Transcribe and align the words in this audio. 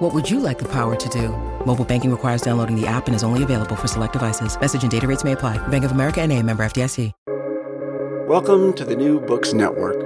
What 0.00 0.14
would 0.14 0.30
you 0.30 0.40
like 0.40 0.58
the 0.58 0.68
power 0.72 0.96
to 0.96 1.08
do? 1.10 1.28
Mobile 1.66 1.84
banking 1.84 2.10
requires 2.10 2.40
downloading 2.40 2.74
the 2.74 2.86
app 2.86 3.06
and 3.06 3.14
is 3.14 3.22
only 3.22 3.42
available 3.42 3.76
for 3.76 3.86
select 3.86 4.14
devices. 4.14 4.58
Message 4.58 4.80
and 4.80 4.90
data 4.90 5.06
rates 5.06 5.24
may 5.24 5.32
apply. 5.32 5.58
Bank 5.68 5.84
of 5.84 5.90
America 5.90 6.22
and 6.22 6.32
a 6.32 6.42
member 6.42 6.62
FDIC. 6.62 7.12
Welcome 8.26 8.72
to 8.76 8.86
the 8.86 8.96
New 8.96 9.20
Books 9.20 9.52
Network. 9.52 10.00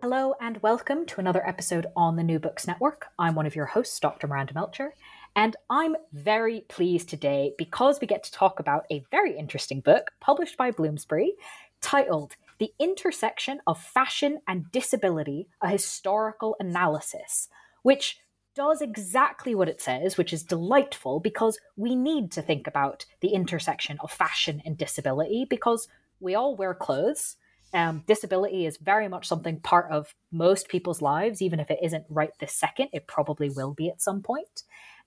Hello 0.00 0.34
and 0.40 0.62
welcome 0.62 1.04
to 1.04 1.20
another 1.20 1.46
episode 1.46 1.84
on 1.94 2.16
the 2.16 2.22
New 2.22 2.38
Books 2.38 2.66
Network. 2.66 3.08
I'm 3.18 3.34
one 3.34 3.44
of 3.44 3.54
your 3.54 3.66
hosts, 3.66 4.00
Dr. 4.00 4.28
Miranda 4.28 4.54
Melcher, 4.54 4.94
and 5.36 5.54
I'm 5.68 5.94
very 6.14 6.62
pleased 6.68 7.10
today 7.10 7.52
because 7.58 8.00
we 8.00 8.06
get 8.06 8.24
to 8.24 8.32
talk 8.32 8.60
about 8.60 8.86
a 8.90 9.04
very 9.10 9.36
interesting 9.36 9.80
book 9.80 10.12
published 10.20 10.56
by 10.56 10.70
Bloomsbury 10.70 11.34
titled 11.82 12.36
The 12.58 12.72
Intersection 12.78 13.60
of 13.66 13.78
Fashion 13.78 14.40
and 14.48 14.72
Disability 14.72 15.48
A 15.60 15.68
Historical 15.68 16.56
Analysis, 16.58 17.50
which 17.84 18.18
does 18.54 18.80
exactly 18.80 19.54
what 19.54 19.68
it 19.68 19.80
says, 19.80 20.16
which 20.16 20.32
is 20.32 20.42
delightful 20.42 21.20
because 21.20 21.58
we 21.76 21.94
need 21.94 22.32
to 22.32 22.42
think 22.42 22.66
about 22.66 23.04
the 23.20 23.28
intersection 23.28 23.98
of 24.00 24.10
fashion 24.10 24.62
and 24.64 24.78
disability 24.78 25.46
because 25.48 25.86
we 26.18 26.34
all 26.34 26.56
wear 26.56 26.72
clothes. 26.72 27.36
Um, 27.74 28.04
disability 28.06 28.64
is 28.64 28.78
very 28.78 29.08
much 29.08 29.26
something 29.26 29.60
part 29.60 29.90
of 29.90 30.14
most 30.32 30.68
people's 30.68 31.02
lives, 31.02 31.42
even 31.42 31.60
if 31.60 31.70
it 31.70 31.80
isn't 31.82 32.06
right 32.08 32.30
this 32.40 32.52
second, 32.52 32.88
it 32.92 33.06
probably 33.06 33.50
will 33.50 33.74
be 33.74 33.90
at 33.90 34.00
some 34.00 34.22
point. 34.22 34.62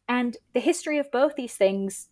And 0.08 0.38
the 0.54 0.60
history 0.60 1.00
of 1.00 1.12
both 1.12 1.36
these 1.36 1.56
things 1.56 2.10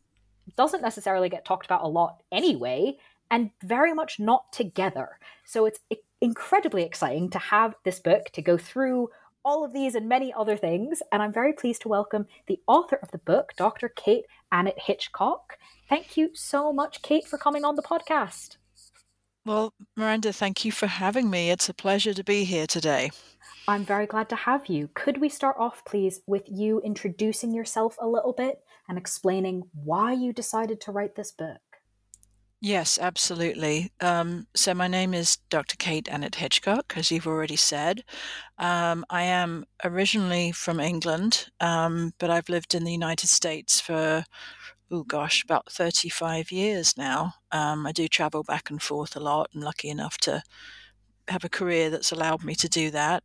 doesn't 0.56 0.81
necessarily 0.81 1.30
get 1.30 1.45
talked 1.45 1.66
about 1.66 1.84
a 1.84 1.88
lot 1.88 2.23
anyway, 2.31 2.97
and 3.30 3.52
very 3.64 3.94
much 3.94 4.20
not 4.20 4.52
together. 4.53 5.20
So 5.44 5.66
it's 5.66 5.80
incredibly 6.22 6.84
exciting 6.84 7.30
to 7.31 7.40
have 7.40 7.75
this 7.84 8.00
book 8.00 8.30
to 8.34 8.42
go 8.42 8.58
through 8.58 9.09
all 9.46 9.64
of 9.64 9.72
these 9.72 9.96
and 9.96 10.10
many 10.10 10.34
other 10.34 10.58
things. 10.58 11.02
And 11.12 11.22
I'm 11.22 11.32
very 11.32 11.54
pleased 11.54 11.84
to 11.84 11.88
welcome 11.88 12.26
the 12.48 12.60
author 12.68 13.00
of 13.02 13.12
the 13.12 13.20
book, 13.20 13.54
Dr. 13.56 13.88
Kate 13.88 14.26
Annett 14.52 14.80
Hitchcock. 14.80 15.58
Thank 15.88 16.18
you 16.18 16.32
so 16.34 16.74
much, 16.74 17.02
Kate, 17.02 17.28
for 17.28 17.38
coming 17.38 17.64
on 17.64 17.76
the 17.76 17.84
podcast. 17.84 18.58
Well, 19.46 19.74
Miranda, 19.96 20.34
thank 20.34 20.66
you 20.66 20.72
for 20.72 20.88
having 20.88 21.30
me. 21.30 21.52
It's 21.52 21.70
a 21.70 21.74
pleasure 21.74 22.16
to 22.16 22.24
be 22.24 22.44
here 22.44 22.66
today. 22.66 23.12
I'm 23.68 23.86
very 23.86 24.08
glad 24.08 24.30
to 24.30 24.36
have 24.36 24.68
you. 24.68 24.90
Could 24.96 25.22
we 25.22 25.30
start 25.30 25.56
off, 25.59 25.86
please, 25.86 26.22
with 26.26 26.44
you 26.48 26.82
introducing 26.82 27.54
yourself 27.54 27.96
a 28.02 28.08
little 28.08 28.34
bit 28.34 28.59
and 28.90 28.98
explaining 28.98 29.64
why 29.74 30.14
you 30.14 30.34
decided 30.34 30.82
to 30.82 30.92
write 30.92 31.16
this 31.16 31.32
book? 31.32 31.62
Yes, 32.66 32.98
absolutely. 33.00 33.92
Um, 34.02 34.48
so, 34.56 34.74
my 34.74 34.88
name 34.88 35.14
is 35.14 35.38
Dr. 35.52 35.76
Kate 35.78 36.06
Annett 36.08 36.34
Hitchcock, 36.34 36.94
as 36.98 37.12
you've 37.12 37.28
already 37.28 37.56
said. 37.58 38.04
Um, 38.58 39.06
I 39.08 39.22
am 39.22 39.66
originally 39.84 40.52
from 40.52 40.80
England, 40.80 41.50
um, 41.60 42.14
but 42.18 42.32
I've 42.32 42.50
lived 42.50 42.74
in 42.74 42.84
the 42.84 42.92
United 42.92 43.28
States 43.28 43.80
for 43.80 44.24
oh 44.92 45.04
gosh, 45.04 45.44
about 45.44 45.72
35 45.72 46.52
years 46.52 46.98
now. 46.98 47.36
Um, 47.52 47.86
I 47.86 47.92
do 47.92 48.08
travel 48.08 48.42
back 48.42 48.72
and 48.72 48.82
forth 48.82 49.16
a 49.16 49.20
lot. 49.20 49.52
I'm 49.54 49.62
lucky 49.62 49.90
enough 49.90 50.18
to 50.20 50.42
have 51.28 51.44
a 51.44 51.50
career 51.50 51.92
that's 51.92 52.12
allowed 52.12 52.44
me 52.44 52.56
to 52.56 52.70
do 52.70 52.90
that. 52.92 53.24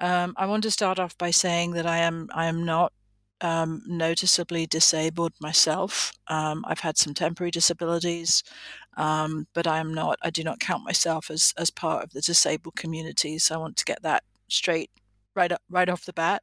Um, 0.00 0.34
I 0.36 0.44
want 0.46 0.64
to 0.64 0.70
start 0.70 0.98
off 0.98 1.16
by 1.16 1.30
saying 1.30 1.72
that 1.72 1.86
I 1.86 1.98
am 1.98 2.28
I 2.34 2.44
am 2.46 2.64
not 2.66 2.92
um, 3.42 3.82
noticeably 3.86 4.66
disabled 4.66 5.32
myself. 5.40 6.12
Um, 6.28 6.64
I've 6.66 6.80
had 6.80 6.96
some 6.96 7.12
temporary 7.12 7.50
disabilities, 7.50 8.42
um, 8.96 9.46
but 9.52 9.66
I 9.66 9.78
am 9.78 9.92
not. 9.92 10.18
I 10.22 10.30
do 10.30 10.44
not 10.44 10.60
count 10.60 10.84
myself 10.84 11.30
as 11.30 11.52
as 11.58 11.70
part 11.70 12.04
of 12.04 12.10
the 12.12 12.20
disabled 12.22 12.76
community. 12.76 13.38
So 13.38 13.54
I 13.56 13.58
want 13.58 13.76
to 13.78 13.84
get 13.84 14.02
that 14.02 14.24
straight 14.48 14.90
right 15.34 15.52
up 15.52 15.62
right 15.68 15.88
off 15.88 16.04
the 16.04 16.12
bat. 16.12 16.42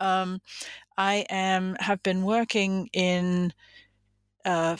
Um, 0.00 0.40
I 0.98 1.24
am 1.30 1.76
have 1.80 2.02
been 2.02 2.24
working 2.24 2.88
in 2.92 3.52
uh, 4.44 4.76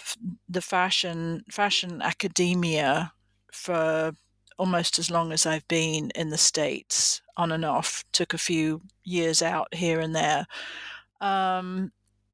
the 0.48 0.62
fashion 0.62 1.44
fashion 1.50 2.02
academia 2.02 3.12
for 3.52 4.12
almost 4.58 4.98
as 4.98 5.10
long 5.10 5.32
as 5.32 5.46
I've 5.46 5.66
been 5.68 6.10
in 6.14 6.30
the 6.30 6.38
states, 6.38 7.22
on 7.36 7.52
and 7.52 7.64
off. 7.64 8.04
Took 8.12 8.34
a 8.34 8.38
few 8.38 8.82
years 9.04 9.42
out 9.42 9.74
here 9.74 10.00
and 10.00 10.14
there. 10.14 10.46
Um, 11.22 11.92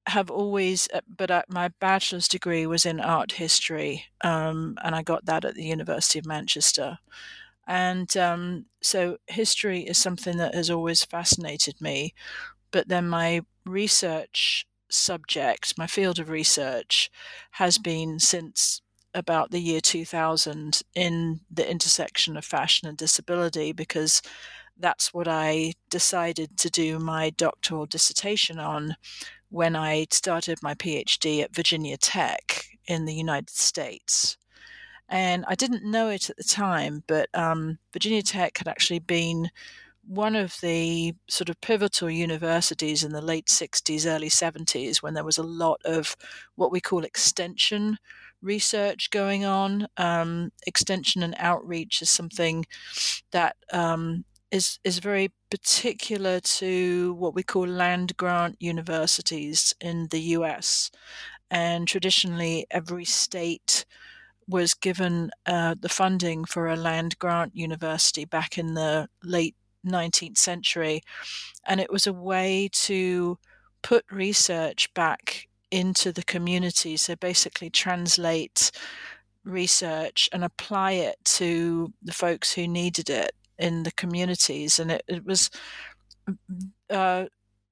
have 0.08 0.30
always, 0.30 0.88
uh, 0.94 1.02
but 1.16 1.30
uh, 1.30 1.42
my 1.48 1.68
bachelor's 1.80 2.28
degree 2.28 2.66
was 2.66 2.86
in 2.86 2.98
art 2.98 3.32
history, 3.32 4.06
um, 4.22 4.76
and 4.82 4.94
I 4.94 5.02
got 5.02 5.26
that 5.26 5.44
at 5.44 5.54
the 5.54 5.64
University 5.64 6.18
of 6.18 6.26
Manchester. 6.26 6.98
And 7.66 8.16
um, 8.16 8.64
so 8.82 9.18
history 9.26 9.80
is 9.82 9.98
something 9.98 10.38
that 10.38 10.54
has 10.54 10.70
always 10.70 11.04
fascinated 11.04 11.80
me. 11.80 12.14
But 12.70 12.88
then 12.88 13.08
my 13.08 13.42
research 13.66 14.66
subject, 14.90 15.76
my 15.76 15.86
field 15.86 16.18
of 16.18 16.30
research, 16.30 17.10
has 17.52 17.76
been 17.78 18.18
since 18.18 18.80
about 19.14 19.50
the 19.50 19.60
year 19.60 19.80
2000 19.80 20.82
in 20.94 21.40
the 21.50 21.70
intersection 21.70 22.36
of 22.36 22.44
fashion 22.44 22.88
and 22.88 22.96
disability 22.96 23.72
because 23.72 24.22
that's 24.78 25.12
what 25.12 25.28
I 25.28 25.74
decided 25.90 26.56
to 26.58 26.70
do 26.70 26.98
my 26.98 27.30
doctoral 27.30 27.86
dissertation 27.86 28.58
on 28.58 28.96
when 29.50 29.74
I 29.74 30.06
started 30.10 30.62
my 30.62 30.74
PhD 30.74 31.42
at 31.42 31.54
Virginia 31.54 31.96
Tech 31.96 32.64
in 32.86 33.04
the 33.04 33.14
United 33.14 33.50
States. 33.50 34.36
And 35.08 35.44
I 35.48 35.54
didn't 35.54 35.90
know 35.90 36.10
it 36.10 36.28
at 36.28 36.36
the 36.36 36.44
time, 36.44 37.02
but 37.06 37.28
um, 37.34 37.78
Virginia 37.92 38.22
Tech 38.22 38.58
had 38.58 38.68
actually 38.68 38.98
been 38.98 39.50
one 40.06 40.36
of 40.36 40.56
the 40.60 41.14
sort 41.28 41.48
of 41.48 41.60
pivotal 41.60 42.10
universities 42.10 43.04
in 43.04 43.12
the 43.12 43.20
late 43.20 43.46
60s, 43.46 44.06
early 44.06 44.30
70s, 44.30 45.02
when 45.02 45.14
there 45.14 45.24
was 45.24 45.38
a 45.38 45.42
lot 45.42 45.80
of 45.84 46.16
what 46.56 46.72
we 46.72 46.80
call 46.80 47.04
extension 47.04 47.98
research 48.40 49.10
going 49.10 49.44
on. 49.44 49.86
Um, 49.96 50.52
extension 50.66 51.22
and 51.22 51.34
outreach 51.38 52.00
is 52.02 52.10
something 52.10 52.66
that 53.32 53.56
um, 53.72 54.24
is 54.50 54.78
is 54.84 54.98
very 54.98 55.32
particular 55.50 56.40
to 56.40 57.14
what 57.14 57.34
we 57.34 57.42
call 57.42 57.66
land 57.66 58.16
grant 58.16 58.56
universities 58.60 59.74
in 59.80 60.08
the 60.10 60.20
U.S. 60.36 60.90
And 61.50 61.88
traditionally, 61.88 62.66
every 62.70 63.04
state 63.04 63.84
was 64.46 64.74
given 64.74 65.30
uh, 65.46 65.74
the 65.78 65.88
funding 65.88 66.44
for 66.44 66.68
a 66.68 66.76
land 66.76 67.18
grant 67.18 67.54
university 67.54 68.24
back 68.24 68.56
in 68.56 68.74
the 68.74 69.08
late 69.22 69.54
19th 69.86 70.38
century. 70.38 71.02
And 71.66 71.80
it 71.80 71.92
was 71.92 72.06
a 72.06 72.12
way 72.12 72.70
to 72.72 73.38
put 73.82 74.04
research 74.10 74.92
back 74.94 75.48
into 75.70 76.12
the 76.12 76.22
community. 76.22 76.96
So 76.96 77.14
basically, 77.16 77.70
translate 77.70 78.70
research 79.44 80.28
and 80.32 80.44
apply 80.44 80.92
it 80.92 81.16
to 81.24 81.92
the 82.02 82.12
folks 82.12 82.52
who 82.52 82.66
needed 82.66 83.10
it 83.10 83.32
in 83.58 83.82
the 83.82 83.92
communities. 83.92 84.78
And 84.78 84.92
it, 84.92 85.02
it 85.08 85.24
was 85.24 85.50
uh, 86.90 87.26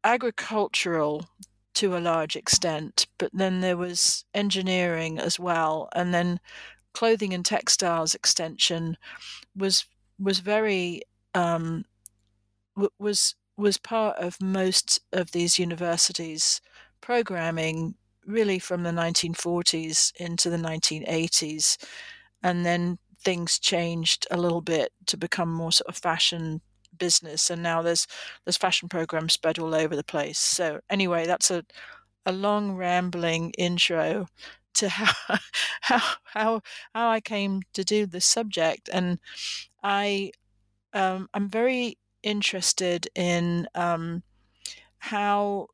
agricultural 0.04 1.26
to 1.74 1.96
a 1.96 1.98
large 1.98 2.36
extent, 2.36 3.06
but 3.18 3.30
then 3.34 3.60
there 3.60 3.76
was 3.76 4.24
engineering 4.34 5.18
as 5.18 5.38
well. 5.38 5.88
And 5.94 6.14
then 6.14 6.40
clothing 6.94 7.34
and 7.34 7.44
textiles 7.44 8.14
extension 8.14 8.96
was 9.54 9.84
was 10.18 10.38
very 10.38 11.02
um, 11.34 11.84
was 12.98 13.34
was 13.58 13.78
part 13.78 14.16
of 14.18 14.40
most 14.40 15.00
of 15.12 15.32
these 15.32 15.58
universities' 15.58 16.60
programming, 17.02 17.94
really 18.26 18.58
from 18.58 18.82
the 18.82 18.90
1940s 18.90 20.12
into 20.16 20.48
the 20.48 20.56
1980s, 20.56 21.76
and 22.42 22.64
then 22.64 22.98
things 23.26 23.58
changed 23.58 24.24
a 24.30 24.36
little 24.36 24.60
bit 24.60 24.92
to 25.06 25.16
become 25.16 25.52
more 25.52 25.72
sort 25.72 25.88
of 25.88 25.96
fashion 25.96 26.60
business, 26.96 27.50
and 27.50 27.60
now 27.60 27.82
there's 27.82 28.06
there's 28.44 28.56
fashion 28.56 28.88
programs 28.88 29.32
spread 29.32 29.58
all 29.58 29.74
over 29.74 29.96
the 29.96 30.04
place. 30.04 30.38
So 30.38 30.80
anyway, 30.88 31.26
that's 31.26 31.50
a 31.50 31.64
a 32.24 32.30
long 32.32 32.76
rambling 32.76 33.50
intro 33.58 34.28
to 34.74 34.88
how 34.90 35.38
how 35.80 36.00
how 36.24 36.60
how 36.94 37.10
I 37.10 37.20
came 37.20 37.62
to 37.74 37.82
do 37.84 38.06
this 38.06 38.24
subject, 38.24 38.88
and 38.92 39.18
I 39.82 40.30
um, 40.92 41.28
I'm 41.34 41.48
very 41.48 41.98
interested 42.22 43.08
in 43.16 43.66
um, 43.74 44.22
how 44.98 45.66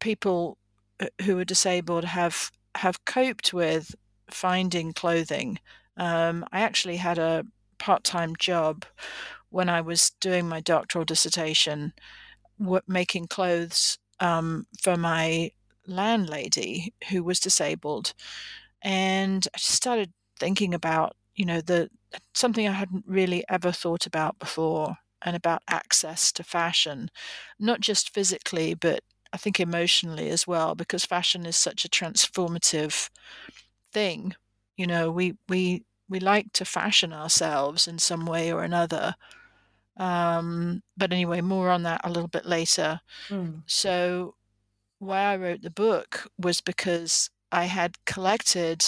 people 0.00 0.58
uh, 1.00 1.06
who 1.24 1.38
are 1.38 1.46
disabled 1.46 2.04
have 2.04 2.50
have 2.76 3.06
coped 3.06 3.54
with 3.54 3.94
finding 4.30 4.92
clothing 4.92 5.58
Um, 6.00 6.46
I 6.52 6.62
actually 6.62 6.98
had 6.98 7.18
a 7.18 7.46
part 7.78 8.04
time 8.04 8.36
job 8.38 8.86
when 9.50 9.68
I 9.70 9.82
was 9.82 10.10
doing 10.20 10.48
my 10.48 10.60
doctoral 10.60 11.04
dissertation, 11.06 11.94
w- 12.60 12.82
making 12.88 13.28
clothes 13.28 13.98
um, 14.20 14.66
for 14.82 14.96
my 14.96 15.52
landlady 15.86 16.94
who 17.10 17.24
was 17.24 17.40
disabled. 17.40 18.14
And 18.82 19.46
I 19.54 19.58
started 19.58 20.12
thinking 20.38 20.74
about, 20.74 21.16
you 21.36 21.44
know, 21.46 21.60
the 21.60 21.90
something 22.34 22.66
I 22.68 22.72
hadn't 22.72 23.04
really 23.06 23.44
ever 23.48 23.72
thought 23.72 24.06
about 24.06 24.38
before 24.38 24.96
and 25.22 25.36
about 25.36 25.62
access 25.68 26.32
to 26.32 26.44
fashion, 26.44 27.10
not 27.58 27.80
just 27.80 28.14
physically, 28.14 28.74
but 28.74 29.02
I 29.32 29.36
think 29.36 29.60
emotionally 29.60 30.30
as 30.30 30.46
well, 30.46 30.74
because 30.74 31.04
fashion 31.04 31.46
is 31.46 31.56
such 31.56 31.84
a 31.84 31.88
transformative 31.88 33.10
thing. 33.92 34.34
You 34.76 34.86
know, 34.86 35.10
we 35.10 35.36
we 35.48 35.84
we 36.10 36.20
like 36.20 36.52
to 36.54 36.64
fashion 36.64 37.12
ourselves 37.12 37.86
in 37.86 37.98
some 37.98 38.26
way 38.26 38.52
or 38.52 38.62
another. 38.64 39.14
Um, 39.96 40.82
but 40.96 41.12
anyway, 41.12 41.40
more 41.40 41.70
on 41.70 41.84
that 41.84 42.00
a 42.04 42.10
little 42.10 42.28
bit 42.28 42.44
later. 42.44 43.00
Mm. 43.28 43.62
So, 43.66 44.34
why 44.98 45.20
I 45.20 45.36
wrote 45.36 45.62
the 45.62 45.70
book 45.70 46.26
was 46.36 46.60
because 46.60 47.30
I 47.52 47.64
had 47.64 48.04
collected 48.04 48.84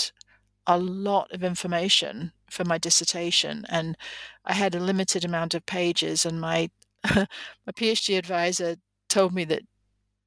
a 0.66 0.78
lot 0.78 1.32
of 1.32 1.42
information 1.42 2.32
for 2.50 2.64
my 2.64 2.76
dissertation, 2.76 3.64
and 3.68 3.96
I 4.44 4.54
had 4.54 4.74
a 4.74 4.80
limited 4.80 5.24
amount 5.24 5.54
of 5.54 5.64
pages. 5.64 6.26
And 6.26 6.40
my 6.40 6.70
my 7.14 7.72
PhD 7.72 8.18
advisor 8.18 8.76
told 9.08 9.32
me 9.32 9.44
that 9.44 9.62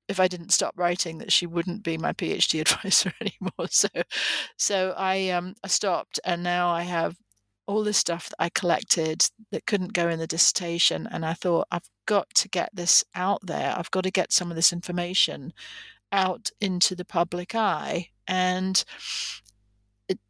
if 0.08 0.20
I 0.20 0.28
didn't 0.28 0.52
stop 0.52 0.74
writing, 0.78 1.18
that 1.20 1.32
she 1.32 1.46
wouldn't 1.46 1.84
be 1.84 1.98
my 1.98 2.14
PhD 2.14 2.62
advisor 2.62 3.14
anymore. 3.22 3.68
So, 3.70 3.88
so 4.58 4.94
I 4.98 5.30
um 5.30 5.56
I 5.64 5.68
stopped, 5.68 6.20
and 6.24 6.44
now 6.44 6.70
I 6.70 6.84
have 6.84 7.18
all 7.68 7.84
this 7.84 7.98
stuff 7.98 8.30
that 8.30 8.36
I 8.40 8.50
collected 8.50 9.28
that 9.52 9.66
couldn't 9.66 9.94
go 9.94 10.08
in 10.10 10.20
the 10.20 10.28
dissertation, 10.28 11.08
and 11.12 11.26
I 11.26 11.34
thought 11.34 11.68
I've 11.72 11.90
got 12.06 12.30
to 12.36 12.50
get 12.50 12.70
this 12.74 13.04
out 13.16 13.40
there. 13.44 13.74
I've 13.78 13.92
got 13.92 14.04
to 14.04 14.12
get 14.12 14.32
some 14.32 14.52
of 14.52 14.56
this 14.56 14.72
information 14.72 15.54
out 16.12 16.52
into 16.62 16.96
the 16.96 17.06
public 17.06 17.56
eye, 17.56 18.10
and 18.28 18.84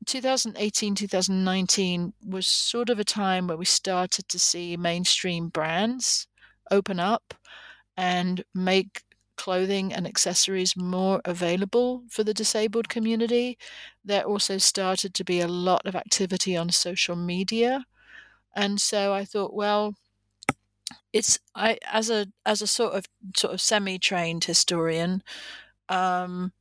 2018 0.06 0.96
2019 0.96 2.14
was 2.26 2.48
sort 2.48 2.90
of 2.90 3.00
a 3.00 3.04
time 3.04 3.48
where 3.48 3.58
we 3.58 3.66
started 3.66 4.28
to 4.30 4.40
see 4.40 4.78
mainstream 4.78 5.50
brands 5.50 6.28
open 6.72 7.00
up 7.00 7.34
and 7.98 8.44
make 8.54 9.04
clothing 9.38 9.94
and 9.94 10.08
accessories 10.08 10.76
more 10.76 11.22
available 11.26 12.04
for 12.10 12.24
the 12.24 12.34
disabled 12.34 12.90
community. 12.90 13.58
There 14.04 14.24
also 14.24 14.58
started 14.58 15.14
to 15.16 15.24
be 15.24 15.40
a 15.42 15.48
lot 15.48 15.86
of 15.86 15.96
activity 15.96 16.58
on 16.58 16.70
social 16.70 17.16
media. 17.16 17.86
And 18.56 18.82
so 18.82 19.14
I 19.14 19.26
thought, 19.26 19.54
well, 19.54 19.96
it's 21.14 21.40
I 21.56 21.78
as 21.92 22.10
a 22.10 22.28
as 22.46 22.62
a 22.62 22.68
sort 22.68 22.94
of 22.94 23.06
sort 23.36 23.54
of 23.54 23.62
semi-trained 23.62 24.44
historian, 24.44 25.24
um, 25.90 26.54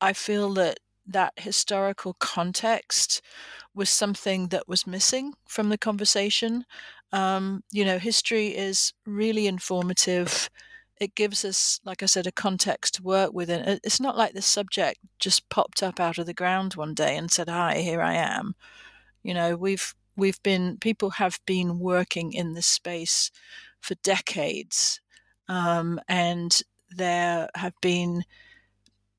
I 0.00 0.12
feel 0.12 0.54
that 0.54 0.80
that 1.06 1.34
historical 1.38 2.14
context 2.20 3.22
was 3.74 3.90
something 3.90 4.48
that 4.48 4.68
was 4.68 4.86
missing 4.86 5.34
from 5.48 5.70
the 5.70 5.78
conversation. 5.78 6.64
Um, 7.12 7.64
you 7.72 7.84
know, 7.84 7.98
history 7.98 8.48
is 8.48 8.92
really 9.06 9.46
informative 9.46 10.50
it 11.00 11.14
gives 11.14 11.44
us, 11.44 11.80
like 11.84 12.02
I 12.02 12.06
said, 12.06 12.26
a 12.26 12.32
context 12.32 12.94
to 12.96 13.02
work 13.02 13.32
with. 13.32 13.50
And 13.50 13.80
it's 13.82 14.00
not 14.00 14.18
like 14.18 14.34
the 14.34 14.42
subject 14.42 15.00
just 15.18 15.48
popped 15.48 15.82
up 15.82 15.98
out 15.98 16.18
of 16.18 16.26
the 16.26 16.34
ground 16.34 16.74
one 16.74 16.94
day 16.94 17.16
and 17.16 17.30
said, 17.30 17.48
"Hi, 17.48 17.78
here 17.78 18.02
I 18.02 18.14
am." 18.14 18.54
You 19.22 19.34
know, 19.34 19.56
we've 19.56 19.94
we've 20.16 20.42
been 20.42 20.78
people 20.78 21.10
have 21.10 21.40
been 21.46 21.78
working 21.78 22.32
in 22.34 22.54
this 22.54 22.66
space 22.66 23.30
for 23.80 23.94
decades, 23.96 25.00
um, 25.48 26.00
and 26.08 26.62
there 26.90 27.48
have 27.56 27.74
been 27.80 28.24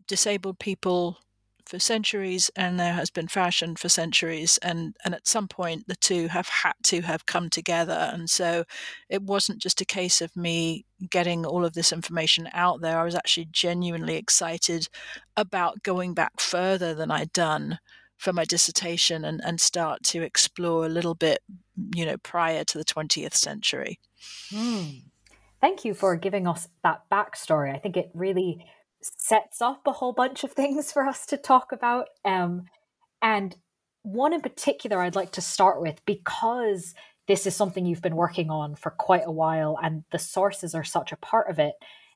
disabled 0.07 0.59
people 0.59 1.17
for 1.65 1.79
centuries 1.79 2.51
and 2.55 2.79
there 2.79 2.93
has 2.93 3.09
been 3.09 3.27
fashion 3.29 3.75
for 3.77 3.87
centuries 3.87 4.57
and 4.61 4.95
and 5.05 5.15
at 5.15 5.27
some 5.27 5.47
point 5.47 5.87
the 5.87 5.95
two 5.95 6.27
have 6.27 6.49
had 6.49 6.73
to 6.83 7.01
have 7.01 7.25
come 7.25 7.49
together 7.49 8.11
and 8.13 8.29
so 8.29 8.65
it 9.09 9.21
wasn't 9.21 9.61
just 9.61 9.79
a 9.79 9.85
case 9.85 10.21
of 10.21 10.35
me 10.35 10.85
getting 11.09 11.45
all 11.45 11.65
of 11.65 11.73
this 11.73 11.91
information 11.91 12.49
out 12.53 12.81
there 12.81 12.99
i 12.99 13.03
was 13.03 13.15
actually 13.15 13.47
genuinely 13.51 14.15
excited 14.15 14.87
about 15.35 15.83
going 15.83 16.13
back 16.13 16.39
further 16.39 16.93
than 16.93 17.11
i'd 17.11 17.33
done 17.33 17.79
for 18.17 18.31
my 18.31 18.45
dissertation 18.45 19.25
and, 19.25 19.41
and 19.43 19.59
start 19.59 20.03
to 20.03 20.21
explore 20.21 20.85
a 20.85 20.89
little 20.89 21.15
bit 21.15 21.39
you 21.95 22.05
know 22.05 22.17
prior 22.17 22.63
to 22.63 22.77
the 22.77 22.85
20th 22.85 23.33
century 23.33 23.99
mm. 24.51 25.01
thank 25.59 25.83
you 25.83 25.93
for 25.93 26.15
giving 26.15 26.47
us 26.47 26.67
that 26.83 27.01
backstory 27.11 27.73
i 27.73 27.79
think 27.79 27.97
it 27.97 28.11
really 28.13 28.65
sets 29.01 29.61
up 29.61 29.81
a 29.85 29.91
whole 29.91 30.13
bunch 30.13 30.43
of 30.43 30.51
things 30.53 30.91
for 30.91 31.03
us 31.03 31.25
to 31.27 31.37
talk 31.37 31.71
about. 31.71 32.07
Um, 32.25 32.65
and 33.21 33.55
one 34.03 34.33
in 34.33 34.41
particular 34.41 34.99
I'd 34.99 35.15
like 35.15 35.31
to 35.33 35.41
start 35.41 35.79
with 35.79 36.03
because 36.05 36.95
this 37.31 37.47
is 37.47 37.55
something 37.55 37.85
you've 37.85 38.01
been 38.01 38.17
working 38.17 38.49
on 38.49 38.75
for 38.75 38.91
quite 38.91 39.23
a 39.25 39.31
while 39.31 39.79
and 39.81 40.03
the 40.11 40.19
sources 40.19 40.75
are 40.75 40.83
such 40.83 41.13
a 41.13 41.15
part 41.15 41.49
of 41.49 41.59
it. 41.59 41.75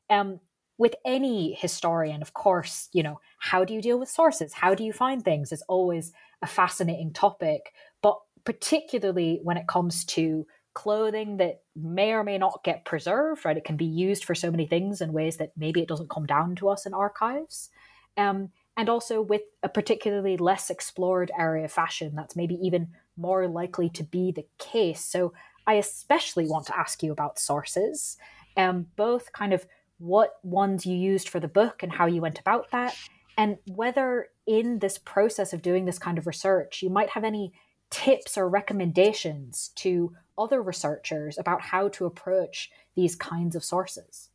Um, 0.10 0.42
with 0.78 0.94
any 1.06 1.54
historian, 1.54 2.22
of 2.22 2.34
course, 2.34 2.90
you 2.92 3.02
know, 3.02 3.22
how 3.40 3.64
do 3.64 3.74
you 3.74 3.82
deal 3.82 3.98
with 3.98 4.10
sources? 4.10 4.52
How 4.52 4.76
do 4.76 4.84
you 4.84 4.92
find 4.92 5.24
things? 5.24 5.54
Is 5.54 5.64
always 5.70 6.12
a 6.42 6.48
fascinating 6.48 7.14
topic. 7.14 7.72
But 8.02 8.18
particularly 8.44 9.40
when 9.42 9.56
it 9.56 9.70
comes 9.70 10.04
to 10.06 10.46
clothing 10.74 11.38
that 11.38 11.62
may 11.78 12.12
or 12.12 12.26
may 12.26 12.38
not 12.38 12.66
get 12.66 12.84
preserved, 12.84 13.46
right? 13.46 13.56
It 13.56 13.64
can 13.64 13.78
be 13.78 13.86
used 13.86 14.26
for 14.26 14.36
so 14.36 14.52
many 14.52 14.68
things 14.68 15.00
in 15.00 15.14
ways 15.14 15.38
that 15.38 15.54
maybe 15.56 15.82
it 15.82 15.88
doesn't 15.88 16.10
come 16.10 16.26
down 16.26 16.58
to 16.58 16.68
us 16.68 16.86
in 16.86 16.94
archives. 16.94 17.70
Um, 18.18 18.50
and 18.76 18.90
also 18.90 19.22
with 19.22 19.44
a 19.64 19.70
particularly 19.70 20.36
less 20.36 20.70
explored 20.70 21.32
area 21.40 21.64
of 21.64 21.72
fashion, 21.72 22.16
that's 22.16 22.36
maybe 22.36 22.56
even 22.56 22.90
more 23.18 23.48
likely 23.48 23.90
to 23.90 24.04
be 24.04 24.32
the 24.32 24.46
case. 24.58 25.02
So 25.02 25.34
I 25.68 25.76
especially 25.76 26.48
want 26.48 26.68
to 26.68 26.78
ask 26.78 27.02
you 27.02 27.12
about 27.12 27.40
sources, 27.40 28.18
um, 28.58 28.88
both 28.96 29.32
kind 29.32 29.54
of 29.54 29.66
what 29.98 30.40
ones 30.44 30.86
you 30.86 30.96
used 30.96 31.30
for 31.30 31.40
the 31.40 31.48
book 31.48 31.82
and 31.82 31.92
how 31.92 32.06
you 32.06 32.22
went 32.22 32.40
about 32.40 32.72
that, 32.72 32.96
and 33.38 33.58
whether 33.68 34.28
in 34.46 34.80
this 34.80 34.98
process 34.98 35.54
of 35.54 35.62
doing 35.62 35.86
this 35.86 36.00
kind 36.00 36.18
of 36.18 36.28
research, 36.28 36.84
you 36.84 36.90
might 36.90 37.10
have 37.10 37.24
any 37.24 37.54
tips 37.90 38.38
or 38.38 38.50
recommendations 38.50 39.70
to 39.76 40.13
other 40.38 40.62
researchers 40.62 41.38
about 41.38 41.62
how 41.62 41.88
to 41.89 42.06
approach 42.06 42.70
these 42.96 43.16
kinds 43.16 43.56
of 43.56 43.63
sources? 43.63 44.30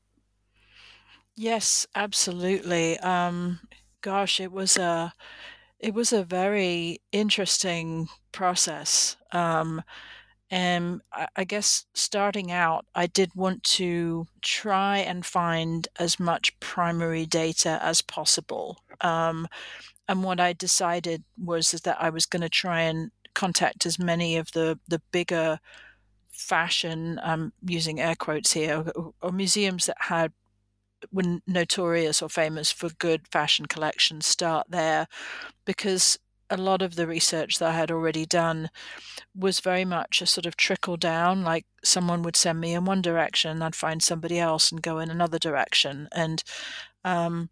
Yes, 1.37 1.87
absolutely. 1.95 2.99
Um, 3.01 3.61
gosh, 4.01 4.41
it 4.41 4.53
was 4.53 4.77
a 4.77 5.13
it 5.81 5.95
was 5.95 6.13
a 6.13 6.23
very 6.23 7.01
interesting 7.11 8.09
process. 8.33 9.17
Um, 9.33 9.83
and 10.51 11.01
I, 11.37 11.45
guess 11.45 11.87
starting 11.95 12.51
out, 12.51 12.85
I 12.95 13.07
did 13.07 13.31
want 13.37 13.63
to 13.65 14.27
try 14.43 14.99
and 14.99 15.25
find 15.25 15.87
as 15.99 16.19
much 16.19 16.59
primary 16.59 17.25
data 17.25 17.79
as 17.83 18.03
possible. 18.03 18.79
Um, 19.01 19.47
and 20.09 20.25
what 20.25 20.41
I 20.41 20.53
decided 20.53 21.23
was 21.39 21.71
that 21.71 21.97
I 22.01 22.11
was 22.11 22.27
going 22.27 22.43
to 22.43 22.49
try 22.49 22.81
and 22.81 23.13
contact 23.35 23.87
as 23.87 23.97
many 23.97 24.37
of 24.37 24.51
the 24.53 24.77
the 24.89 25.01
bigger 25.13 25.61
fashion, 26.33 27.21
I'm 27.23 27.53
using 27.65 28.01
air 28.01 28.17
quotes 28.17 28.53
here, 28.53 28.85
or, 28.97 29.13
or 29.23 29.31
museums 29.31 29.87
that 29.87 29.97
had 30.01 30.33
were 31.13 31.41
notorious 31.47 32.23
or 32.23 32.29
famous 32.29 32.71
for 32.71 32.91
good 32.99 33.27
fashion 33.29 33.67
collections 33.67 34.27
start 34.27 34.67
there 34.71 35.07
because 35.65 36.19
a 36.51 36.57
lot 36.57 36.83
of 36.83 36.97
the 36.97 37.07
research 37.07 37.59
that 37.59 37.71
I 37.71 37.77
had 37.77 37.91
already 37.91 38.27
done 38.27 38.71
was 39.35 39.61
very 39.61 39.85
much 39.85 40.21
a 40.21 40.27
sort 40.27 40.47
of 40.47 40.57
trickle 40.57 40.97
down, 40.97 41.45
like 41.45 41.65
someone 41.85 42.23
would 42.23 42.37
send 42.37 42.61
me 42.61 42.75
in 42.75 42.85
one 42.85 43.01
direction, 43.01 43.63
I'd 43.63 43.77
find 43.77 44.03
somebody 44.03 44.39
else 44.39 44.73
and 44.73 44.83
go 44.83 44.99
in 44.99 45.11
another 45.11 45.39
direction. 45.39 46.09
And 46.13 46.43
um, 47.05 47.51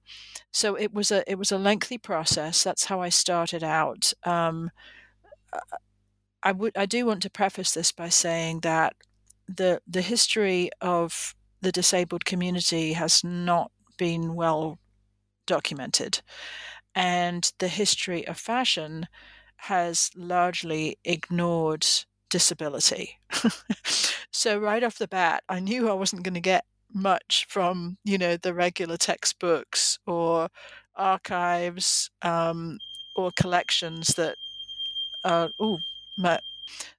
so 0.53 0.75
it 0.75 0.93
was 0.93 1.11
a 1.11 1.29
it 1.31 1.39
was 1.39 1.53
a 1.53 1.59
lengthy 1.59 1.99
process. 1.99 2.65
That's 2.65 2.87
how 2.87 3.01
I 3.01 3.09
started 3.09 3.63
out. 3.63 4.13
Um, 4.25 4.71
I 6.43 6.53
would 6.53 6.77
I 6.77 6.87
do 6.87 7.07
want 7.07 7.23
to 7.23 7.31
preface 7.31 7.73
this 7.75 7.93
by 7.93 8.09
saying 8.09 8.61
that 8.61 8.95
the 9.49 9.81
the 9.87 10.03
history 10.03 10.71
of 10.81 11.35
the 11.61 11.73
disabled 11.73 12.25
community 12.25 12.93
has 12.93 13.23
not 13.25 13.71
been 13.97 14.35
well 14.35 14.79
documented, 15.47 16.21
and 16.95 17.53
the 17.59 17.69
history 17.69 18.27
of 18.27 18.39
fashion 18.39 19.07
has 19.57 20.11
largely 20.17 20.99
ignored 21.05 21.87
disability. 22.31 23.19
so 24.33 24.59
right 24.59 24.85
off 24.85 24.99
the 24.99 25.09
bat, 25.09 25.43
I 25.49 25.61
knew 25.61 25.89
I 25.89 25.95
wasn't 25.95 26.23
going 26.23 26.35
to 26.35 26.41
get 26.41 26.65
much 26.95 27.47
from 27.51 27.99
you 28.05 28.17
know 28.17 28.37
the 28.37 28.55
regular 28.55 28.97
textbooks 28.97 29.99
or 30.07 30.49
archives 30.97 32.11
um, 32.23 32.79
or 33.15 33.31
collections 33.39 34.09
that 34.17 34.37
uh, 35.25 35.49
oh 35.61 35.79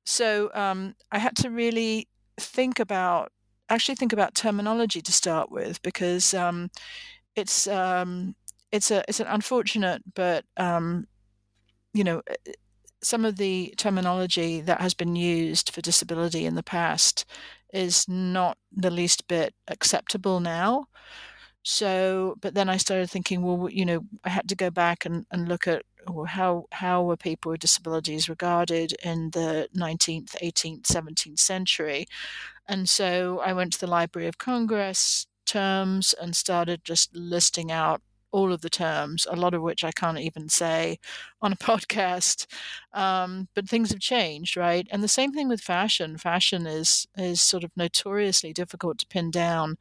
so 0.05 0.49
um, 0.53 0.95
I 1.11 1.19
had 1.19 1.35
to 1.37 1.49
really 1.49 2.07
think 2.39 2.79
about 2.79 3.31
actually 3.69 3.95
think 3.95 4.13
about 4.13 4.35
terminology 4.35 5.01
to 5.01 5.11
start 5.11 5.51
with 5.51 5.81
because 5.81 6.33
um, 6.33 6.69
it's 7.35 7.67
um, 7.67 8.35
it's 8.71 8.91
a 8.91 9.03
it's 9.07 9.19
an 9.19 9.27
unfortunate 9.27 10.03
but 10.15 10.45
um, 10.57 11.07
you 11.93 12.03
know 12.03 12.21
eh, 12.29 12.53
some 13.01 13.25
of 13.25 13.37
the 13.37 13.73
terminology 13.77 14.61
that 14.61 14.81
has 14.81 14.93
been 14.93 15.15
used 15.15 15.73
for 15.73 15.81
disability 15.81 16.45
in 16.45 16.55
the 16.55 16.63
past 16.63 17.25
is 17.73 18.07
not 18.07 18.57
the 18.71 18.91
least 18.91 19.27
bit 19.27 19.53
acceptable 19.67 20.39
now. 20.39 20.85
So, 21.63 22.35
but 22.41 22.55
then 22.55 22.69
I 22.69 22.77
started 22.77 23.09
thinking, 23.09 23.41
well, 23.41 23.69
you 23.69 23.85
know, 23.85 24.01
I 24.23 24.29
had 24.29 24.49
to 24.49 24.55
go 24.55 24.69
back 24.69 25.05
and, 25.05 25.25
and 25.31 25.47
look 25.47 25.67
at 25.67 25.83
well, 26.07 26.25
how 26.25 26.65
how 26.71 27.03
were 27.03 27.17
people 27.17 27.51
with 27.51 27.61
disabilities 27.61 28.29
regarded 28.29 28.93
in 29.03 29.31
the 29.31 29.69
19th, 29.75 30.35
18th, 30.41 30.83
17th 30.83 31.39
century, 31.39 32.05
and 32.67 32.87
so 32.87 33.41
I 33.43 33.53
went 33.53 33.73
to 33.73 33.79
the 33.79 33.87
Library 33.87 34.27
of 34.27 34.37
Congress 34.37 35.27
terms 35.45 36.13
and 36.21 36.35
started 36.35 36.83
just 36.83 37.15
listing 37.15 37.71
out 37.71 38.01
all 38.31 38.53
of 38.53 38.61
the 38.61 38.69
terms, 38.69 39.25
a 39.29 39.35
lot 39.35 39.53
of 39.53 39.61
which 39.61 39.83
I 39.83 39.91
can't 39.91 40.19
even 40.19 40.49
say 40.49 40.99
on 41.41 41.53
a 41.53 41.55
podcast. 41.71 42.45
Um, 42.93 43.47
but 43.55 43.67
things 43.67 43.89
have 43.91 43.99
changed, 43.99 44.55
right? 44.55 44.87
And 44.91 45.03
the 45.03 45.07
same 45.07 45.31
thing 45.33 45.49
with 45.49 45.61
fashion. 45.61 46.17
Fashion 46.17 46.67
is 46.67 47.07
is 47.17 47.41
sort 47.41 47.63
of 47.63 47.71
notoriously 47.75 48.53
difficult 48.53 48.99
to 48.99 49.07
pin 49.07 49.31
down. 49.31 49.77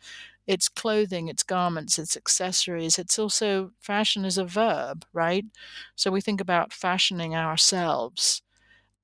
It's 0.48 0.68
clothing, 0.68 1.28
it's 1.28 1.44
garments, 1.44 1.98
it's 1.98 2.16
accessories. 2.16 2.98
It's 2.98 3.18
also 3.20 3.72
fashion 3.80 4.24
is 4.26 4.38
a 4.38 4.46
verb, 4.46 5.04
right? 5.12 5.46
So 5.96 6.10
we 6.10 6.22
think 6.22 6.40
about 6.40 6.72
fashioning 6.72 7.36
ourselves. 7.36 8.42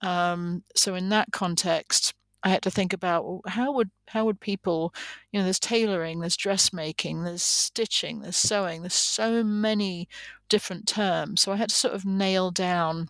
Um, 0.02 0.64
so 0.74 0.94
in 0.94 1.08
that 1.10 1.32
context, 1.32 2.14
I 2.42 2.50
had 2.50 2.62
to 2.62 2.70
think 2.70 2.92
about 2.92 3.40
how 3.46 3.72
would 3.72 3.90
how 4.08 4.26
would 4.26 4.40
people, 4.40 4.94
you 5.32 5.40
know, 5.40 5.44
there's 5.44 5.58
tailoring, 5.58 6.20
there's 6.20 6.36
dressmaking, 6.36 7.24
there's 7.24 7.42
stitching, 7.42 8.20
there's 8.20 8.36
sewing, 8.36 8.82
there's 8.82 8.94
so 8.94 9.42
many 9.42 10.08
different 10.50 10.86
terms. 10.86 11.40
So 11.42 11.52
I 11.52 11.56
had 11.56 11.70
to 11.70 11.74
sort 11.74 11.94
of 11.94 12.04
nail 12.04 12.50
down 12.50 13.08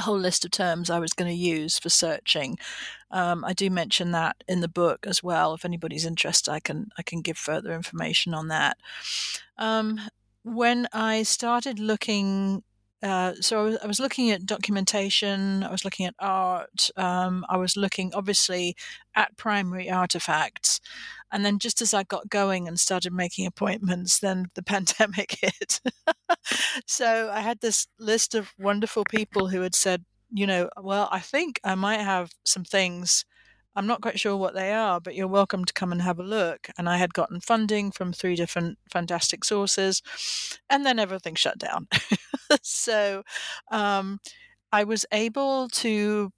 a 0.00 0.02
whole 0.02 0.18
list 0.18 0.44
of 0.44 0.50
terms 0.50 0.90
I 0.90 0.98
was 0.98 1.12
going 1.12 1.30
to 1.30 1.36
use 1.36 1.78
for 1.78 1.90
searching. 1.90 2.58
Um, 3.10 3.44
I 3.44 3.52
do 3.52 3.70
mention 3.70 4.12
that 4.12 4.42
in 4.48 4.60
the 4.60 4.68
book 4.68 5.06
as 5.06 5.22
well. 5.22 5.54
If 5.54 5.64
anybody's 5.64 6.06
interested, 6.06 6.50
I 6.50 6.60
can 6.60 6.90
I 6.98 7.02
can 7.02 7.20
give 7.20 7.36
further 7.36 7.72
information 7.74 8.34
on 8.34 8.48
that. 8.48 8.78
Um, 9.58 10.00
when 10.42 10.88
I 10.92 11.22
started 11.22 11.78
looking 11.78 12.62
uh, 13.02 13.32
so 13.40 13.60
I 13.60 13.62
was, 13.62 13.78
I 13.82 13.86
was, 13.86 13.98
looking 13.98 14.30
at 14.30 14.44
documentation, 14.44 15.62
I 15.62 15.70
was 15.70 15.86
looking 15.86 16.04
at 16.04 16.14
art, 16.18 16.90
um, 16.98 17.46
I 17.48 17.56
was 17.56 17.74
looking 17.74 18.12
obviously 18.14 18.76
at 19.14 19.34
primary 19.38 19.88
artifacts. 19.88 20.82
And 21.32 21.44
then 21.44 21.58
just 21.58 21.80
as 21.80 21.94
I 21.94 22.02
got 22.02 22.28
going 22.28 22.66
and 22.66 22.78
started 22.78 23.12
making 23.12 23.46
appointments, 23.46 24.18
then 24.18 24.46
the 24.54 24.62
pandemic 24.74 25.38
hit. 25.40 25.80
so 26.86 27.30
I 27.32 27.40
had 27.40 27.60
this 27.60 27.86
list 27.98 28.34
of 28.34 28.52
wonderful 28.58 29.04
people 29.04 29.48
who 29.48 29.60
had 29.60 29.74
said, 29.74 30.04
you 30.32 30.46
know, 30.46 30.68
well, 30.80 31.08
I 31.10 31.20
think 31.20 31.60
I 31.64 31.74
might 31.74 32.00
have 32.00 32.30
some 32.44 32.64
things 32.64 33.24
I'm 33.76 33.86
not 33.86 34.00
quite 34.00 34.18
sure 34.18 34.36
what 34.36 34.54
they 34.54 34.72
are, 34.72 35.00
but 35.00 35.14
you're 35.14 35.28
welcome 35.28 35.64
to 35.64 35.72
come 35.72 35.92
and 35.92 36.02
have 36.02 36.18
a 36.18 36.24
look. 36.24 36.68
And 36.76 36.88
I 36.88 36.96
had 36.96 37.14
gotten 37.14 37.40
funding 37.40 37.92
from 37.92 38.12
three 38.12 38.34
different 38.34 38.78
fantastic 38.92 39.44
sources, 39.44 40.02
and 40.68 40.84
then 40.84 40.98
everything 40.98 41.34
shut 41.34 41.58
down. 41.58 41.86
so 42.62 43.22
um, 43.70 44.18
I 44.72 44.84
was 44.84 45.06
able 45.12 45.68
to 45.68 46.32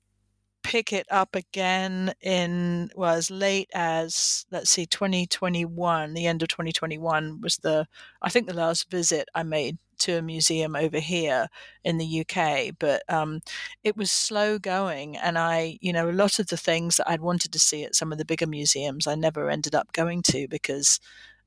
pick 0.62 0.92
it 0.92 1.06
up 1.10 1.34
again 1.34 2.12
in 2.20 2.90
well 2.94 3.14
as 3.14 3.30
late 3.30 3.68
as 3.74 4.46
let's 4.50 4.70
see 4.70 4.86
2021 4.86 6.14
the 6.14 6.26
end 6.26 6.42
of 6.42 6.48
2021 6.48 7.40
was 7.40 7.58
the 7.58 7.86
i 8.22 8.28
think 8.28 8.46
the 8.46 8.54
last 8.54 8.90
visit 8.90 9.28
i 9.34 9.42
made 9.42 9.78
to 10.02 10.18
a 10.18 10.22
museum 10.22 10.74
over 10.76 10.98
here 10.98 11.48
in 11.84 11.96
the 11.96 12.20
UK, 12.26 12.74
but 12.78 13.02
um, 13.08 13.40
it 13.84 13.96
was 13.96 14.10
slow 14.10 14.58
going. 14.58 15.16
And 15.16 15.38
I, 15.38 15.78
you 15.80 15.92
know, 15.92 16.10
a 16.10 16.12
lot 16.12 16.38
of 16.38 16.48
the 16.48 16.56
things 16.56 16.96
that 16.96 17.08
I'd 17.08 17.20
wanted 17.20 17.52
to 17.52 17.58
see 17.58 17.84
at 17.84 17.94
some 17.94 18.12
of 18.12 18.18
the 18.18 18.24
bigger 18.24 18.46
museums, 18.46 19.06
I 19.06 19.14
never 19.14 19.48
ended 19.48 19.74
up 19.74 19.92
going 19.92 20.22
to 20.24 20.48
because 20.48 20.98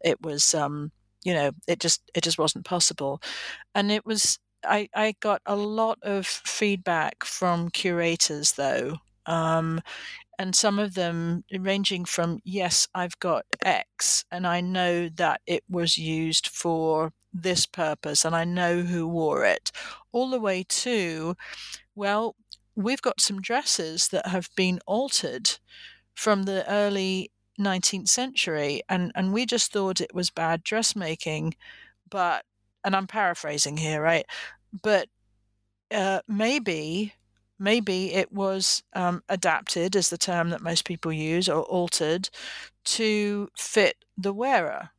it 0.04 0.22
was, 0.22 0.54
um, 0.54 0.92
you 1.24 1.34
know, 1.34 1.52
it 1.68 1.80
just 1.80 2.02
it 2.16 2.24
just 2.24 2.38
wasn't 2.38 2.66
possible. 2.66 3.22
And 3.74 3.92
it 3.92 4.06
was 4.06 4.40
I, 4.64 4.90
I 4.96 5.16
got 5.20 5.42
a 5.46 5.56
lot 5.56 6.00
of 6.02 6.26
feedback 6.26 7.24
from 7.24 7.70
curators 7.70 8.54
though. 8.54 8.98
Um, 9.26 9.82
and 10.38 10.56
some 10.56 10.80
of 10.80 10.96
them 10.96 11.46
ranging 11.58 12.04
from 12.04 12.42
yes 12.44 12.90
i've 12.94 13.18
got 13.20 13.46
x 13.62 14.26
and 14.30 14.46
i 14.46 14.60
know 14.60 15.08
that 15.08 15.40
it 15.48 15.64
was 15.70 15.98
used 15.98 16.48
for 16.48 17.14
this 17.36 17.66
purpose 17.66 18.26
and 18.26 18.36
I 18.36 18.46
know 18.46 18.82
who 18.82 19.08
wore 19.08 19.46
it, 19.46 19.72
all 20.12 20.30
the 20.30 20.40
way 20.40 20.64
to, 20.64 21.36
well, 21.94 22.36
we've 22.76 23.02
got 23.02 23.22
some 23.22 23.42
dresses 23.42 24.10
that 24.10 24.28
have 24.28 24.50
been 24.56 24.80
altered 24.86 25.58
from 26.14 26.44
the 26.44 26.70
early 26.70 27.32
19th 27.60 28.08
century 28.08 28.82
and, 28.90 29.12
and 29.16 29.34
we 29.34 29.46
just 29.46 29.72
thought 29.72 30.02
it 30.02 30.16
was 30.16 30.30
bad 30.30 30.64
dressmaking, 30.64 31.56
but, 32.10 32.46
and 32.84 32.96
I'm 32.96 33.08
paraphrasing 33.08 33.78
here, 33.78 34.02
right? 34.02 34.26
But 34.82 35.10
uh, 35.92 36.22
maybe 36.28 37.14
maybe 37.60 38.14
it 38.14 38.32
was 38.32 38.84
um, 38.94 39.24
adapted 39.30 39.96
is 39.96 40.10
the 40.10 40.18
term 40.18 40.50
that 40.50 40.62
most 40.62 40.86
people 40.86 41.12
use 41.12 41.48
or 41.48 41.64
altered 41.64 42.30
to 42.84 43.48
fit 43.56 43.96
the 44.18 44.34
wearer 44.34 44.90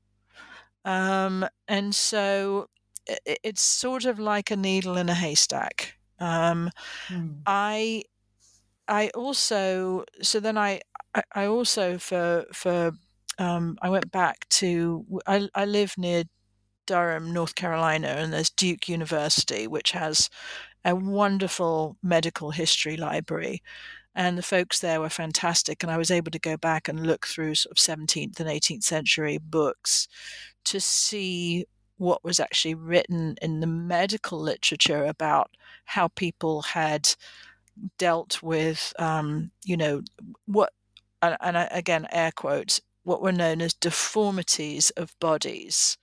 um, 0.86 1.44
and 1.66 1.94
so 1.94 2.68
it, 3.06 3.40
it's 3.42 3.60
sort 3.60 4.04
of 4.04 4.18
like 4.18 4.50
a 4.50 4.56
needle 4.56 4.96
in 4.96 5.08
a 5.08 5.14
haystack. 5.14 5.98
Um, 6.18 6.70
mm. 7.08 7.40
I 7.44 8.04
I 8.88 9.08
also 9.08 10.04
so 10.22 10.40
then 10.40 10.56
I 10.56 10.80
I 11.34 11.46
also 11.46 11.98
for 11.98 12.46
for 12.52 12.92
um, 13.38 13.76
I 13.82 13.90
went 13.90 14.12
back 14.12 14.48
to 14.50 15.04
I 15.26 15.48
I 15.54 15.64
live 15.64 15.98
near 15.98 16.24
Durham, 16.86 17.32
North 17.32 17.56
Carolina, 17.56 18.06
and 18.06 18.32
there's 18.32 18.50
Duke 18.50 18.88
University, 18.88 19.66
which 19.66 19.90
has 19.90 20.30
a 20.86 20.94
wonderful 20.94 21.96
medical 22.02 22.52
history 22.52 22.96
library. 22.96 23.62
And 24.14 24.38
the 24.38 24.42
folks 24.42 24.78
there 24.78 25.00
were 25.00 25.10
fantastic. 25.10 25.82
And 25.82 25.92
I 25.92 25.98
was 25.98 26.10
able 26.10 26.30
to 26.30 26.38
go 26.38 26.56
back 26.56 26.88
and 26.88 27.06
look 27.06 27.26
through 27.26 27.56
sort 27.56 27.72
of 27.72 27.76
17th 27.76 28.40
and 28.40 28.48
18th 28.48 28.84
century 28.84 29.38
books 29.38 30.08
to 30.64 30.80
see 30.80 31.66
what 31.98 32.24
was 32.24 32.38
actually 32.38 32.74
written 32.74 33.36
in 33.42 33.60
the 33.60 33.66
medical 33.66 34.40
literature 34.40 35.04
about 35.04 35.50
how 35.86 36.08
people 36.08 36.62
had 36.62 37.14
dealt 37.98 38.42
with, 38.42 38.94
um, 38.98 39.50
you 39.64 39.76
know, 39.76 40.02
what, 40.46 40.72
and, 41.20 41.36
and 41.40 41.68
again, 41.72 42.06
air 42.12 42.30
quotes, 42.34 42.80
what 43.02 43.20
were 43.20 43.32
known 43.32 43.60
as 43.60 43.74
deformities 43.74 44.90
of 44.90 45.18
bodies. 45.20 45.98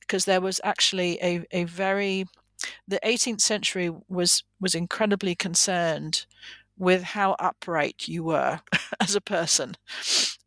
Because 0.00 0.24
there 0.24 0.40
was 0.40 0.60
actually 0.64 1.18
a, 1.22 1.44
a 1.50 1.64
very, 1.64 2.26
the 2.86 3.00
18th 3.04 3.40
century 3.40 3.90
was, 4.08 4.42
was 4.60 4.74
incredibly 4.74 5.34
concerned 5.34 6.26
with 6.78 7.02
how 7.02 7.36
upright 7.38 8.08
you 8.08 8.24
were 8.24 8.60
as 9.00 9.14
a 9.14 9.20
person. 9.20 9.76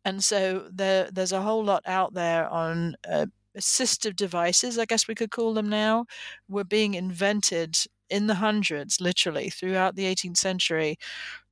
And 0.04 0.22
so 0.22 0.68
there, 0.70 1.08
there's 1.10 1.32
a 1.32 1.42
whole 1.42 1.64
lot 1.64 1.82
out 1.86 2.14
there 2.14 2.48
on 2.48 2.96
uh, 3.08 3.26
assistive 3.56 4.16
devices, 4.16 4.78
I 4.78 4.84
guess 4.84 5.08
we 5.08 5.14
could 5.14 5.30
call 5.30 5.54
them 5.54 5.68
now, 5.68 6.06
were 6.48 6.64
being 6.64 6.94
invented 6.94 7.78
in 8.10 8.26
the 8.26 8.34
hundreds, 8.34 9.00
literally, 9.00 9.48
throughout 9.50 9.96
the 9.96 10.04
18th 10.04 10.36
century 10.36 10.98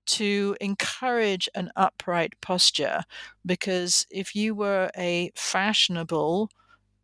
to 0.04 0.56
encourage 0.60 1.48
an 1.54 1.70
upright 1.76 2.34
posture. 2.40 3.02
Because 3.46 4.06
if 4.10 4.34
you 4.34 4.54
were 4.54 4.90
a 4.96 5.30
fashionable, 5.36 6.50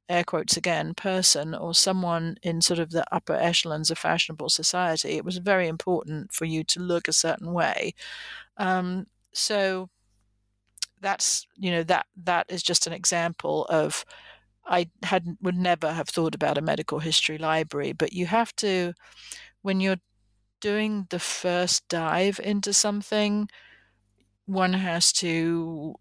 air 0.09 0.25
quotes 0.25 0.57
again, 0.57 0.95
person 0.95 1.55
or 1.55 1.75
someone 1.75 2.37
in 2.43 2.61
sort 2.63 2.79
of 2.81 2.91
the 2.91 3.05
upper 3.15 3.35
echelons 3.35 3.91
of 3.91 3.99
fashionable 3.99 4.49
society, 4.51 5.11
it 5.17 5.25
was 5.25 5.39
very 5.39 5.69
important 5.69 6.33
for 6.33 6.45
you 6.47 6.65
to 6.65 6.81
look 6.81 7.09
a 7.09 7.13
certain 7.13 7.53
way. 7.53 7.95
Um, 8.59 9.07
so 9.33 9.91
that's 11.01 11.47
you 11.57 11.71
know 11.71 11.83
that 11.85 12.07
that 12.25 12.47
is 12.49 12.63
just 12.63 12.87
an 12.87 12.93
example 12.93 13.65
of 13.67 14.05
I 14.67 14.91
had 15.03 15.37
would 15.43 15.57
never 15.57 15.93
have 15.93 16.09
thought 16.09 16.35
about 16.35 16.59
a 16.59 16.63
medical 16.63 16.99
history 17.01 17.39
library, 17.39 17.93
but 17.93 18.13
you 18.13 18.27
have 18.27 18.55
to 18.57 18.95
when 19.63 19.81
you're 19.81 19.97
doing 20.61 21.07
the 21.11 21.21
first 21.21 21.89
dive 21.89 22.41
into 22.43 22.73
something, 22.73 23.49
one 24.47 24.75
has 24.75 25.13
to 25.15 25.95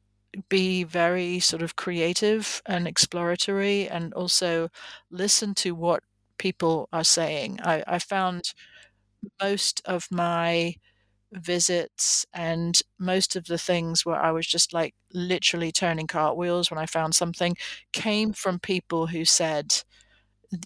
be 0.49 0.83
very 0.83 1.39
sort 1.39 1.61
of 1.61 1.75
creative 1.75 2.61
and 2.65 2.87
exploratory 2.87 3.87
and 3.89 4.13
also 4.13 4.69
listen 5.11 5.53
to 5.55 5.73
what 5.75 6.03
people 6.37 6.89
are 6.93 7.03
saying. 7.03 7.59
I, 7.63 7.83
I 7.87 7.99
found 7.99 8.53
most 9.41 9.81
of 9.85 10.07
my 10.11 10.75
visits 11.33 12.25
and 12.33 12.81
most 12.99 13.35
of 13.35 13.45
the 13.47 13.57
things 13.57 14.05
where 14.05 14.21
I 14.21 14.31
was 14.31 14.47
just 14.47 14.73
like 14.73 14.95
literally 15.13 15.71
turning 15.71 16.07
cartwheels 16.07 16.71
when 16.71 16.79
I 16.79 16.85
found 16.87 17.15
something 17.15 17.55
came 17.93 18.33
from 18.33 18.59
people 18.59 19.07
who 19.07 19.25
said 19.25 19.83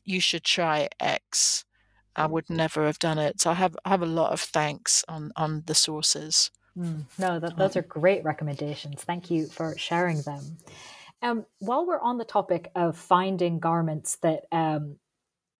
you 0.05 0.19
should 0.19 0.43
try 0.43 0.87
X. 0.99 1.65
I 2.15 2.27
would 2.27 2.49
never 2.49 2.85
have 2.85 2.99
done 2.99 3.17
it. 3.17 3.41
So 3.41 3.51
I 3.51 3.55
have 3.55 3.77
I 3.85 3.89
have 3.89 4.01
a 4.01 4.05
lot 4.07 4.33
of 4.33 4.41
thanks 4.41 5.03
on 5.07 5.31
on 5.35 5.63
the 5.67 5.75
sources. 5.75 6.51
Mm, 6.77 7.03
no, 7.19 7.39
that, 7.39 7.57
those 7.57 7.75
are 7.75 7.81
great 7.81 8.23
recommendations. 8.23 9.03
Thank 9.03 9.29
you 9.29 9.47
for 9.47 9.77
sharing 9.77 10.21
them. 10.21 10.57
Um, 11.21 11.45
while 11.59 11.85
we're 11.85 11.99
on 11.99 12.17
the 12.17 12.25
topic 12.25 12.71
of 12.75 12.97
finding 12.97 13.59
garments 13.59 14.15
that 14.17 14.45
um, 14.51 14.95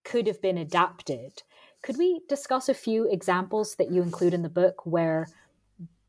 could 0.04 0.28
have 0.28 0.42
been 0.42 0.58
adapted, 0.58 1.44
could 1.84 1.98
we 1.98 2.22
discuss 2.30 2.70
a 2.70 2.74
few 2.74 3.10
examples 3.10 3.76
that 3.76 3.92
you 3.92 4.02
include 4.02 4.34
in 4.34 4.42
the 4.42 4.50
book 4.50 4.86
where 4.86 5.28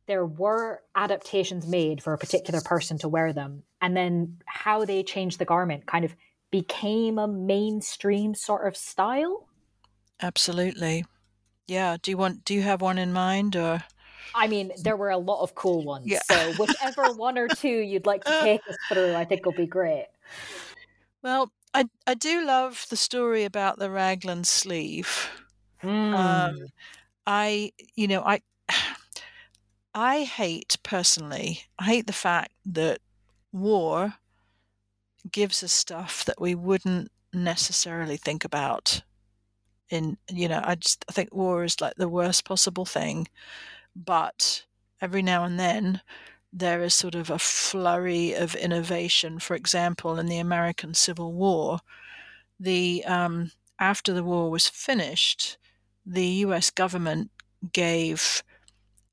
there 0.06 0.24
were 0.24 0.82
adaptations 0.94 1.66
made 1.66 2.02
for 2.02 2.12
a 2.12 2.18
particular 2.18 2.60
person 2.60 2.98
to 2.98 3.08
wear 3.08 3.32
them, 3.32 3.62
and 3.80 3.96
then 3.96 4.38
how 4.46 4.84
they 4.84 5.02
changed 5.02 5.38
the 5.38 5.44
garment 5.44 5.86
kind 5.86 6.04
of 6.04 6.14
became 6.50 7.18
a 7.18 7.28
mainstream 7.28 8.34
sort 8.34 8.66
of 8.66 8.76
style? 8.76 9.48
Absolutely. 10.20 11.04
Yeah. 11.66 11.96
Do 12.00 12.10
you 12.10 12.16
want? 12.16 12.44
Do 12.44 12.54
you 12.54 12.62
have 12.62 12.80
one 12.80 12.98
in 12.98 13.12
mind, 13.12 13.56
or? 13.56 13.82
I 14.34 14.48
mean, 14.48 14.72
there 14.82 14.96
were 14.96 15.10
a 15.10 15.18
lot 15.18 15.42
of 15.42 15.54
cool 15.54 15.84
ones. 15.84 16.06
Yeah. 16.06 16.20
So 16.24 16.52
whichever 16.58 17.12
one 17.12 17.38
or 17.38 17.48
two 17.48 17.68
you'd 17.68 18.06
like 18.06 18.24
to 18.24 18.40
take 18.40 18.60
us 18.68 18.76
through, 18.90 19.14
I 19.14 19.24
think 19.24 19.44
will 19.44 19.52
be 19.52 19.66
great. 19.66 20.06
Well, 21.22 21.52
I 21.74 21.86
I 22.06 22.14
do 22.14 22.44
love 22.44 22.86
the 22.90 22.96
story 22.96 23.44
about 23.44 23.78
the 23.78 23.90
raglan 23.90 24.44
sleeve. 24.44 25.30
Mm. 25.82 26.14
Um, 26.14 26.66
I 27.26 27.72
you 27.94 28.08
know 28.08 28.22
I 28.22 28.40
I 29.94 30.22
hate 30.22 30.78
personally. 30.82 31.64
I 31.78 31.84
hate 31.84 32.06
the 32.06 32.12
fact 32.12 32.52
that 32.66 33.00
war 33.52 34.14
gives 35.30 35.62
us 35.62 35.72
stuff 35.72 36.24
that 36.24 36.40
we 36.40 36.54
wouldn't 36.54 37.12
necessarily 37.32 38.16
think 38.16 38.44
about 38.44 39.02
in 39.88 40.16
you 40.30 40.48
know 40.48 40.60
i 40.64 40.74
just 40.74 41.04
i 41.08 41.12
think 41.12 41.32
war 41.34 41.64
is 41.64 41.80
like 41.80 41.94
the 41.96 42.08
worst 42.08 42.44
possible 42.44 42.84
thing 42.84 43.28
but 43.94 44.64
every 45.00 45.22
now 45.22 45.44
and 45.44 45.58
then 45.58 46.00
there 46.52 46.82
is 46.82 46.94
sort 46.94 47.14
of 47.14 47.30
a 47.30 47.38
flurry 47.38 48.34
of 48.34 48.54
innovation. 48.54 49.38
For 49.38 49.54
example 49.54 50.18
in 50.18 50.26
the 50.26 50.38
american 50.38 50.94
civil 50.94 51.32
war 51.32 51.80
the 52.60 53.04
um, 53.06 53.50
after 53.78 54.12
the 54.12 54.24
war 54.24 54.50
was 54.50 54.68
finished 54.68 55.58
the 56.06 56.24
us 56.24 56.70
government 56.70 57.30
gave 57.72 58.42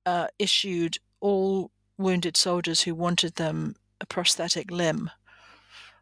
uh, 0.05 0.27
issued 0.37 0.97
all 1.19 1.71
wounded 1.97 2.37
soldiers 2.37 2.81
who 2.81 2.95
wanted 2.95 3.35
them 3.35 3.75
a 4.01 4.05
prosthetic 4.05 4.71
limb. 4.71 5.09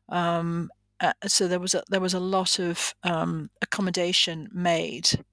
Um, 0.10 0.70
uh, 1.00 1.14
so 1.28 1.48
there 1.48 1.60
was 1.60 1.76
a, 1.76 1.84
there 1.90 2.00
was 2.00 2.14
a 2.14 2.20
lot 2.20 2.60
of 2.60 2.96
um, 3.04 3.50
accommodation 3.62 4.50
made 4.54 5.24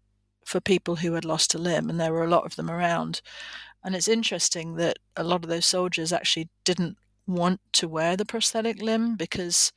for 0.45 0.61
people 0.61 0.97
who 0.97 1.15
had 1.15 1.25
lost 1.25 1.55
a 1.55 1.59
limb, 1.59 1.89
and 1.89 1.99
there 2.01 2.13
were 2.13 2.25
a 2.25 2.31
lot 2.31 2.47
of 2.47 2.57
them 2.57 2.71
around. 2.71 3.21
And 3.83 3.95
it's 3.95 4.09
interesting 4.09 4.77
that 4.77 4.99
a 5.17 5.25
lot 5.25 5.45
of 5.45 5.51
those 5.51 5.67
soldiers 5.67 6.13
actually 6.13 6.49
didn't 6.65 6.97
want 7.27 7.61
to 7.73 7.89
wear 7.89 8.17
the 8.17 8.25
prosthetic 8.25 8.81
limb 8.81 9.17
because 9.17 9.73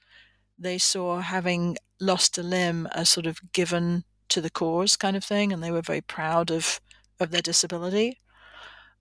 they 0.57 0.77
saw 0.77 1.19
having 1.19 1.77
lost 1.99 2.37
a 2.37 2.43
limb 2.43 2.87
as 2.93 3.09
sort 3.09 3.25
of 3.25 3.39
given 3.53 4.03
to 4.29 4.41
the 4.41 4.49
cause 4.49 4.95
kind 4.95 5.15
of 5.15 5.23
thing, 5.23 5.51
and 5.51 5.63
they 5.63 5.71
were 5.71 5.81
very 5.81 6.01
proud 6.01 6.51
of 6.51 6.79
of 7.19 7.31
their 7.31 7.41
disability. 7.41 8.19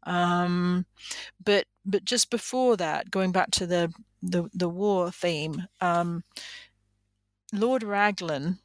Um, 0.05 0.87
but 1.43 1.67
but 1.85 2.05
just 2.05 2.31
before 2.31 2.77
that, 2.77 3.11
going 3.11 3.33
back 3.33 3.51
to 3.53 3.67
the 3.67 3.93
the, 4.23 4.49
the 4.55 4.69
war 4.69 5.11
theme, 5.11 5.67
um, 5.81 6.25
Lord 7.53 7.83
Raglan, 7.83 8.59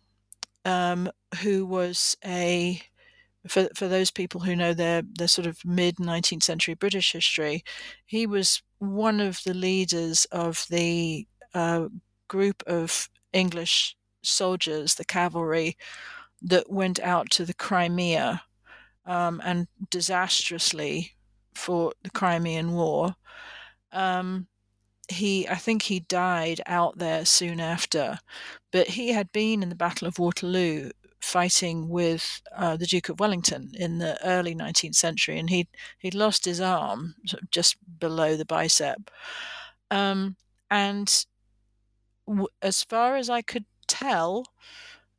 um, 0.65 1.09
who 1.41 1.65
was 1.65 2.17
a 2.25 2.81
for 3.47 3.69
for 3.75 3.87
those 3.87 4.11
people 4.11 4.41
who 4.41 4.55
know 4.55 4.73
their 4.73 5.01
their 5.01 5.27
sort 5.27 5.47
of 5.47 5.63
mid 5.65 5.97
19th 5.97 6.43
century 6.43 6.73
British 6.73 7.11
history, 7.11 7.63
he 8.05 8.27
was 8.27 8.61
one 8.79 9.19
of 9.19 9.43
the 9.43 9.53
leaders 9.53 10.25
of 10.25 10.65
the 10.69 11.27
uh, 11.53 11.87
group 12.27 12.63
of 12.67 13.09
English 13.33 13.95
soldiers, 14.23 14.95
the 14.95 15.05
cavalry, 15.05 15.77
that 16.41 16.71
went 16.71 16.99
out 16.99 17.29
to 17.31 17.45
the 17.45 17.53
Crimea 17.53 18.43
um, 19.05 19.41
and 19.43 19.67
disastrously 19.89 21.13
fought 21.53 21.95
the 22.03 22.09
Crimean 22.09 22.73
War. 22.73 23.15
Um, 23.91 24.47
he 25.09 25.47
I 25.47 25.55
think 25.55 25.83
he 25.83 25.99
died 26.01 26.61
out 26.67 26.97
there 26.97 27.25
soon 27.25 27.59
after, 27.59 28.19
but 28.71 28.87
he 28.87 29.09
had 29.09 29.31
been 29.31 29.63
in 29.63 29.69
the 29.69 29.75
Battle 29.75 30.07
of 30.07 30.19
Waterloo 30.19 30.91
fighting 31.21 31.89
with 31.89 32.41
uh, 32.55 32.75
the 32.77 32.85
Duke 32.85 33.09
of 33.09 33.19
Wellington 33.19 33.71
in 33.73 33.99
the 33.99 34.17
early 34.25 34.55
19th 34.55 34.95
century, 34.95 35.39
and 35.39 35.49
he'd 35.49 35.67
he'd 35.99 36.15
lost 36.15 36.45
his 36.45 36.59
arm 36.59 37.15
just 37.51 37.77
below 37.99 38.35
the 38.35 38.45
bicep, 38.45 39.11
um, 39.89 40.35
and 40.69 41.25
w- 42.27 42.47
as 42.61 42.83
far 42.83 43.15
as 43.15 43.29
I 43.29 43.41
could 43.41 43.65
tell, 43.87 44.45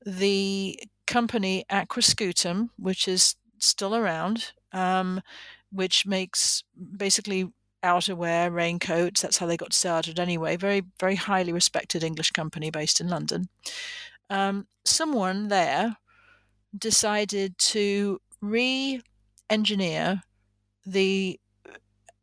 the 0.04 0.78
company 1.06 1.64
Aquascutum, 1.70 2.70
which 2.76 3.06
is 3.06 3.36
still 3.58 3.94
around, 3.94 4.52
um, 4.72 5.20
which 5.70 6.06
makes 6.06 6.64
basically 6.96 7.52
outerwear, 7.82 8.52
raincoats. 8.52 9.20
That's 9.20 9.38
how 9.38 9.46
they 9.46 9.56
got 9.56 9.72
started 9.72 10.18
anyway. 10.20 10.56
Very, 10.56 10.82
very 11.00 11.16
highly 11.16 11.52
respected 11.52 12.04
English 12.04 12.30
company 12.30 12.70
based 12.70 13.00
in 13.00 13.08
London. 13.08 13.48
Um, 14.32 14.66
someone 14.86 15.48
there 15.48 15.98
decided 16.76 17.58
to 17.58 18.18
re 18.40 19.02
engineer 19.50 20.22
the 20.86 21.38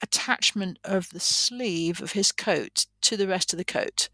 attachment 0.01 0.79
of 0.83 1.11
the 1.11 1.19
sleeve 1.19 2.01
of 2.01 2.13
his 2.13 2.31
coat 2.31 2.87
to 3.01 3.15
the 3.15 3.27
rest 3.27 3.53
of 3.53 3.57
the 3.57 3.63
coat. 3.63 4.09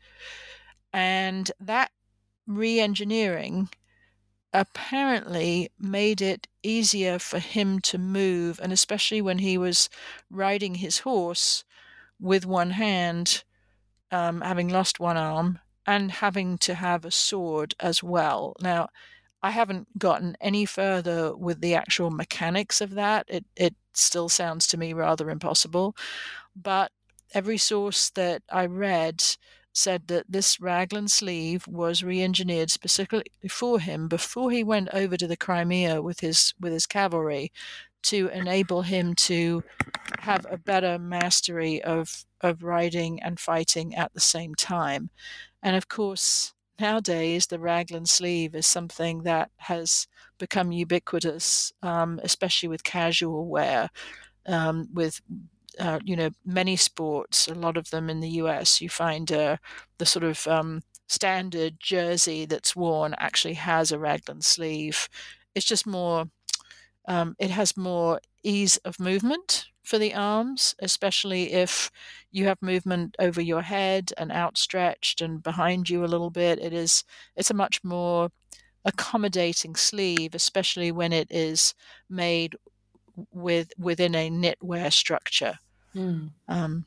And 0.91 1.49
that 1.58 1.91
re 2.45 2.81
engineering 2.81 3.69
apparently 4.51 5.69
made 5.79 6.21
it 6.21 6.49
easier 6.63 7.17
for 7.17 7.39
him 7.39 7.79
to 7.79 7.97
move, 7.97 8.60
and 8.62 8.73
especially 8.73 9.21
when 9.21 9.38
he 9.38 9.58
was 9.58 9.89
riding 10.29 10.75
his 10.75 10.99
horse 10.99 11.63
with 12.19 12.45
one 12.45 12.71
hand, 12.71 13.45
um, 14.12 14.41
having 14.41 14.67
lost 14.67 14.99
one 14.99 15.15
arm, 15.15 15.60
and 15.86 16.12
having 16.12 16.58
to 16.60 16.76
have 16.76 17.06
a 17.06 17.12
sword 17.12 17.76
as 17.80 18.04
well. 18.04 18.56
Now, 18.62 18.89
I 19.41 19.52
haven't 19.52 20.00
gotten 20.00 20.36
any 20.41 20.65
further 20.65 21.36
with 21.36 21.62
the 21.62 21.76
actual 21.76 22.10
mechanics 22.12 22.82
of 22.82 22.95
that. 22.95 23.26
It 23.30 23.45
it 23.56 23.76
still 23.93 24.30
sounds 24.30 24.67
to 24.67 24.78
me 24.78 24.93
rather 24.93 25.30
impossible, 25.30 25.95
but 26.56 26.91
every 27.34 27.58
source 27.58 28.10
that 28.12 28.43
I 28.52 28.65
read 28.65 29.24
said 29.74 30.08
that 30.08 30.26
this 30.30 30.60
raglan 30.60 31.08
sleeve 31.10 31.67
was 31.67 32.04
re-engineered 32.04 32.71
specifically 32.71 33.50
for 33.50 33.80
him 33.80 34.08
before 34.08 34.52
he 34.52 34.63
went 34.63 34.89
over 34.93 35.17
to 35.17 35.28
the 35.28 35.38
Crimea 35.38 36.02
with 36.02 36.21
his 36.21 36.54
with 36.60 36.74
his 36.74 36.86
cavalry 36.88 37.52
to 38.04 38.30
enable 38.30 38.84
him 38.84 39.15
to 39.15 39.63
have 40.19 40.45
a 40.50 40.58
better 40.58 40.98
mastery 41.00 41.82
of 41.84 42.26
of 42.45 42.63
riding 42.63 43.21
and 43.21 43.39
fighting 43.39 43.95
at 43.95 44.13
the 44.13 44.19
same 44.19 44.55
time. 44.55 45.10
And 45.63 45.75
of 45.75 45.88
course, 45.88 46.53
nowadays 46.79 47.47
the 47.47 47.60
raglan 47.60 48.05
sleeve 48.05 48.55
is 48.55 48.65
something 48.67 49.23
that 49.23 49.51
has 49.58 50.08
become 50.38 50.71
ubiquitous, 50.71 51.73
um, 51.81 52.19
especially 52.23 52.69
with 52.69 52.84
casual 52.84 53.47
wear, 53.47 53.89
um, 54.47 54.88
with 54.93 55.21
uh, 55.79 55.99
you 56.05 56.15
know, 56.15 56.29
many 56.45 56.75
sports, 56.75 57.47
a 57.47 57.53
lot 57.55 57.77
of 57.77 57.89
them 57.89 58.10
in 58.10 58.21
the 58.21 58.29
US, 58.29 58.81
you 58.81 58.89
find 58.89 59.31
uh, 59.31 59.58
the 59.97 60.05
sort 60.05 60.23
of 60.23 60.47
um, 60.47 60.81
standard 61.08 61.77
jersey 61.79 62.45
that's 62.45 62.75
worn 62.75 63.15
actually 63.17 63.55
has 63.55 63.91
a 63.91 63.99
raglan 63.99 64.41
sleeve. 64.41 65.10
It's 65.53 65.65
just 65.65 65.86
more, 65.86 66.25
um, 67.08 67.36
it 67.39 67.51
has 67.51 67.77
more 67.77 68.19
ease 68.43 68.77
of 68.77 68.99
movement 68.99 69.67
for 69.86 69.98
the 69.98 70.13
arms, 70.13 70.76
especially 70.80 71.54
if 71.54 71.91
you 72.32 72.45
have 72.45 72.62
movement 72.62 73.15
over 73.19 73.41
your 73.41 73.62
head 73.62 74.12
and 74.17 74.32
outstretched 74.32 75.21
and 75.21 75.41
behind 75.43 75.89
you 75.89 76.04
a 76.04 76.08
little 76.08 76.30
bit. 76.30 76.60
It 76.60 76.74
is, 76.74 77.04
it's 77.36 77.52
a 77.52 77.56
much 77.56 77.84
more 77.84 78.30
accommodating 78.84 79.76
sleeve, 79.76 80.36
especially 80.36 80.91
when 80.91 81.12
it 81.13 81.28
is 81.32 81.74
made 82.10 82.56
with 83.32 83.71
within 83.78 84.13
a 84.15 84.30
knitwear 84.30 84.91
structure. 84.91 85.58
Mm. 85.95 86.32
Um, 86.48 86.86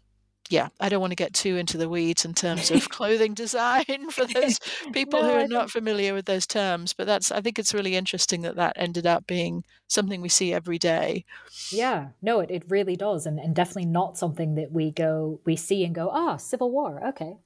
yeah, 0.51 0.69
I 0.81 0.89
don't 0.89 1.01
want 1.01 1.11
to 1.11 1.17
get 1.17 1.35
too 1.35 1.57
into 1.57 1.77
the 1.77 1.89
weeds 1.89 2.25
in 2.25 2.35
terms 2.35 2.71
of 2.71 2.89
clothing 2.89 3.35
design 3.35 4.11
for 4.11 4.25
those 4.25 4.59
people 4.93 5.23
no, 5.23 5.29
who 5.29 5.35
are 5.35 5.49
not 5.49 5.71
familiar 5.71 6.15
with 6.15 6.27
those 6.27 6.47
terms. 6.47 6.93
But 6.93 7.07
that's, 7.07 7.31
I 7.31 7.41
think 7.41 7.59
it's 7.59 7.75
really 7.75 7.97
interesting 7.97 8.43
that 8.43 8.57
that 8.57 8.75
ended 8.77 9.07
up 9.07 9.27
being 9.27 9.65
something 9.87 10.21
we 10.21 10.29
see 10.29 10.53
every 10.53 10.79
day. 10.79 11.25
Yeah, 11.71 12.09
no, 12.23 12.41
it, 12.41 12.51
it 12.51 12.65
really 12.69 12.97
does. 12.97 13.27
And, 13.27 13.39
and 13.39 13.55
definitely 13.55 13.87
not 13.87 14.17
something 14.17 14.55
that 14.55 14.73
we 14.73 14.91
go, 14.91 15.41
we 15.45 15.57
see 15.57 15.85
and 15.85 15.95
go, 15.95 16.11
ah, 16.13 16.35
oh, 16.35 16.37
Civil 16.39 16.71
War, 16.71 17.09
okay. 17.09 17.37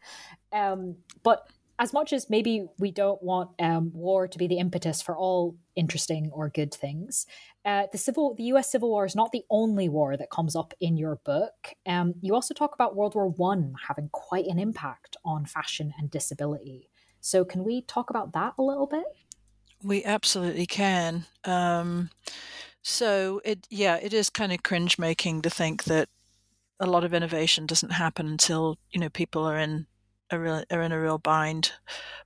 Um, 0.53 0.97
but 1.23 1.47
as 1.79 1.93
much 1.93 2.13
as 2.13 2.31
maybe 2.31 2.67
we 2.79 2.91
don't 2.91 3.23
want 3.23 3.51
um, 3.59 3.91
war 3.95 4.29
to 4.29 4.39
be 4.39 4.47
the 4.47 4.59
impetus 4.59 5.01
for 5.03 5.17
all 5.17 5.57
interesting 5.75 6.31
or 6.33 6.49
good 6.49 6.73
things, 6.73 7.27
uh, 7.65 7.87
the 7.93 7.99
civil, 7.99 8.35
the 8.35 8.45
U.S. 8.45 8.71
Civil 8.71 8.91
War 8.91 9.05
is 9.05 9.17
not 9.17 9.33
the 9.33 9.45
only 9.51 9.89
war 9.89 10.17
that 10.17 10.31
comes 10.31 10.55
up 10.55 10.75
in 10.81 10.97
your 10.97 11.17
book. 11.17 11.75
Um, 11.87 12.15
you 12.21 12.35
also 12.35 12.55
talk 12.55 12.75
about 12.75 12.97
World 12.97 13.15
War 13.15 13.29
One 13.29 13.75
having 13.89 14.09
quite 14.13 14.47
an 14.47 14.59
impact 14.59 15.17
on 15.25 15.47
fashion 15.47 15.95
and 15.99 16.11
disability. 16.11 16.89
So, 17.21 17.45
can 17.45 17.65
we 17.65 17.83
talk 17.83 18.11
about 18.11 18.33
that 18.33 18.55
a 18.59 18.63
little 18.63 18.87
bit? 18.87 19.05
We 19.83 20.05
absolutely 20.05 20.67
can. 20.67 21.25
Um, 21.45 22.11
so, 22.83 23.41
it 23.45 23.67
yeah, 23.71 23.97
it 23.97 24.13
is 24.13 24.29
kind 24.29 24.53
of 24.53 24.63
cringe 24.63 24.99
making 24.99 25.43
to 25.43 25.51
think 25.51 25.85
that 25.85 26.09
a 26.81 26.87
lot 26.87 27.05
of 27.05 27.15
innovation 27.15 27.65
doesn't 27.65 27.93
happen 27.93 28.27
until 28.27 28.77
you 28.91 29.01
know 29.01 29.09
people 29.09 29.45
are 29.45 29.57
in 29.59 29.87
a 30.33 30.39
real, 30.39 30.65
are 30.71 30.83
in 30.83 30.93
a 30.93 31.01
real 31.01 31.19
bind. 31.19 31.73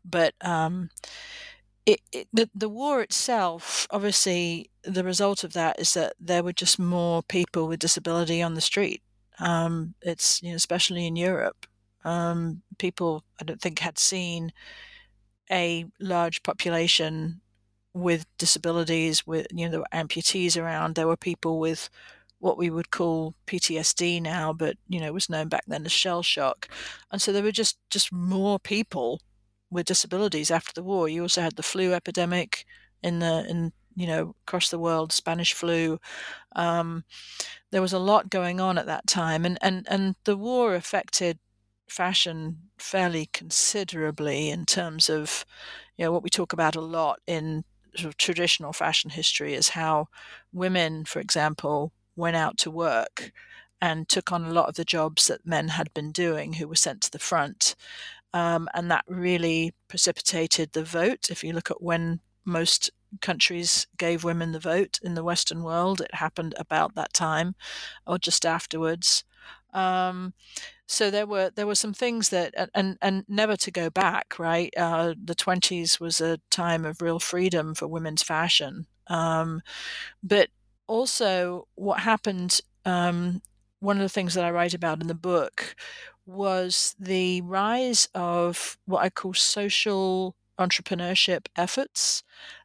But 0.05 0.35
um, 0.41 0.91
it, 1.85 2.01
it, 2.13 2.29
the 2.33 2.51
the 2.55 2.69
war 2.69 3.01
itself, 3.03 3.87
obviously, 3.91 4.71
the 4.83 5.05
result 5.05 5.45
of 5.45 5.53
that 5.55 5.79
is 5.79 5.95
that 5.95 6.15
there 6.21 6.43
were 6.43 6.53
just 6.53 6.79
more 6.79 7.23
people 7.23 7.69
with 7.69 7.81
disability 7.81 8.43
on 8.43 8.55
the 8.55 8.61
street. 8.61 9.03
Um, 9.39 9.95
it's 10.03 10.43
you 10.43 10.51
know, 10.51 10.57
especially 10.57 11.07
in 11.07 11.17
Europe, 11.17 11.67
um, 12.05 12.63
people 12.79 13.25
I 13.41 13.45
don't 13.45 13.61
think 13.61 13.79
had 13.81 13.99
seen 13.99 14.53
a 15.51 15.87
large 16.01 16.43
population 16.43 17.41
with 17.95 18.27
disabilities. 18.39 19.27
With 19.27 19.47
you 19.53 19.67
know, 19.67 19.71
there 19.71 19.81
were 19.81 19.87
amputees 19.95 20.61
around. 20.61 20.95
There 20.95 21.07
were 21.07 21.17
people 21.17 21.59
with 21.61 21.89
what 22.39 22.59
we 22.59 22.71
would 22.71 22.91
call 22.91 23.35
PTSD 23.47 24.21
now, 24.21 24.53
but 24.53 24.77
you 24.89 25.01
know 25.01 25.13
was 25.13 25.31
known 25.31 25.49
back 25.49 25.65
then 25.67 25.87
as 25.87 25.93
shell 25.93 26.23
shock, 26.23 26.69
and 27.11 27.21
so 27.21 27.33
there 27.33 27.43
were 27.43 27.53
just 27.53 27.79
just 27.91 28.13
more 28.13 28.59
people 28.59 29.21
with 29.71 29.87
disabilities 29.87 30.51
after 30.51 30.73
the 30.73 30.83
war. 30.83 31.09
You 31.09 31.23
also 31.23 31.43
had 31.43 31.57
the 31.57 31.63
flu 31.63 31.93
epidemic 31.93 32.67
in 33.03 33.19
the 33.21 33.47
in 33.49 33.73
you 33.95 34.07
know 34.07 34.35
across 34.47 34.71
the 34.71 34.79
world, 34.79 35.13
Spanish 35.13 35.53
flu. 35.55 35.99
Um, 36.55 37.05
there 37.71 37.83
was 37.83 37.93
a 37.93 37.99
lot 37.99 38.31
going 38.31 38.61
on 38.61 38.79
at 38.79 38.87
that 38.87 39.07
time, 39.07 39.45
and 39.45 39.59
and 39.63 39.87
and 39.91 40.17
the 40.25 40.37
war 40.37 40.75
affected 40.75 41.39
fashion 41.89 42.71
fairly 42.79 43.27
considerably 43.33 44.51
in 44.51 44.67
terms 44.67 45.09
of 45.09 45.45
you 45.97 46.05
know 46.05 46.13
what 46.13 46.23
we 46.23 46.31
talk 46.31 46.53
about 46.53 46.77
a 46.77 46.81
lot 46.81 47.21
in 47.27 47.65
sort 47.97 48.09
of 48.09 48.17
traditional 48.17 48.73
fashion 48.73 49.11
history 49.11 49.55
is 49.55 49.71
how 49.71 50.09
women, 50.53 51.05
for 51.05 51.21
example, 51.21 51.93
went 52.17 52.37
out 52.37 52.59
to 52.59 52.71
work 52.71 53.33
and 53.81 54.09
took 54.09 54.33
on 54.33 54.45
a 54.45 54.53
lot 54.53 54.69
of 54.69 54.75
the 54.77 54.85
jobs 54.85 55.27
that 55.27 55.47
men 55.47 55.69
had 55.69 55.93
been 55.95 56.13
doing 56.13 56.55
who 56.55 56.67
were 56.69 56.75
sent 56.77 57.03
to 57.03 57.11
the 57.11 57.19
front. 57.19 57.77
Um, 58.33 58.69
and 58.75 58.91
that 58.91 59.05
really 59.07 59.75
precipitated 59.89 60.73
the 60.73 60.85
vote. 60.85 61.31
If 61.31 61.45
you 61.45 61.53
look 61.53 61.71
at 61.71 61.83
when 61.83 62.21
most 62.45 62.91
countries 63.23 63.87
gave 63.97 64.25
women 64.25 64.53
the 64.53 64.61
vote 64.61 64.99
in 65.03 65.15
the 65.15 65.25
Western 65.25 65.63
world, 65.63 66.01
it 66.01 66.15
happened 66.15 66.55
about 66.59 66.95
that 66.95 67.13
time 67.13 67.55
or 68.07 68.19
just 68.19 68.45
afterwards. 68.45 69.25
Um, 69.73 70.35
so 70.87 71.11
there 71.11 71.27
were 71.27 71.51
there 71.51 71.67
were 71.67 71.75
some 71.75 71.93
things 71.93 72.31
that 72.31 72.55
and 72.75 72.99
and 73.03 73.25
never 73.29 73.57
to 73.57 73.71
go 73.71 73.91
back 73.91 74.39
right 74.39 74.73
uh, 74.77 75.15
the 75.23 75.35
20s 75.35 76.01
was 76.01 76.21
a 76.21 76.39
time 76.51 76.85
of 76.85 77.03
real 77.03 77.19
freedom 77.19 77.75
for 77.75 77.89
women's 77.89 78.23
fashion 78.23 78.87
um, 79.09 79.63
but 80.23 80.49
also, 80.87 81.69
what 81.75 82.01
happened, 82.01 82.61
um, 82.85 83.43
one 83.81 83.97
of 83.97 84.03
the 84.03 84.09
things 84.09 84.35
that 84.35 84.45
I 84.45 84.51
write 84.51 84.75
about 84.75 85.01
in 85.01 85.09
the 85.09 85.15
book 85.15 85.75
was 86.27 86.95
the 86.99 87.41
rise 87.43 88.09
of 88.15 88.79
what 88.87 89.03
I 89.03 89.11
call 89.11 89.35
social 89.35 90.35
entrepreneurship 90.59 91.47
efforts 91.57 92.23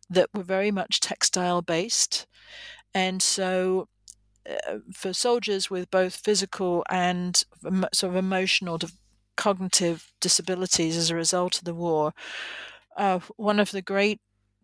that 0.10 0.29
were 0.34 0.43
very 0.43 0.71
much 0.71 0.99
textile 0.99 1.62
based. 1.62 2.27
And 2.93 3.21
so, 3.21 3.88
uh, 4.49 4.79
for 4.93 5.13
soldiers 5.13 5.69
with 5.69 5.91
both 5.91 6.15
physical 6.15 6.84
and 6.89 7.43
sort 7.93 8.12
of 8.12 8.15
emotional, 8.15 8.79
cognitive 9.38 10.13
disabilities 10.19 10.97
as 10.97 11.10
a 11.10 11.15
result 11.15 11.60
of 11.60 11.65
the 11.65 11.73
war, 11.75 12.13
uh, 12.97 13.19
one 13.38 13.60
of 13.60 13.71
the 13.71 13.81
great 13.81 14.19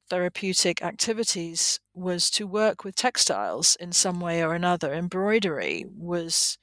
therapeutic 0.10 0.82
activities 0.82 1.80
was 1.94 2.30
to 2.32 2.48
work 2.48 2.84
with 2.84 2.96
textiles 2.96 3.76
in 3.80 3.92
some 3.92 4.20
way 4.20 4.44
or 4.44 4.54
another. 4.54 4.94
Embroidery 4.94 5.86
was 5.88 6.58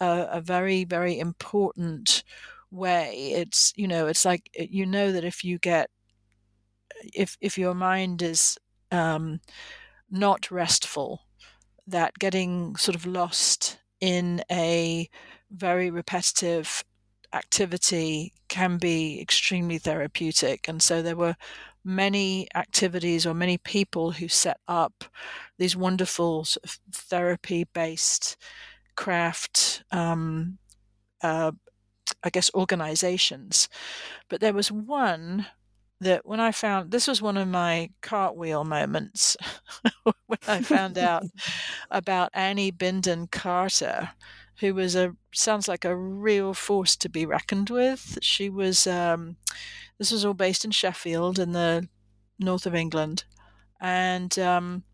a, 0.00 0.28
a, 0.32 0.40
very, 0.40 0.84
very 0.84 1.18
important 1.18 2.22
way. 2.70 3.32
It's, 3.34 3.72
you 3.76 3.88
know, 3.88 4.06
it's 4.06 4.24
like, 4.24 4.50
you 4.54 4.86
know, 4.86 5.12
that 5.12 5.24
if 5.24 5.44
you 5.44 5.58
get, 5.58 5.90
if, 7.14 7.36
if 7.40 7.58
your 7.58 7.74
mind 7.74 8.22
is 8.22 8.58
um, 8.90 9.40
not 10.10 10.50
restful, 10.50 11.22
that 11.86 12.18
getting 12.18 12.76
sort 12.76 12.94
of 12.94 13.06
lost 13.06 13.78
in 14.00 14.42
a 14.50 15.08
very 15.50 15.90
repetitive 15.90 16.84
activity 17.32 18.32
can 18.48 18.78
be 18.78 19.20
extremely 19.20 19.78
therapeutic. 19.78 20.68
And 20.68 20.82
so 20.82 21.02
there 21.02 21.16
were 21.16 21.36
many 21.86 22.48
activities 22.54 23.24
or 23.24 23.32
many 23.32 23.56
people 23.56 24.10
who 24.10 24.28
set 24.28 24.58
up 24.66 25.04
these 25.58 25.76
wonderful 25.76 26.44
sort 26.44 26.64
of 26.64 26.78
therapy 26.92 27.64
based 27.72 28.36
craft, 28.96 29.84
um, 29.92 30.58
uh, 31.22 31.52
I 32.24 32.30
guess, 32.30 32.50
organizations. 32.54 33.68
But 34.28 34.40
there 34.40 34.52
was 34.52 34.72
one 34.72 35.46
that 36.00 36.26
when 36.26 36.40
I 36.40 36.52
found 36.52 36.90
this 36.90 37.06
was 37.06 37.22
one 37.22 37.36
of 37.36 37.48
my 37.48 37.90
cartwheel 38.02 38.64
moments 38.64 39.36
when 40.26 40.38
I 40.46 40.60
found 40.60 40.98
out 40.98 41.24
about 41.90 42.30
Annie 42.34 42.72
Bindon 42.72 43.30
Carter, 43.30 44.10
who 44.60 44.74
was 44.74 44.96
a 44.96 45.14
sounds 45.32 45.68
like 45.68 45.84
a 45.84 45.96
real 45.96 46.52
force 46.52 46.96
to 46.96 47.08
be 47.08 47.24
reckoned 47.24 47.70
with. 47.70 48.18
She 48.22 48.50
was 48.50 48.86
um, 48.86 49.36
this 49.98 50.12
was 50.12 50.24
all 50.24 50.34
based 50.34 50.64
in 50.64 50.70
Sheffield 50.70 51.38
in 51.38 51.52
the 51.52 51.88
north 52.38 52.66
of 52.66 52.74
England. 52.74 53.24
And 53.80 54.38
um, 54.38 54.84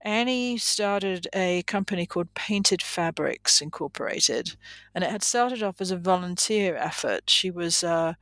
Annie 0.00 0.56
started 0.56 1.26
a 1.34 1.62
company 1.64 2.06
called 2.06 2.34
Painted 2.34 2.82
Fabrics 2.82 3.60
Incorporated. 3.60 4.56
And 4.94 5.04
it 5.04 5.10
had 5.10 5.22
started 5.22 5.62
off 5.62 5.80
as 5.80 5.90
a 5.90 5.96
volunteer 5.96 6.76
effort. 6.76 7.28
She 7.28 7.50
was 7.50 7.82
uh, 7.82 8.14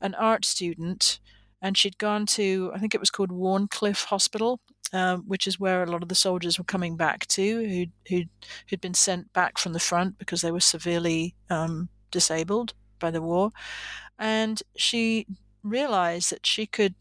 an 0.00 0.14
art 0.14 0.44
student 0.44 1.20
and 1.60 1.76
she'd 1.76 1.98
gone 1.98 2.26
to, 2.26 2.72
I 2.74 2.78
think 2.78 2.94
it 2.94 3.00
was 3.00 3.10
called 3.10 3.30
Wharncliffe 3.30 4.04
Hospital. 4.04 4.60
Um, 4.94 5.22
which 5.26 5.46
is 5.46 5.58
where 5.58 5.82
a 5.82 5.90
lot 5.90 6.02
of 6.02 6.10
the 6.10 6.14
soldiers 6.14 6.58
were 6.58 6.64
coming 6.64 6.98
back 6.98 7.26
to, 7.28 7.66
who'd, 7.66 7.92
who'd, 8.08 8.28
who'd 8.68 8.82
been 8.82 8.92
sent 8.92 9.32
back 9.32 9.56
from 9.56 9.72
the 9.72 9.80
front 9.80 10.18
because 10.18 10.42
they 10.42 10.50
were 10.50 10.60
severely 10.60 11.34
um, 11.48 11.88
disabled 12.10 12.74
by 12.98 13.10
the 13.10 13.22
war. 13.22 13.52
And 14.18 14.62
she 14.76 15.26
realized 15.62 16.30
that 16.30 16.46
she 16.46 16.66
could 16.66 16.94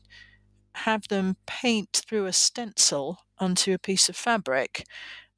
have 0.73 1.07
them 1.07 1.37
paint 1.45 2.03
through 2.07 2.25
a 2.25 2.33
stencil 2.33 3.19
onto 3.39 3.73
a 3.73 3.79
piece 3.79 4.09
of 4.09 4.15
fabric. 4.15 4.85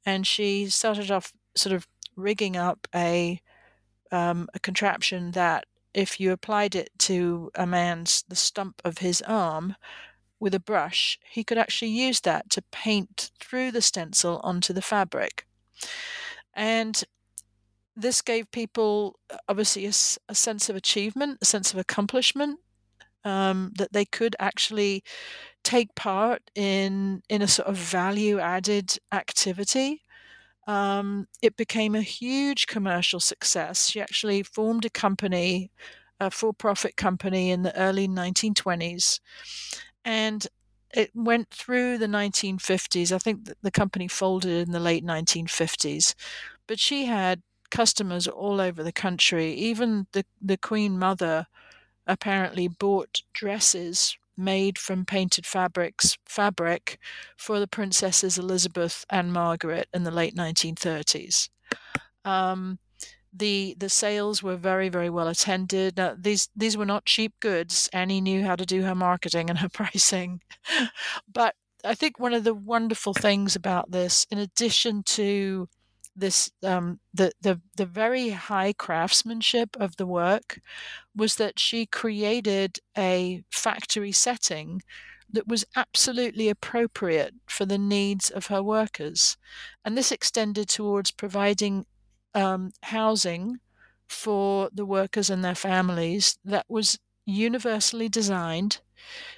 And 0.06 0.26
she 0.26 0.68
started 0.68 1.10
off 1.10 1.32
sort 1.56 1.74
of 1.74 1.86
rigging 2.16 2.56
up 2.56 2.86
a 2.94 3.40
um, 4.12 4.48
a 4.54 4.60
contraption 4.60 5.32
that 5.32 5.64
if 5.92 6.20
you 6.20 6.30
applied 6.30 6.74
it 6.74 6.90
to 6.98 7.50
a 7.54 7.66
man's 7.66 8.24
the 8.28 8.36
stump 8.36 8.80
of 8.84 8.98
his 8.98 9.22
arm 9.22 9.74
with 10.38 10.54
a 10.54 10.60
brush, 10.60 11.18
he 11.28 11.42
could 11.42 11.58
actually 11.58 11.90
use 11.90 12.20
that 12.20 12.50
to 12.50 12.62
paint 12.70 13.30
through 13.40 13.70
the 13.70 13.82
stencil 13.82 14.40
onto 14.44 14.72
the 14.72 14.82
fabric. 14.82 15.46
And 16.52 17.02
this 17.96 18.22
gave 18.22 18.50
people 18.50 19.18
obviously 19.48 19.86
a, 19.86 19.92
a 20.28 20.34
sense 20.34 20.68
of 20.68 20.76
achievement, 20.76 21.38
a 21.40 21.44
sense 21.44 21.72
of 21.72 21.78
accomplishment, 21.78 22.58
um, 23.24 23.72
that 23.76 23.92
they 23.92 24.04
could 24.04 24.36
actually 24.38 25.02
take 25.62 25.94
part 25.94 26.42
in 26.54 27.22
in 27.28 27.42
a 27.42 27.48
sort 27.48 27.68
of 27.68 27.76
value 27.76 28.38
added 28.38 28.98
activity. 29.12 30.02
Um, 30.66 31.26
it 31.42 31.56
became 31.56 31.94
a 31.94 32.02
huge 32.02 32.66
commercial 32.66 33.20
success. 33.20 33.88
She 33.88 34.00
actually 34.00 34.42
formed 34.42 34.84
a 34.84 34.90
company, 34.90 35.70
a 36.20 36.30
for 36.30 36.54
profit 36.54 36.96
company 36.96 37.50
in 37.50 37.62
the 37.62 37.76
early 37.78 38.08
1920s. 38.08 39.20
And 40.04 40.46
it 40.94 41.10
went 41.14 41.50
through 41.50 41.98
the 41.98 42.06
1950s. 42.06 43.12
I 43.12 43.18
think 43.18 43.50
the 43.62 43.70
company 43.70 44.08
folded 44.08 44.66
in 44.66 44.72
the 44.72 44.80
late 44.80 45.04
1950s. 45.04 46.14
But 46.66 46.78
she 46.78 47.06
had 47.06 47.42
customers 47.70 48.26
all 48.26 48.60
over 48.60 48.82
the 48.82 48.92
country. 48.92 49.52
Even 49.54 50.06
the, 50.12 50.24
the 50.40 50.56
Queen 50.56 50.98
Mother 50.98 51.46
apparently 52.06 52.68
bought 52.68 53.22
dresses 53.32 54.16
made 54.36 54.78
from 54.78 55.04
painted 55.04 55.46
fabrics 55.46 56.18
fabric 56.26 56.98
for 57.36 57.60
the 57.60 57.68
princesses 57.68 58.36
Elizabeth 58.36 59.04
and 59.08 59.32
Margaret 59.32 59.88
in 59.94 60.04
the 60.04 60.10
late 60.10 60.34
1930s. 60.34 61.48
Um, 62.24 62.78
the 63.32 63.74
the 63.78 63.88
sales 63.88 64.42
were 64.42 64.56
very 64.56 64.88
very 64.88 65.10
well 65.10 65.28
attended. 65.28 65.96
Now, 65.96 66.14
these 66.16 66.48
these 66.54 66.76
were 66.76 66.86
not 66.86 67.04
cheap 67.04 67.34
goods. 67.40 67.88
Annie 67.92 68.20
knew 68.20 68.44
how 68.44 68.56
to 68.56 68.66
do 68.66 68.82
her 68.82 68.94
marketing 68.94 69.50
and 69.50 69.58
her 69.58 69.68
pricing, 69.72 70.40
but 71.32 71.54
I 71.84 71.94
think 71.94 72.18
one 72.18 72.32
of 72.32 72.44
the 72.44 72.54
wonderful 72.54 73.12
things 73.12 73.54
about 73.54 73.90
this, 73.90 74.26
in 74.30 74.38
addition 74.38 75.02
to 75.02 75.68
this 76.16 76.50
um, 76.62 77.00
the, 77.12 77.32
the 77.40 77.60
the 77.76 77.86
very 77.86 78.30
high 78.30 78.72
craftsmanship 78.72 79.76
of 79.78 79.96
the 79.96 80.06
work 80.06 80.60
was 81.14 81.36
that 81.36 81.58
she 81.58 81.86
created 81.86 82.78
a 82.96 83.42
factory 83.50 84.12
setting 84.12 84.80
that 85.30 85.48
was 85.48 85.64
absolutely 85.74 86.48
appropriate 86.48 87.34
for 87.46 87.66
the 87.66 87.78
needs 87.78 88.30
of 88.30 88.46
her 88.46 88.62
workers. 88.62 89.36
And 89.84 89.96
this 89.96 90.12
extended 90.12 90.68
towards 90.68 91.10
providing 91.10 91.86
um, 92.34 92.70
housing 92.82 93.58
for 94.08 94.70
the 94.72 94.86
workers 94.86 95.30
and 95.30 95.44
their 95.44 95.54
families 95.54 96.38
that 96.44 96.66
was 96.68 96.98
universally 97.26 98.08
designed. 98.08 98.80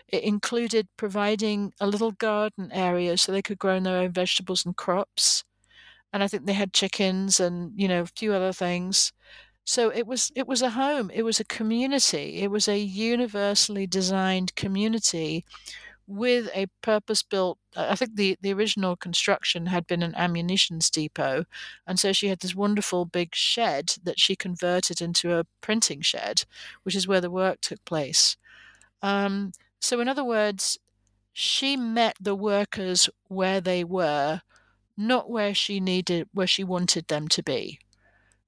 It 0.09 0.23
included 0.25 0.89
providing 0.97 1.73
a 1.81 1.87
little 1.87 2.12
garden 2.12 2.71
area 2.73 3.17
so 3.17 3.33
they 3.33 3.43
could 3.43 3.59
grow 3.59 3.81
their 3.81 3.99
own 3.99 4.12
vegetables 4.12 4.67
and 4.67 4.77
crops 4.77 5.45
and 6.12 6.23
I 6.23 6.29
think 6.29 6.47
they 6.47 6.53
had 6.55 6.73
chickens 6.73 7.40
and 7.40 7.73
you 7.77 7.88
know 7.88 8.03
a 8.03 8.07
few 8.07 8.33
other 8.33 8.53
things. 8.53 9.12
So 9.64 9.90
it 9.90 10.07
was 10.07 10.33
it 10.37 10.47
was 10.47 10.62
a 10.62 10.71
home, 10.71 11.11
it 11.12 11.23
was 11.23 11.40
a 11.40 11.45
community, 11.45 12.38
it 12.42 12.51
was 12.51 12.69
a 12.69 12.79
universally 12.79 13.87
designed 13.87 14.55
community 14.55 15.45
with 16.07 16.49
a 16.55 16.66
purpose 16.83 17.23
built 17.23 17.59
I 17.77 17.97
think 17.97 18.14
the, 18.14 18.37
the 18.40 18.53
original 18.53 18.97
construction 18.97 19.66
had 19.66 19.87
been 19.87 20.03
an 20.03 20.14
ammunitions 20.14 20.88
depot 20.88 21.45
and 21.87 21.99
so 21.99 22.12
she 22.12 22.29
had 22.29 22.40
this 22.40 22.55
wonderful 22.55 23.05
big 23.07 23.35
shed 23.35 23.95
that 24.05 24.21
she 24.21 24.37
converted 24.37 25.01
into 25.01 25.35
a 25.37 25.45
printing 25.61 26.01
shed, 26.03 26.45
which 26.85 26.95
is 26.95 27.09
where 27.09 27.21
the 27.21 27.31
work 27.31 27.61
took 27.61 27.85
place. 27.85 28.37
Um, 29.03 29.53
so 29.81 30.01
in 30.01 30.09
other 30.09 30.25
words, 30.25 30.79
she 31.33 31.77
met 31.77 32.16
the 32.21 32.35
workers 32.35 33.11
where 33.29 33.61
they 33.61 33.85
were 33.85 34.42
not 34.97 35.31
where 35.31 35.55
she 35.55 35.81
needed, 35.81 36.29
where 36.33 36.47
she 36.47 36.65
wanted 36.65 37.09
them 37.09 37.29
to 37.29 37.43
be. 37.43 37.79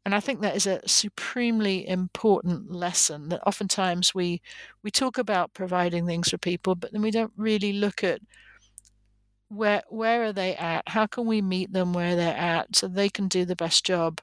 And 0.05 0.15
I 0.15 0.21
think 0.21 0.41
that 0.41 0.57
is 0.57 0.67
a 0.67 0.81
supremely 0.87 1.87
important 1.87 2.73
lesson 2.73 3.29
that 3.29 3.47
oftentimes 3.47 4.15
we 4.15 4.41
we 4.83 4.91
talk 4.91 5.19
about 5.19 5.53
providing 5.53 6.07
things 6.07 6.31
for 6.31 6.39
people, 6.39 6.75
but 6.75 6.93
then 6.93 7.03
we 7.03 7.11
don't 7.11 7.33
really 7.37 7.75
look 7.75 8.03
at 8.03 8.21
where 9.49 9.83
where 9.89 10.25
are 10.25 10.33
they 10.33 10.55
at? 10.57 10.89
How 10.89 11.07
can 11.07 11.27
we 11.27 11.43
meet 11.43 11.73
them 11.73 11.93
where 11.93 12.17
they're 12.17 12.37
at 12.37 12.77
so 12.77 12.89
they 12.89 13.09
can 13.09 13.29
do 13.29 13.45
the 13.45 13.57
best 13.57 13.85
job 13.85 14.21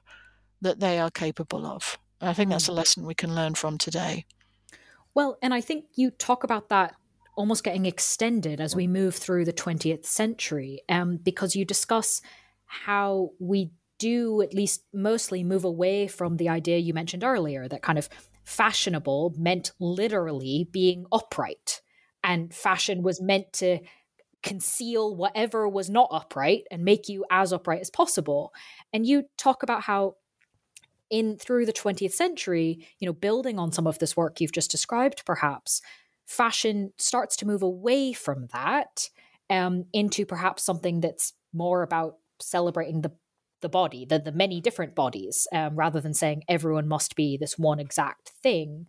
that 0.60 0.80
they 0.80 0.98
are 0.98 1.10
capable 1.10 1.64
of? 1.64 1.98
And 2.20 2.30
I 2.30 2.32
think 2.32 2.50
that's 2.50 2.68
a 2.68 2.72
mm. 2.72 2.76
lesson 2.76 3.06
we 3.06 3.14
can 3.14 3.34
learn 3.34 3.54
from 3.54 3.78
today. 3.78 4.24
Well, 5.14 5.38
and 5.40 5.54
I 5.54 5.60
think 5.60 5.84
you 5.94 6.10
talk 6.10 6.44
about 6.44 6.68
that 6.70 6.94
almost 7.36 7.64
getting 7.64 7.86
extended 7.86 8.60
as 8.60 8.74
we 8.74 8.86
move 8.86 9.14
through 9.14 9.44
the 9.44 9.52
20th 9.52 10.04
century 10.04 10.82
um, 10.88 11.18
because 11.18 11.54
you 11.54 11.64
discuss 11.64 12.22
how 12.64 13.30
we 13.38 13.70
do 13.98 14.42
at 14.42 14.52
least 14.52 14.84
mostly 14.92 15.44
move 15.44 15.64
away 15.64 16.06
from 16.06 16.36
the 16.36 16.48
idea 16.48 16.78
you 16.78 16.92
mentioned 16.92 17.24
earlier 17.24 17.68
that 17.68 17.82
kind 17.82 17.98
of 17.98 18.08
fashionable 18.44 19.34
meant 19.38 19.72
literally 19.78 20.68
being 20.70 21.06
upright 21.12 21.80
and 22.22 22.52
fashion 22.52 23.02
was 23.02 23.20
meant 23.20 23.52
to 23.52 23.78
conceal 24.42 25.14
whatever 25.14 25.68
was 25.68 25.90
not 25.90 26.08
upright 26.10 26.64
and 26.70 26.84
make 26.84 27.08
you 27.08 27.24
as 27.30 27.52
upright 27.52 27.80
as 27.80 27.90
possible. 27.90 28.52
And 28.92 29.04
you 29.04 29.24
talk 29.36 29.62
about 29.62 29.82
how 29.82 30.14
in 31.10 31.36
through 31.36 31.64
the 31.66 31.72
20th 31.72 32.12
century 32.12 32.84
you 32.98 33.06
know 33.06 33.12
building 33.12 33.60
on 33.60 33.70
some 33.70 33.86
of 33.86 34.00
this 34.00 34.16
work 34.16 34.40
you've 34.40 34.50
just 34.50 34.72
described 34.72 35.22
perhaps 35.24 35.80
fashion 36.26 36.92
starts 36.98 37.36
to 37.36 37.46
move 37.46 37.62
away 37.62 38.12
from 38.12 38.48
that 38.52 39.08
um, 39.48 39.84
into 39.92 40.26
perhaps 40.26 40.62
something 40.62 41.00
that's 41.00 41.32
more 41.52 41.82
about 41.82 42.16
celebrating 42.40 43.02
the 43.02 43.12
the 43.62 43.68
body, 43.70 44.04
the 44.04 44.18
the 44.18 44.32
many 44.32 44.60
different 44.60 44.94
bodies, 44.94 45.48
um, 45.52 45.74
rather 45.76 46.00
than 46.00 46.14
saying 46.14 46.42
everyone 46.48 46.86
must 46.86 47.16
be 47.16 47.36
this 47.36 47.58
one 47.58 47.80
exact 47.80 48.32
thing. 48.42 48.86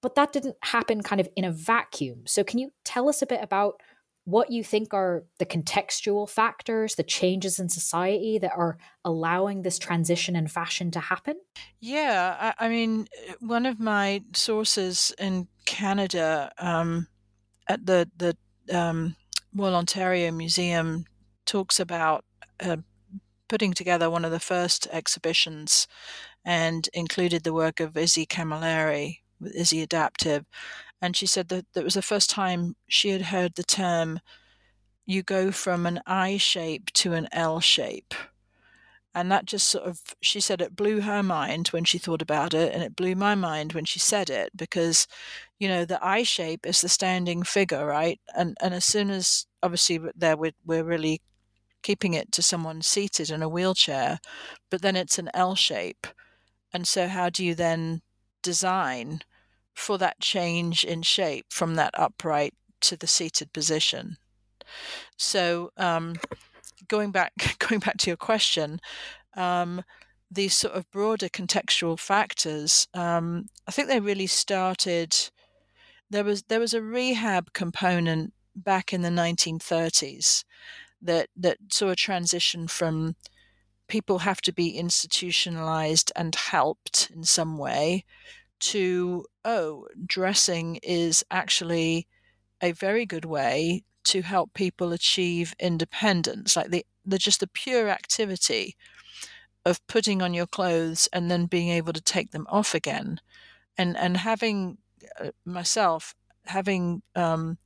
But 0.00 0.14
that 0.14 0.32
didn't 0.32 0.56
happen 0.62 1.02
kind 1.02 1.20
of 1.20 1.28
in 1.36 1.44
a 1.44 1.52
vacuum. 1.52 2.22
So, 2.26 2.44
can 2.44 2.58
you 2.58 2.70
tell 2.84 3.08
us 3.08 3.20
a 3.20 3.26
bit 3.26 3.40
about 3.42 3.80
what 4.24 4.50
you 4.50 4.64
think 4.64 4.94
are 4.94 5.24
the 5.38 5.44
contextual 5.44 6.28
factors, 6.28 6.94
the 6.94 7.02
changes 7.02 7.58
in 7.58 7.68
society 7.68 8.38
that 8.38 8.52
are 8.56 8.78
allowing 9.04 9.62
this 9.62 9.78
transition 9.78 10.34
in 10.34 10.48
fashion 10.48 10.90
to 10.92 11.00
happen? 11.00 11.36
Yeah, 11.80 12.54
I, 12.58 12.66
I 12.66 12.68
mean, 12.68 13.06
one 13.40 13.66
of 13.66 13.78
my 13.78 14.22
sources 14.34 15.14
in 15.18 15.46
Canada 15.66 16.52
um, 16.58 17.08
at 17.68 17.84
the 17.86 18.08
the 18.16 18.36
um, 18.72 19.16
Royal 19.54 19.76
Ontario 19.76 20.30
Museum 20.32 21.04
talks 21.46 21.78
about 21.78 22.24
uh, 22.60 22.78
putting 23.48 23.72
together 23.72 24.10
one 24.10 24.24
of 24.24 24.30
the 24.30 24.40
first 24.40 24.86
exhibitions 24.90 25.86
and 26.44 26.88
included 26.92 27.42
the 27.42 27.52
work 27.52 27.80
of 27.80 27.96
Izzy 27.96 28.26
Camilleri 28.26 29.18
with 29.40 29.54
Izzy 29.54 29.82
Adaptive 29.82 30.44
and 31.04 31.14
she 31.14 31.26
said 31.26 31.48
that 31.50 31.66
that 31.74 31.84
was 31.84 31.92
the 31.92 32.00
first 32.00 32.30
time 32.30 32.76
she 32.88 33.10
had 33.10 33.20
heard 33.20 33.54
the 33.54 33.62
term 33.62 34.20
you 35.04 35.22
go 35.22 35.52
from 35.52 35.84
an 35.84 36.00
I 36.06 36.38
shape 36.38 36.90
to 36.94 37.12
an 37.12 37.28
L 37.30 37.60
shape. 37.60 38.14
And 39.14 39.30
that 39.30 39.44
just 39.44 39.68
sort 39.68 39.84
of, 39.84 40.00
she 40.20 40.40
said 40.40 40.60
it 40.60 40.76
blew 40.76 41.00
her 41.02 41.22
mind 41.22 41.68
when 41.68 41.84
she 41.84 41.98
thought 41.98 42.22
about 42.22 42.54
it, 42.54 42.74
and 42.74 42.82
it 42.82 42.96
blew 42.96 43.14
my 43.14 43.34
mind 43.34 43.72
when 43.72 43.84
she 43.84 43.98
said 43.98 44.30
it 44.30 44.50
because, 44.56 45.06
you 45.58 45.68
know, 45.68 45.84
the 45.84 46.04
I 46.04 46.22
shape 46.24 46.66
is 46.66 46.80
the 46.80 46.88
standing 46.88 47.42
figure, 47.42 47.86
right? 47.86 48.20
And 48.36 48.56
and 48.60 48.74
as 48.74 48.84
soon 48.84 49.10
as 49.10 49.46
obviously 49.62 50.00
there 50.16 50.36
we're, 50.36 50.52
we're 50.64 50.84
really 50.84 51.20
keeping 51.82 52.14
it 52.14 52.32
to 52.32 52.42
someone 52.42 52.82
seated 52.82 53.30
in 53.30 53.42
a 53.42 53.48
wheelchair, 53.48 54.18
but 54.70 54.82
then 54.82 54.96
it's 54.96 55.18
an 55.18 55.30
L 55.34 55.54
shape. 55.54 56.06
And 56.72 56.86
so, 56.88 57.08
how 57.08 57.30
do 57.30 57.44
you 57.44 57.54
then 57.54 58.02
design 58.42 59.20
for 59.74 59.98
that 59.98 60.20
change 60.20 60.84
in 60.84 61.02
shape 61.02 61.46
from 61.50 61.74
that 61.74 61.90
upright 61.94 62.54
to 62.80 62.96
the 62.96 63.06
seated 63.06 63.52
position. 63.52 64.16
So 65.16 65.70
um, 65.76 66.14
going 66.88 67.10
back 67.10 67.32
going 67.58 67.80
back 67.80 67.96
to 67.98 68.10
your 68.10 68.16
question, 68.16 68.80
um, 69.36 69.82
these 70.30 70.54
sort 70.54 70.74
of 70.74 70.90
broader 70.90 71.28
contextual 71.28 71.98
factors, 71.98 72.88
um, 72.94 73.46
I 73.66 73.70
think 73.70 73.88
they 73.88 74.00
really 74.00 74.26
started. 74.26 75.16
There 76.10 76.24
was 76.24 76.44
there 76.44 76.60
was 76.60 76.74
a 76.74 76.82
rehab 76.82 77.52
component 77.52 78.32
back 78.56 78.92
in 78.92 79.02
the 79.02 79.08
1930s 79.08 80.44
that 81.02 81.28
that 81.36 81.58
saw 81.70 81.88
a 81.90 81.96
transition 81.96 82.68
from 82.68 83.16
people 83.88 84.20
have 84.20 84.40
to 84.42 84.52
be 84.52 84.78
institutionalized 84.78 86.10
and 86.16 86.34
helped 86.34 87.10
in 87.14 87.24
some 87.24 87.58
way 87.58 88.04
to, 88.60 89.26
oh, 89.44 89.86
dressing 90.06 90.76
is 90.82 91.24
actually 91.30 92.06
a 92.62 92.72
very 92.72 93.04
good 93.04 93.24
way 93.24 93.84
to 94.04 94.22
help 94.22 94.54
people 94.54 94.92
achieve 94.92 95.54
independence. 95.58 96.56
Like 96.56 96.70
the, 96.70 96.84
the 97.04 97.18
just 97.18 97.40
the 97.40 97.46
pure 97.46 97.88
activity 97.88 98.76
of 99.64 99.84
putting 99.86 100.22
on 100.22 100.34
your 100.34 100.46
clothes 100.46 101.08
and 101.12 101.30
then 101.30 101.46
being 101.46 101.70
able 101.70 101.92
to 101.92 102.00
take 102.00 102.30
them 102.32 102.46
off 102.50 102.74
again. 102.74 103.20
And, 103.78 103.96
and 103.96 104.16
having 104.18 104.78
uh, 105.20 105.30
myself, 105.44 106.14
having 106.46 107.02
um, 107.14 107.58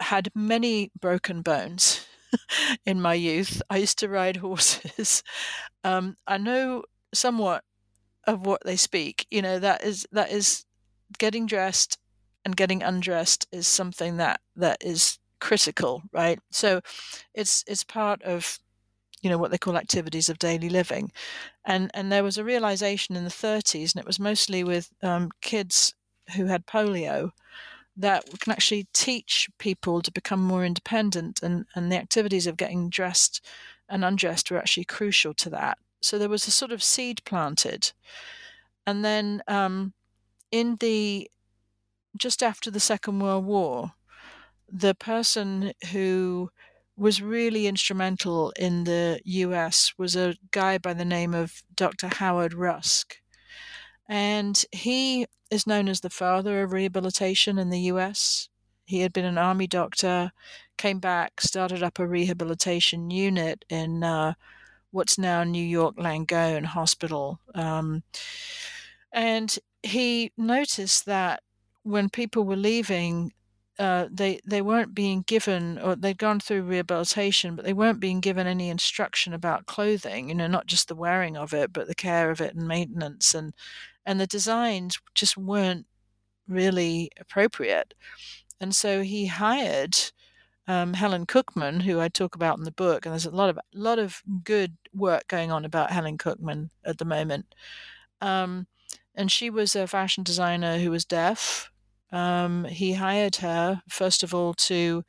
had 0.00 0.28
many 0.34 0.90
broken 1.00 1.42
bones 1.42 2.06
in 2.86 3.00
my 3.00 3.14
youth, 3.14 3.62
I 3.70 3.78
used 3.78 3.98
to 4.00 4.08
ride 4.08 4.36
horses. 4.38 5.22
Um, 5.82 6.16
I 6.26 6.38
know 6.38 6.84
somewhat 7.12 7.64
of 8.26 8.46
what 8.46 8.62
they 8.64 8.76
speak. 8.76 9.26
You 9.30 9.42
know, 9.42 9.58
that 9.58 9.84
is 9.84 10.06
that 10.12 10.30
is 10.30 10.64
getting 11.18 11.46
dressed 11.46 11.98
and 12.44 12.56
getting 12.56 12.82
undressed 12.82 13.46
is 13.52 13.66
something 13.66 14.16
that 14.18 14.40
that 14.56 14.78
is 14.82 15.18
critical, 15.48 16.02
right? 16.12 16.40
So 16.50 16.80
it's 17.34 17.64
it's 17.66 17.84
part 17.84 18.22
of 18.22 18.58
you 19.22 19.30
know 19.30 19.38
what 19.38 19.50
they 19.50 19.58
call 19.58 19.76
activities 19.76 20.28
of 20.30 20.38
daily 20.38 20.70
living, 20.70 21.12
and 21.64 21.90
and 21.94 22.10
there 22.10 22.24
was 22.24 22.38
a 22.38 22.44
realization 22.44 23.16
in 23.16 23.24
the 23.24 23.30
30s, 23.30 23.94
and 23.94 24.00
it 24.02 24.06
was 24.06 24.18
mostly 24.18 24.64
with 24.64 24.90
um, 25.02 25.30
kids 25.40 25.94
who 26.36 26.46
had 26.46 26.66
polio 26.66 27.30
that 27.96 28.24
we 28.32 28.38
can 28.38 28.52
actually 28.52 28.86
teach 28.92 29.48
people 29.58 30.02
to 30.02 30.10
become 30.12 30.40
more 30.42 30.64
independent 30.64 31.42
and, 31.42 31.66
and 31.74 31.92
the 31.92 31.96
activities 31.96 32.46
of 32.46 32.56
getting 32.56 32.90
dressed 32.90 33.40
and 33.88 34.04
undressed 34.04 34.50
were 34.50 34.58
actually 34.58 34.84
crucial 34.84 35.34
to 35.34 35.50
that 35.50 35.78
So 36.00 36.18
there 36.18 36.28
was 36.28 36.46
a 36.46 36.50
sort 36.50 36.72
of 36.72 36.82
seed 36.82 37.22
planted. 37.24 37.92
And 38.86 39.04
then 39.04 39.42
um, 39.48 39.94
in 40.50 40.76
the 40.80 41.30
just 42.16 42.42
after 42.42 42.70
the 42.70 42.80
Second 42.80 43.20
World 43.20 43.46
War, 43.46 43.92
the 44.74 44.94
person 44.94 45.72
who 45.92 46.50
was 46.96 47.22
really 47.22 47.68
instrumental 47.68 48.52
in 48.58 48.84
the 48.84 49.20
US 49.24 49.94
was 49.96 50.16
a 50.16 50.34
guy 50.50 50.78
by 50.78 50.92
the 50.92 51.04
name 51.04 51.32
of 51.32 51.62
Dr. 51.76 52.08
Howard 52.08 52.54
Rusk. 52.54 53.16
And 54.08 54.62
he 54.72 55.26
is 55.48 55.66
known 55.66 55.88
as 55.88 56.00
the 56.00 56.10
father 56.10 56.62
of 56.62 56.72
rehabilitation 56.72 57.56
in 57.56 57.70
the 57.70 57.80
US. 57.92 58.48
He 58.84 59.00
had 59.00 59.12
been 59.12 59.24
an 59.24 59.38
army 59.38 59.68
doctor, 59.68 60.32
came 60.76 60.98
back, 60.98 61.40
started 61.40 61.82
up 61.82 62.00
a 62.00 62.06
rehabilitation 62.06 63.10
unit 63.10 63.64
in 63.70 64.02
uh, 64.02 64.34
what's 64.90 65.18
now 65.18 65.44
New 65.44 65.64
York 65.64 65.96
Langone 65.96 66.64
Hospital. 66.64 67.38
Um, 67.54 68.02
and 69.12 69.56
he 69.84 70.32
noticed 70.36 71.06
that 71.06 71.44
when 71.84 72.08
people 72.08 72.42
were 72.42 72.56
leaving, 72.56 73.32
uh, 73.78 74.06
they 74.10 74.40
they 74.44 74.62
weren't 74.62 74.94
being 74.94 75.22
given, 75.22 75.78
or 75.78 75.96
they'd 75.96 76.18
gone 76.18 76.40
through 76.40 76.62
rehabilitation, 76.62 77.56
but 77.56 77.64
they 77.64 77.72
weren't 77.72 78.00
being 78.00 78.20
given 78.20 78.46
any 78.46 78.68
instruction 78.68 79.32
about 79.32 79.66
clothing. 79.66 80.28
You 80.28 80.34
know, 80.34 80.46
not 80.46 80.66
just 80.66 80.88
the 80.88 80.94
wearing 80.94 81.36
of 81.36 81.52
it, 81.52 81.72
but 81.72 81.88
the 81.88 81.94
care 81.94 82.30
of 82.30 82.40
it 82.40 82.54
and 82.54 82.68
maintenance, 82.68 83.34
and 83.34 83.52
and 84.06 84.20
the 84.20 84.26
designs 84.26 84.98
just 85.14 85.36
weren't 85.36 85.86
really 86.46 87.10
appropriate. 87.18 87.94
And 88.60 88.74
so 88.76 89.02
he 89.02 89.26
hired 89.26 89.96
um, 90.66 90.94
Helen 90.94 91.26
Cookman, 91.26 91.82
who 91.82 92.00
I 92.00 92.08
talk 92.08 92.34
about 92.34 92.58
in 92.58 92.64
the 92.64 92.70
book, 92.70 93.04
and 93.04 93.12
there's 93.12 93.26
a 93.26 93.30
lot 93.30 93.50
of 93.50 93.58
lot 93.74 93.98
of 93.98 94.22
good 94.44 94.76
work 94.94 95.28
going 95.28 95.50
on 95.50 95.64
about 95.64 95.90
Helen 95.90 96.18
Cookman 96.18 96.70
at 96.84 96.98
the 96.98 97.04
moment. 97.04 97.54
Um, 98.20 98.66
and 99.14 99.30
she 99.30 99.50
was 99.50 99.76
a 99.76 99.86
fashion 99.86 100.24
designer 100.24 100.78
who 100.78 100.90
was 100.90 101.04
deaf. 101.04 101.70
Um, 102.14 102.64
he 102.66 102.92
hired 102.92 103.36
her 103.36 103.82
first 103.88 104.22
of 104.22 104.32
all 104.32 104.54
to 104.54 105.02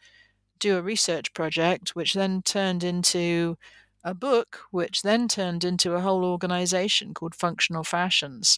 do 0.57 0.75
a 0.75 0.81
research 0.81 1.33
project, 1.33 1.95
which 1.95 2.15
then 2.15 2.41
turned 2.41 2.83
into 2.83 3.57
a 4.03 4.15
book, 4.15 4.61
which 4.71 5.03
then 5.03 5.27
turned 5.27 5.63
into 5.63 5.93
a 5.93 6.01
whole 6.01 6.25
organization 6.25 7.13
called 7.13 7.35
Functional 7.35 7.83
Fashions, 7.83 8.57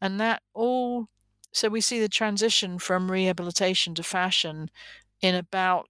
and 0.00 0.20
that 0.20 0.42
all. 0.54 1.08
So 1.52 1.68
we 1.68 1.80
see 1.80 1.98
the 1.98 2.08
transition 2.08 2.78
from 2.78 3.10
rehabilitation 3.10 3.96
to 3.96 4.04
fashion 4.04 4.70
in 5.20 5.34
about 5.34 5.88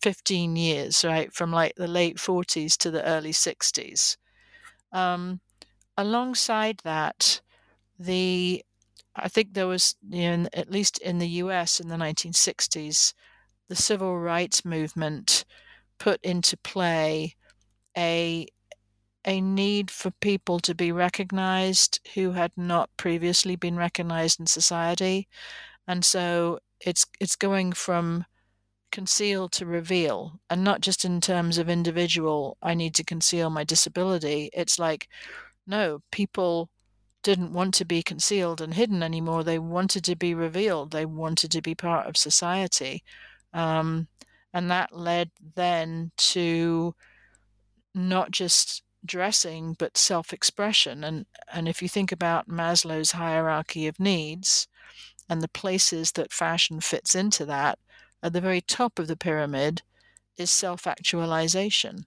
15 0.00 0.56
years, 0.56 1.04
right, 1.04 1.30
from 1.34 1.52
like 1.52 1.74
the 1.76 1.88
late 1.88 2.16
40s 2.16 2.78
to 2.78 2.90
the 2.90 3.04
early 3.04 3.32
60s. 3.32 4.16
Um, 4.90 5.40
alongside 5.98 6.80
that, 6.84 7.42
the 7.98 8.64
I 9.16 9.28
think 9.28 9.54
there 9.54 9.66
was, 9.66 9.96
know, 10.36 10.48
at 10.52 10.70
least 10.70 10.98
in 10.98 11.18
the 11.18 11.28
US 11.28 11.80
in 11.80 11.88
the 11.88 11.96
1960s, 11.96 13.14
the 13.68 13.76
civil 13.76 14.18
rights 14.18 14.64
movement 14.64 15.44
put 15.98 16.20
into 16.22 16.56
play 16.58 17.36
a 17.96 18.46
a 19.26 19.40
need 19.40 19.90
for 19.90 20.12
people 20.20 20.60
to 20.60 20.74
be 20.74 20.92
recognized 20.92 22.00
who 22.14 22.32
had 22.32 22.52
not 22.56 22.90
previously 22.96 23.56
been 23.56 23.76
recognized 23.76 24.38
in 24.40 24.46
society. 24.46 25.28
And 25.88 26.04
so 26.04 26.60
it's 26.80 27.06
it's 27.20 27.36
going 27.36 27.72
from 27.72 28.24
conceal 28.92 29.48
to 29.48 29.66
reveal 29.66 30.40
and 30.48 30.62
not 30.64 30.80
just 30.80 31.04
in 31.04 31.20
terms 31.20 31.58
of 31.58 31.68
individual 31.68 32.56
i 32.62 32.72
need 32.74 32.94
to 32.94 33.04
conceal 33.04 33.50
my 33.50 33.64
disability. 33.64 34.50
It's 34.52 34.78
like 34.78 35.08
no 35.66 36.00
people 36.12 36.70
didn't 37.26 37.52
want 37.52 37.74
to 37.74 37.84
be 37.84 38.04
concealed 38.04 38.60
and 38.60 38.72
hidden 38.72 39.02
anymore. 39.02 39.42
They 39.42 39.58
wanted 39.58 40.04
to 40.04 40.14
be 40.14 40.32
revealed. 40.32 40.92
They 40.92 41.04
wanted 41.04 41.50
to 41.50 41.60
be 41.60 41.74
part 41.74 42.06
of 42.06 42.16
society. 42.16 43.02
Um, 43.52 44.06
and 44.54 44.70
that 44.70 44.96
led 44.96 45.32
then 45.56 46.12
to 46.18 46.94
not 47.96 48.30
just 48.30 48.84
dressing 49.04 49.74
but 49.76 49.98
self-expression. 49.98 51.02
And 51.02 51.26
and 51.52 51.66
if 51.66 51.82
you 51.82 51.88
think 51.88 52.12
about 52.12 52.48
Maslow's 52.48 53.10
hierarchy 53.10 53.88
of 53.88 53.98
needs 53.98 54.68
and 55.28 55.42
the 55.42 55.48
places 55.48 56.12
that 56.12 56.32
fashion 56.32 56.78
fits 56.80 57.16
into 57.16 57.44
that 57.46 57.80
at 58.22 58.34
the 58.34 58.40
very 58.40 58.60
top 58.60 59.00
of 59.00 59.08
the 59.08 59.16
pyramid 59.16 59.82
is 60.36 60.50
self-actualization 60.50 62.06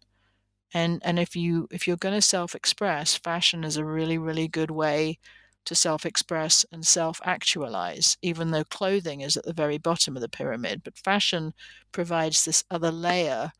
and 0.73 1.01
and 1.05 1.19
if 1.19 1.35
you 1.35 1.67
if 1.71 1.87
you're 1.87 1.97
going 1.97 2.15
to 2.15 2.21
self-express 2.21 3.15
fashion 3.17 3.63
is 3.63 3.77
a 3.77 3.85
really 3.85 4.17
really 4.17 4.47
good 4.47 4.71
way 4.71 5.17
to 5.65 5.75
self-express 5.75 6.65
and 6.71 6.85
self-actualize 6.87 8.17
even 8.21 8.51
though 8.51 8.63
clothing 8.63 9.21
is 9.21 9.37
at 9.37 9.45
the 9.45 9.53
very 9.53 9.77
bottom 9.77 10.15
of 10.15 10.21
the 10.21 10.29
pyramid. 10.29 10.81
But 10.83 10.97
fashion 10.97 11.53
provides 11.91 12.45
this 12.45 12.63
other 12.71 12.91
layer 12.91 13.51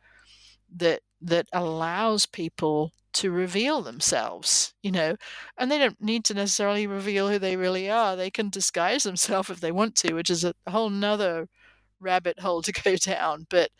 that 0.76 1.02
that 1.22 1.48
allows 1.54 2.26
people 2.26 2.94
to 3.14 3.32
reveal 3.32 3.82
themselves 3.82 4.74
you 4.84 4.92
know? 4.92 5.16
And 5.58 5.72
they 5.72 5.80
don't 5.80 6.02
need 6.02 6.26
to 6.26 6.34
necessarily 6.34 6.88
reveal 6.88 7.30
who 7.30 7.40
they 7.40 7.58
really 7.58 7.90
are. 7.90 8.16
They 8.16 8.30
can 8.32 8.50
disguise 8.50 9.04
themselves 9.04 9.50
if 9.50 9.60
they 9.62 9.72
want 9.72 9.96
to 9.98 10.14
which 10.14 10.30
is 10.30 10.44
a 10.46 10.54
whole 10.70 10.90
nother 10.90 11.48
rabbit 12.00 12.40
hole 12.40 12.62
to 12.64 12.72
go 12.72 12.96
down, 13.02 13.48
but 13.50 13.72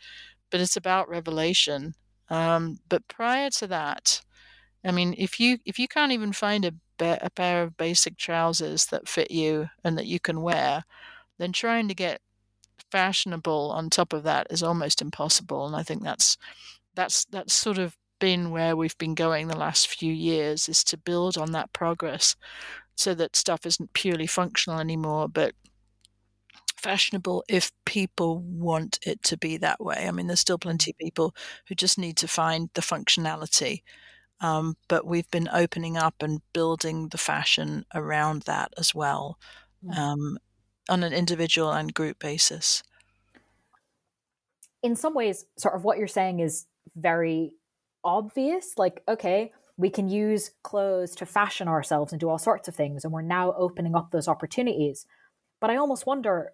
but 0.50 0.60
it's 0.60 0.76
about 0.76 1.08
revelation. 1.08 1.94
Um, 2.30 2.78
but 2.88 3.06
prior 3.08 3.50
to 3.50 3.66
that, 3.66 4.22
I 4.84 4.92
mean, 4.92 5.14
if 5.18 5.38
you 5.38 5.58
if 5.64 5.78
you 5.78 5.88
can't 5.88 6.12
even 6.12 6.32
find 6.32 6.64
a, 6.64 6.72
a 7.00 7.30
pair 7.30 7.62
of 7.62 7.76
basic 7.76 8.16
trousers 8.16 8.86
that 8.86 9.08
fit 9.08 9.30
you 9.30 9.68
and 9.84 9.98
that 9.98 10.06
you 10.06 10.20
can 10.20 10.40
wear, 10.40 10.84
then 11.38 11.52
trying 11.52 11.88
to 11.88 11.94
get 11.94 12.20
fashionable 12.90 13.70
on 13.72 13.90
top 13.90 14.12
of 14.12 14.22
that 14.24 14.46
is 14.50 14.62
almost 14.62 15.02
impossible. 15.02 15.66
And 15.66 15.76
I 15.76 15.82
think 15.82 16.02
that's 16.02 16.36
that's 16.94 17.24
that's 17.26 17.52
sort 17.52 17.78
of 17.78 17.96
been 18.20 18.50
where 18.50 18.76
we've 18.76 18.98
been 18.98 19.14
going 19.14 19.48
the 19.48 19.56
last 19.56 19.88
few 19.88 20.12
years 20.12 20.68
is 20.68 20.84
to 20.84 20.96
build 20.96 21.38
on 21.38 21.52
that 21.52 21.72
progress 21.72 22.36
so 22.94 23.14
that 23.14 23.34
stuff 23.34 23.64
isn't 23.64 23.94
purely 23.94 24.26
functional 24.26 24.78
anymore, 24.78 25.26
but 25.26 25.54
fashionable 26.80 27.44
if 27.48 27.70
people 27.84 28.38
want 28.40 28.98
it 29.06 29.22
to 29.24 29.36
be 29.36 29.56
that 29.58 29.82
way. 29.82 30.06
I 30.08 30.10
mean, 30.10 30.26
there's 30.26 30.40
still 30.40 30.58
plenty 30.58 30.90
of 30.90 30.98
people 30.98 31.34
who 31.68 31.74
just 31.74 31.98
need 31.98 32.16
to 32.18 32.28
find 32.28 32.70
the 32.74 32.80
functionality. 32.80 33.82
Um, 34.40 34.76
but 34.88 35.06
we've 35.06 35.30
been 35.30 35.48
opening 35.52 35.96
up 35.96 36.22
and 36.22 36.40
building 36.52 37.08
the 37.08 37.18
fashion 37.18 37.84
around 37.94 38.42
that 38.42 38.72
as 38.78 38.94
well 38.94 39.38
mm. 39.84 39.96
um, 39.96 40.38
on 40.88 41.02
an 41.02 41.12
individual 41.12 41.70
and 41.70 41.92
group 41.92 42.18
basis. 42.18 42.82
In 44.82 44.96
some 44.96 45.14
ways, 45.14 45.44
sort 45.58 45.74
of 45.74 45.84
what 45.84 45.98
you're 45.98 46.06
saying 46.06 46.40
is 46.40 46.66
very 46.96 47.52
obvious. 48.02 48.72
Like, 48.78 49.02
okay, 49.06 49.52
we 49.76 49.90
can 49.90 50.08
use 50.08 50.52
clothes 50.62 51.14
to 51.16 51.26
fashion 51.26 51.68
ourselves 51.68 52.12
and 52.12 52.20
do 52.20 52.28
all 52.28 52.38
sorts 52.38 52.68
of 52.68 52.74
things, 52.74 53.04
and 53.04 53.12
we're 53.12 53.22
now 53.22 53.52
opening 53.56 53.94
up 53.94 54.10
those 54.10 54.28
opportunities. 54.28 55.06
But 55.60 55.70
I 55.70 55.76
almost 55.76 56.06
wonder 56.06 56.52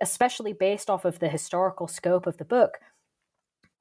especially 0.00 0.52
based 0.52 0.90
off 0.90 1.04
of 1.04 1.18
the 1.18 1.28
historical 1.28 1.88
scope 1.88 2.26
of 2.26 2.36
the 2.36 2.44
book, 2.44 2.78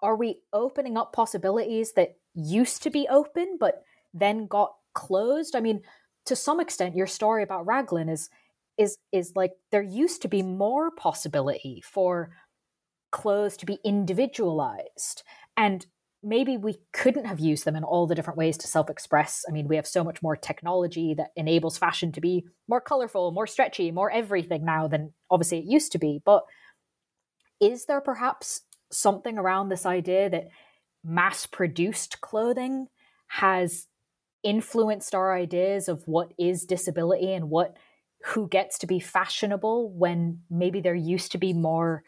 are 0.01 0.15
we 0.15 0.39
opening 0.53 0.97
up 0.97 1.13
possibilities 1.13 1.93
that 1.93 2.15
used 2.33 2.83
to 2.83 2.89
be 2.89 3.07
open 3.09 3.57
but 3.59 3.83
then 4.13 4.47
got 4.47 4.73
closed? 4.93 5.55
I 5.55 5.59
mean, 5.59 5.81
to 6.25 6.35
some 6.35 6.59
extent, 6.59 6.95
your 6.95 7.07
story 7.07 7.43
about 7.43 7.65
Raglan 7.65 8.09
is 8.09 8.29
is 8.77 8.97
is 9.11 9.33
like 9.35 9.53
there 9.71 9.81
used 9.81 10.21
to 10.21 10.27
be 10.27 10.43
more 10.43 10.91
possibility 10.91 11.81
for 11.83 12.31
clothes 13.11 13.57
to 13.57 13.65
be 13.65 13.79
individualized 13.83 15.23
and 15.55 15.87
maybe 16.23 16.57
we 16.57 16.79
couldn't 16.93 17.25
have 17.25 17.39
used 17.39 17.65
them 17.65 17.75
in 17.75 17.83
all 17.83 18.07
the 18.07 18.15
different 18.15 18.37
ways 18.37 18.57
to 18.57 18.67
self 18.67 18.89
express. 18.89 19.45
I 19.47 19.51
mean, 19.51 19.67
we 19.67 19.75
have 19.75 19.87
so 19.87 20.03
much 20.03 20.21
more 20.21 20.35
technology 20.35 21.13
that 21.15 21.31
enables 21.35 21.77
fashion 21.77 22.11
to 22.13 22.21
be 22.21 22.45
more 22.67 22.81
colorful, 22.81 23.31
more 23.31 23.47
stretchy, 23.47 23.91
more 23.91 24.11
everything 24.11 24.65
now 24.65 24.87
than 24.87 25.13
obviously 25.29 25.59
it 25.59 25.65
used 25.65 25.91
to 25.93 25.99
be. 25.99 26.21
But 26.23 26.43
is 27.59 27.85
there 27.85 28.01
perhaps 28.01 28.61
something 28.91 29.37
around 29.37 29.69
this 29.69 29.85
idea 29.85 30.29
that 30.29 30.49
mass 31.03 31.45
produced 31.45 32.21
clothing 32.21 32.87
has 33.27 33.87
influenced 34.43 35.13
our 35.13 35.35
ideas 35.35 35.89
of 35.89 36.03
what 36.07 36.33
is 36.37 36.65
disability 36.65 37.33
and 37.33 37.49
what 37.49 37.75
who 38.25 38.47
gets 38.47 38.77
to 38.79 38.87
be 38.87 38.99
fashionable 38.99 39.91
when 39.91 40.39
maybe 40.49 40.81
there 40.81 40.95
used 40.95 41.31
to 41.31 41.37
be 41.37 41.53
more 41.53 42.03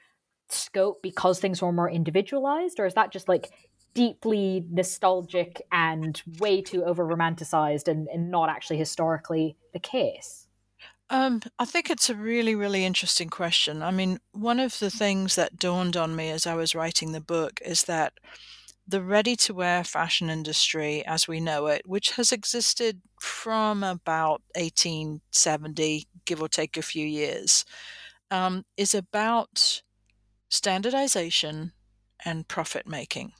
scope 0.49 1.01
because 1.03 1.39
things 1.39 1.61
were 1.61 1.71
more 1.71 1.89
individualized 1.89 2.79
or 2.79 2.85
is 2.85 2.93
that 2.95 3.11
just 3.11 3.27
like 3.27 3.51
deeply 3.93 4.65
nostalgic 4.69 5.61
and 5.71 6.21
way 6.39 6.61
too 6.61 6.83
over 6.83 7.05
romanticized 7.05 7.87
and, 7.87 8.07
and 8.07 8.31
not 8.31 8.49
actually 8.49 8.77
historically 8.77 9.57
the 9.73 9.79
case? 9.79 10.47
Um, 11.11 11.41
I 11.57 11.65
think 11.65 11.89
it's 11.89 12.09
a 12.09 12.15
really, 12.15 12.53
really 12.53 12.85
interesting 12.85 13.29
question. 13.29 13.81
I 13.81 13.89
mean, 13.89 14.19
one 14.31 14.59
of 14.59 14.77
the 14.77 14.91
things 14.91 15.35
that 15.35 15.57
dawned 15.57 15.97
on 15.97 16.15
me 16.15 16.29
as 16.29 16.45
I 16.45 16.53
was 16.53 16.75
writing 16.75 17.11
the 17.11 17.21
book 17.21 17.59
is 17.65 17.83
that 17.85 18.13
the 18.87 19.01
ready 19.01 19.35
to 19.35 19.53
wear 19.53 19.83
fashion 19.83 20.29
industry 20.29 21.03
as 21.05 21.27
we 21.27 21.39
know 21.39 21.67
it, 21.67 21.83
which 21.85 22.11
has 22.11 22.31
existed 22.31 23.01
from 23.19 23.83
about 23.83 24.41
1870, 24.55 26.07
give 26.25 26.41
or 26.41 26.47
take 26.47 26.77
a 26.77 26.81
few 26.81 27.05
years, 27.05 27.65
um, 28.31 28.65
is 28.77 28.93
about 28.95 29.81
standardization 30.49 31.71
and 32.25 32.47
profit 32.47 32.87
making. 32.87 33.31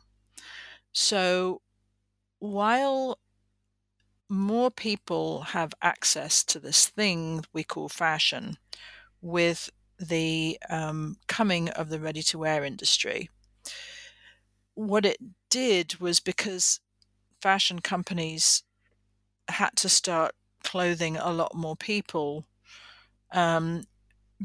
So 0.92 1.62
while 2.40 3.20
more 4.30 4.70
people 4.70 5.42
have 5.42 5.74
access 5.82 6.44
to 6.44 6.60
this 6.60 6.88
thing 6.88 7.44
we 7.52 7.64
call 7.64 7.90
fashion 7.90 8.58
with 9.22 9.70
the 10.00 10.58
um, 10.70 11.18
coming 11.28 11.70
of 11.70 11.90
the 11.90 12.00
ready 12.00 12.22
to 12.24 12.38
wear 12.38 12.64
industry, 12.64 13.30
what 14.76 15.06
it 15.06 15.18
did 15.50 16.00
was 16.00 16.20
because 16.20 16.80
fashion 17.42 17.80
companies 17.80 18.64
had 19.50 19.76
to 19.76 19.90
start 19.90 20.34
clothing 20.64 21.18
a 21.18 21.32
lot 21.32 21.56
more 21.56 21.76
people 21.76 22.46
um, 23.32 23.84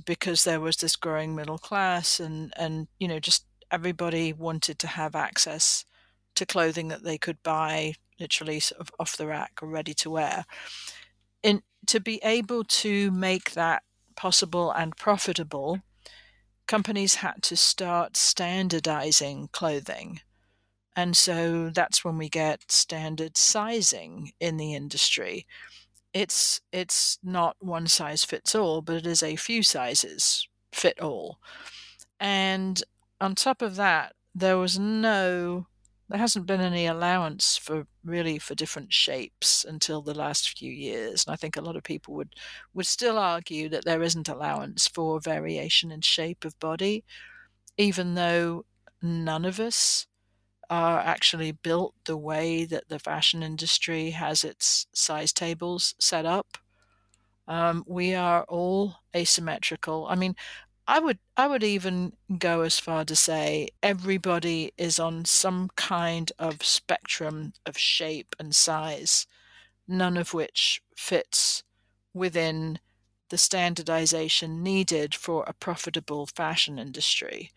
because 0.06 0.44
there 0.44 0.60
was 0.60 0.76
this 0.78 0.96
growing 0.96 1.34
middle 1.34 1.58
class 1.58 2.18
and 2.18 2.52
and 2.56 2.88
you 2.98 3.06
know 3.06 3.18
just 3.18 3.44
everybody 3.70 4.32
wanted 4.32 4.78
to 4.78 4.86
have 4.86 5.14
access 5.14 5.84
to 6.34 6.46
clothing 6.46 6.88
that 6.88 7.04
they 7.04 7.18
could 7.18 7.42
buy 7.42 7.94
literally 8.18 8.60
sort 8.60 8.80
of 8.80 8.90
off 8.98 9.16
the 9.16 9.26
rack 9.26 9.58
or 9.60 9.68
ready 9.68 9.94
to 9.94 10.10
wear 10.10 10.44
in 11.42 11.62
to 11.86 12.00
be 12.00 12.20
able 12.22 12.64
to 12.64 13.10
make 13.10 13.52
that 13.52 13.82
possible 14.16 14.70
and 14.70 14.96
profitable 14.96 15.80
companies 16.66 17.16
had 17.16 17.42
to 17.42 17.56
start 17.56 18.16
standardizing 18.16 19.48
clothing. 19.52 20.20
And 20.96 21.16
so 21.16 21.70
that's 21.70 22.04
when 22.04 22.18
we 22.18 22.28
get 22.28 22.70
standard 22.70 23.36
sizing 23.36 24.32
in 24.40 24.56
the 24.56 24.74
industry. 24.74 25.46
It's 26.12 26.60
it's 26.72 27.18
not 27.22 27.56
one 27.58 27.88
size 27.88 28.24
fits 28.24 28.54
all, 28.54 28.80
but 28.80 28.96
it 28.96 29.06
is 29.06 29.22
a 29.22 29.36
few 29.36 29.62
sizes 29.62 30.48
fit 30.72 31.00
all. 31.00 31.38
And 32.20 32.82
on 33.20 33.34
top 33.34 33.60
of 33.60 33.76
that, 33.76 34.14
there 34.34 34.56
was 34.56 34.78
no 34.78 35.66
there 36.08 36.18
hasn't 36.18 36.46
been 36.46 36.60
any 36.60 36.86
allowance 36.86 37.56
for 37.56 37.86
really 38.04 38.38
for 38.38 38.54
different 38.54 38.92
shapes 38.92 39.64
until 39.64 40.02
the 40.02 40.14
last 40.14 40.56
few 40.58 40.70
years 40.70 41.24
and 41.26 41.32
i 41.32 41.36
think 41.36 41.56
a 41.56 41.60
lot 41.60 41.76
of 41.76 41.82
people 41.82 42.14
would 42.14 42.34
would 42.74 42.86
still 42.86 43.18
argue 43.18 43.68
that 43.68 43.84
there 43.84 44.02
isn't 44.02 44.28
allowance 44.28 44.86
for 44.86 45.20
variation 45.20 45.90
in 45.90 46.00
shape 46.00 46.44
of 46.44 46.58
body 46.58 47.04
even 47.76 48.14
though 48.14 48.64
none 49.02 49.44
of 49.44 49.60
us 49.60 50.06
are 50.70 50.98
actually 51.00 51.52
built 51.52 51.94
the 52.04 52.16
way 52.16 52.64
that 52.64 52.88
the 52.88 52.98
fashion 52.98 53.42
industry 53.42 54.10
has 54.10 54.44
its 54.44 54.86
size 54.94 55.32
tables 55.32 55.94
set 55.98 56.24
up. 56.24 56.58
Um, 57.46 57.84
we 57.86 58.14
are 58.14 58.44
all 58.44 58.96
asymmetrical. 59.14 60.06
I 60.08 60.14
mean 60.14 60.34
I 60.86 60.98
would 60.98 61.18
I 61.36 61.46
would 61.46 61.62
even 61.62 62.12
go 62.38 62.62
as 62.62 62.78
far 62.78 63.04
to 63.06 63.16
say 63.16 63.68
everybody 63.82 64.72
is 64.76 64.98
on 64.98 65.24
some 65.24 65.70
kind 65.76 66.30
of 66.38 66.62
spectrum 66.64 67.54
of 67.64 67.78
shape 67.78 68.34
and 68.38 68.54
size, 68.54 69.26
none 69.88 70.16
of 70.16 70.34
which 70.34 70.82
fits 70.96 71.62
within 72.12 72.78
the 73.30 73.38
standardization 73.38 74.62
needed 74.62 75.14
for 75.14 75.44
a 75.44 75.54
profitable 75.54 76.26
fashion 76.26 76.78
industry. 76.78 77.50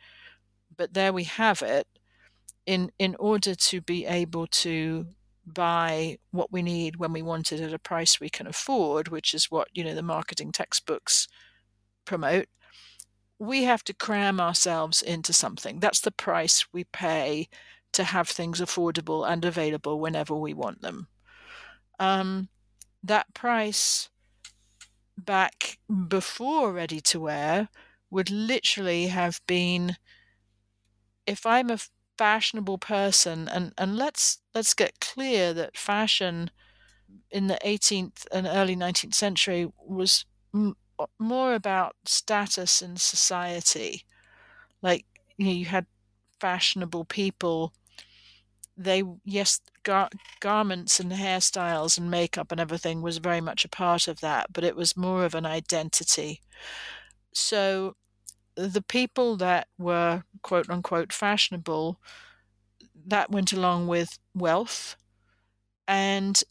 But 0.76 0.94
there 0.94 1.14
we 1.14 1.26
have 1.26 1.62
it. 1.62 1.88
In 2.66 2.92
in 3.00 3.16
order 3.20 3.56
to 3.56 3.82
be 3.82 4.06
able 4.06 4.48
to 4.48 5.08
buy 5.46 6.18
what 6.32 6.52
we 6.52 6.62
need 6.62 6.98
when 6.98 7.14
we 7.14 7.22
want 7.22 7.52
it 7.52 7.62
at 7.62 7.74
a 7.74 7.80
price 7.80 8.20
we 8.20 8.30
can 8.30 8.48
afford, 8.48 9.08
which 9.10 9.34
is 9.34 9.52
what, 9.52 9.70
you 9.74 9.84
know, 9.84 9.96
the 9.96 10.04
marketing 10.04 10.52
textbooks 10.52 11.28
promote 12.06 12.48
we 13.40 13.64
have 13.64 13.84
to 13.84 13.94
cram 13.94 14.40
ourselves 14.40 15.02
into 15.02 15.34
something. 15.34 15.80
That's 15.80 16.00
the 16.00 16.12
price 16.12 16.66
we 16.72 16.84
pay 16.86 17.50
to 17.94 18.04
have 18.04 18.28
things 18.30 18.60
affordable 18.60 19.28
and 19.28 19.46
available 19.46 20.00
whenever 20.00 20.36
we 20.36 20.54
want 20.54 20.82
them. 20.82 21.08
Um, 22.00 22.50
that 23.04 23.34
price 23.34 24.10
back 25.18 25.80
before 26.08 26.72
ready 26.72 27.00
to 27.02 27.20
wear 27.20 27.70
would 28.10 28.30
literally 28.30 29.08
have 29.08 29.42
been 29.48 29.98
if 31.26 31.46
I'm 31.46 31.70
a 31.70 31.80
fashionable 32.18 32.78
person 32.78 33.48
and, 33.48 33.74
and 33.78 33.98
let's 33.98 34.40
let's 34.56 34.74
get 34.74 35.00
clear 35.00 35.54
that 35.54 35.78
fashion 35.78 36.50
in 37.30 37.48
the 37.48 37.60
18th 37.66 38.26
and 38.32 38.48
early 38.48 38.76
19th 38.76 39.14
century 39.14 39.72
was 39.78 40.26
more 41.20 41.54
about 41.54 41.96
status 42.06 42.82
in 42.82 42.98
society. 42.98 44.06
Like 44.82 45.06
you, 45.38 45.46
know, 45.46 45.52
you 45.52 45.66
had 45.66 45.86
fashionable 46.40 47.06
people. 47.06 47.74
They 48.78 49.04
yes, 49.26 49.60
gar- 49.84 50.10
garments 50.40 51.00
and 51.00 51.12
hairstyles 51.12 51.98
and 51.98 52.12
makeup 52.12 52.52
and 52.52 52.62
everything 52.62 53.02
was 53.02 53.18
very 53.18 53.42
much 53.42 53.66
a 53.66 53.70
part 53.70 54.08
of 54.08 54.22
that, 54.22 54.54
but 54.54 54.64
it 54.64 54.76
was 54.76 54.96
more 54.98 55.26
of 55.26 55.34
an 55.36 55.46
identity. 55.46 56.42
So 57.34 57.96
the 58.56 58.82
people 58.82 59.38
that 59.38 59.68
were 59.78 60.24
quote 60.44 60.70
unquote 60.70 61.14
fashionable 61.14 62.00
that 63.06 63.32
went 63.32 63.54
along 63.54 63.88
with 63.88 64.20
wealth 64.36 64.96
and 65.88 66.44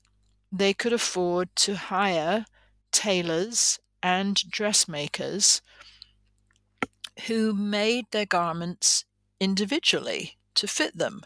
they 0.53 0.73
could 0.73 0.93
afford 0.93 1.55
to 1.57 1.77
hire 1.77 2.47
tailors 2.93 3.79
and 4.03 4.37
dressmakers 4.51 5.63
who 7.27 7.53
made 7.53 8.07
their 8.11 8.27
garments 8.27 9.05
individually 9.41 10.37
to 10.55 10.67
fit 10.67 10.97
them. 10.97 11.23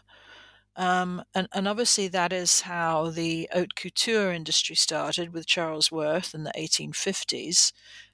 Um, 0.75 1.23
and, 1.35 1.47
and, 1.53 1.67
obviously, 1.67 2.07
that 2.07 2.31
is 2.31 2.61
how 2.61 3.09
the 3.09 3.49
haute 3.51 3.75
couture 3.75 4.31
industry 4.31 4.75
started 4.75 5.33
with 5.33 5.45
Charles 5.45 5.91
Worth 5.91 6.33
in 6.33 6.43
the 6.43 6.53
1850s. 6.57 7.73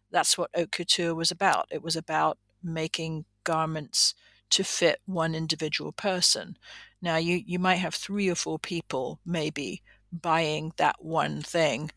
That's 0.10 0.38
what 0.38 0.50
haute 0.56 0.72
couture 0.72 1.14
was 1.14 1.30
about. 1.30 1.68
It 1.70 1.84
was 1.84 1.96
about 1.96 2.40
making 2.64 3.26
garments 3.44 4.16
to 4.50 4.64
fit 4.64 5.00
one 5.06 5.36
individual 5.36 5.92
person. 5.92 6.58
Now, 7.02 7.18
you, 7.18 7.42
you 7.46 7.60
might 7.60 7.76
have 7.76 7.94
three 7.94 8.28
or 8.28 8.36
four 8.36 8.58
people 8.58 9.20
maybe 9.24 9.84
buying 10.12 10.74
that 10.78 10.96
one 11.00 11.42
thing, 11.42 11.92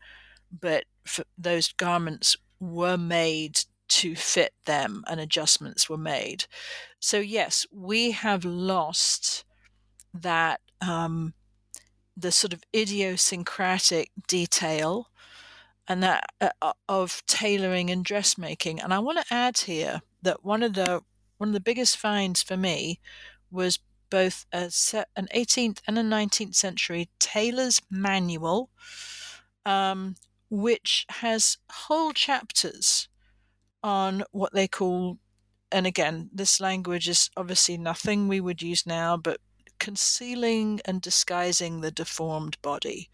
but 0.51 0.83
those 1.37 1.73
garments 1.73 2.37
were 2.61 2.97
made 2.97 3.59
to 3.89 4.15
fit 4.15 4.53
them 4.65 5.03
and 5.09 5.19
adjustments 5.19 5.89
were 5.89 5.97
made. 5.97 6.45
So, 7.01 7.19
yes, 7.19 7.65
we 7.73 8.11
have 8.11 8.45
lost 8.45 9.43
that, 10.13 10.61
um, 10.79 11.33
the 12.15 12.31
sort 12.31 12.53
of 12.53 12.63
idiosyncratic 12.73 14.11
detail 14.27 15.07
and 15.87 16.01
that 16.03 16.23
uh, 16.39 16.73
of 16.87 17.21
tailoring 17.25 17.89
and 17.89 18.05
dressmaking. 18.05 18.79
And 18.79 18.93
I 18.93 18.99
want 18.99 19.17
to 19.19 19.33
add 19.33 19.57
here 19.57 20.01
that 20.21 20.45
one 20.45 20.63
of 20.63 20.73
the 20.73 21.01
one 21.37 21.49
of 21.49 21.53
the 21.53 21.59
biggest 21.59 21.97
finds 21.97 22.43
for 22.43 22.55
me 22.55 22.99
was 23.49 23.79
both 24.11 24.45
a 24.51 24.69
set, 24.69 25.09
an 25.15 25.27
18th 25.35 25.79
and 25.87 25.97
a 25.97 26.03
19th 26.03 26.53
century 26.53 27.09
tailor's 27.19 27.81
manual, 27.89 28.69
um, 29.65 30.15
which 30.51 31.07
has 31.09 31.57
whole 31.71 32.13
chapters 32.13 33.09
on 33.83 34.23
what 34.31 34.53
they 34.53 34.67
call, 34.67 35.19
and 35.71 35.87
again, 35.87 36.29
this 36.33 36.59
language 36.61 37.09
is 37.09 37.29
obviously 37.37 37.77
nothing 37.77 38.27
we 38.27 38.41
would 38.41 38.61
use 38.61 38.85
now, 38.85 39.17
but 39.17 39.39
concealing 39.79 40.79
and 40.85 41.01
disguising 41.01 41.81
the 41.81 41.91
deformed 41.91 42.61
body. 42.61 43.09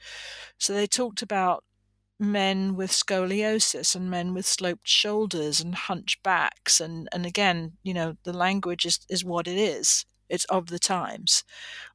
So 0.59 0.73
they 0.73 0.87
talked 0.87 1.21
about 1.21 1.63
men 2.19 2.75
with 2.75 2.91
scoliosis 2.91 3.95
and 3.95 4.09
men 4.09 4.33
with 4.33 4.45
sloped 4.45 4.87
shoulders 4.87 5.61
and 5.61 5.75
hunchbacks 5.75 6.81
and 6.81 7.07
and 7.11 7.25
again 7.27 7.73
you 7.83 7.93
know 7.93 8.17
the 8.23 8.33
language 8.33 8.85
is 8.85 8.99
is 9.09 9.23
what 9.23 9.47
it 9.47 9.57
is 9.57 10.05
it's 10.29 10.45
of 10.45 10.67
the 10.67 10.79
times 10.79 11.43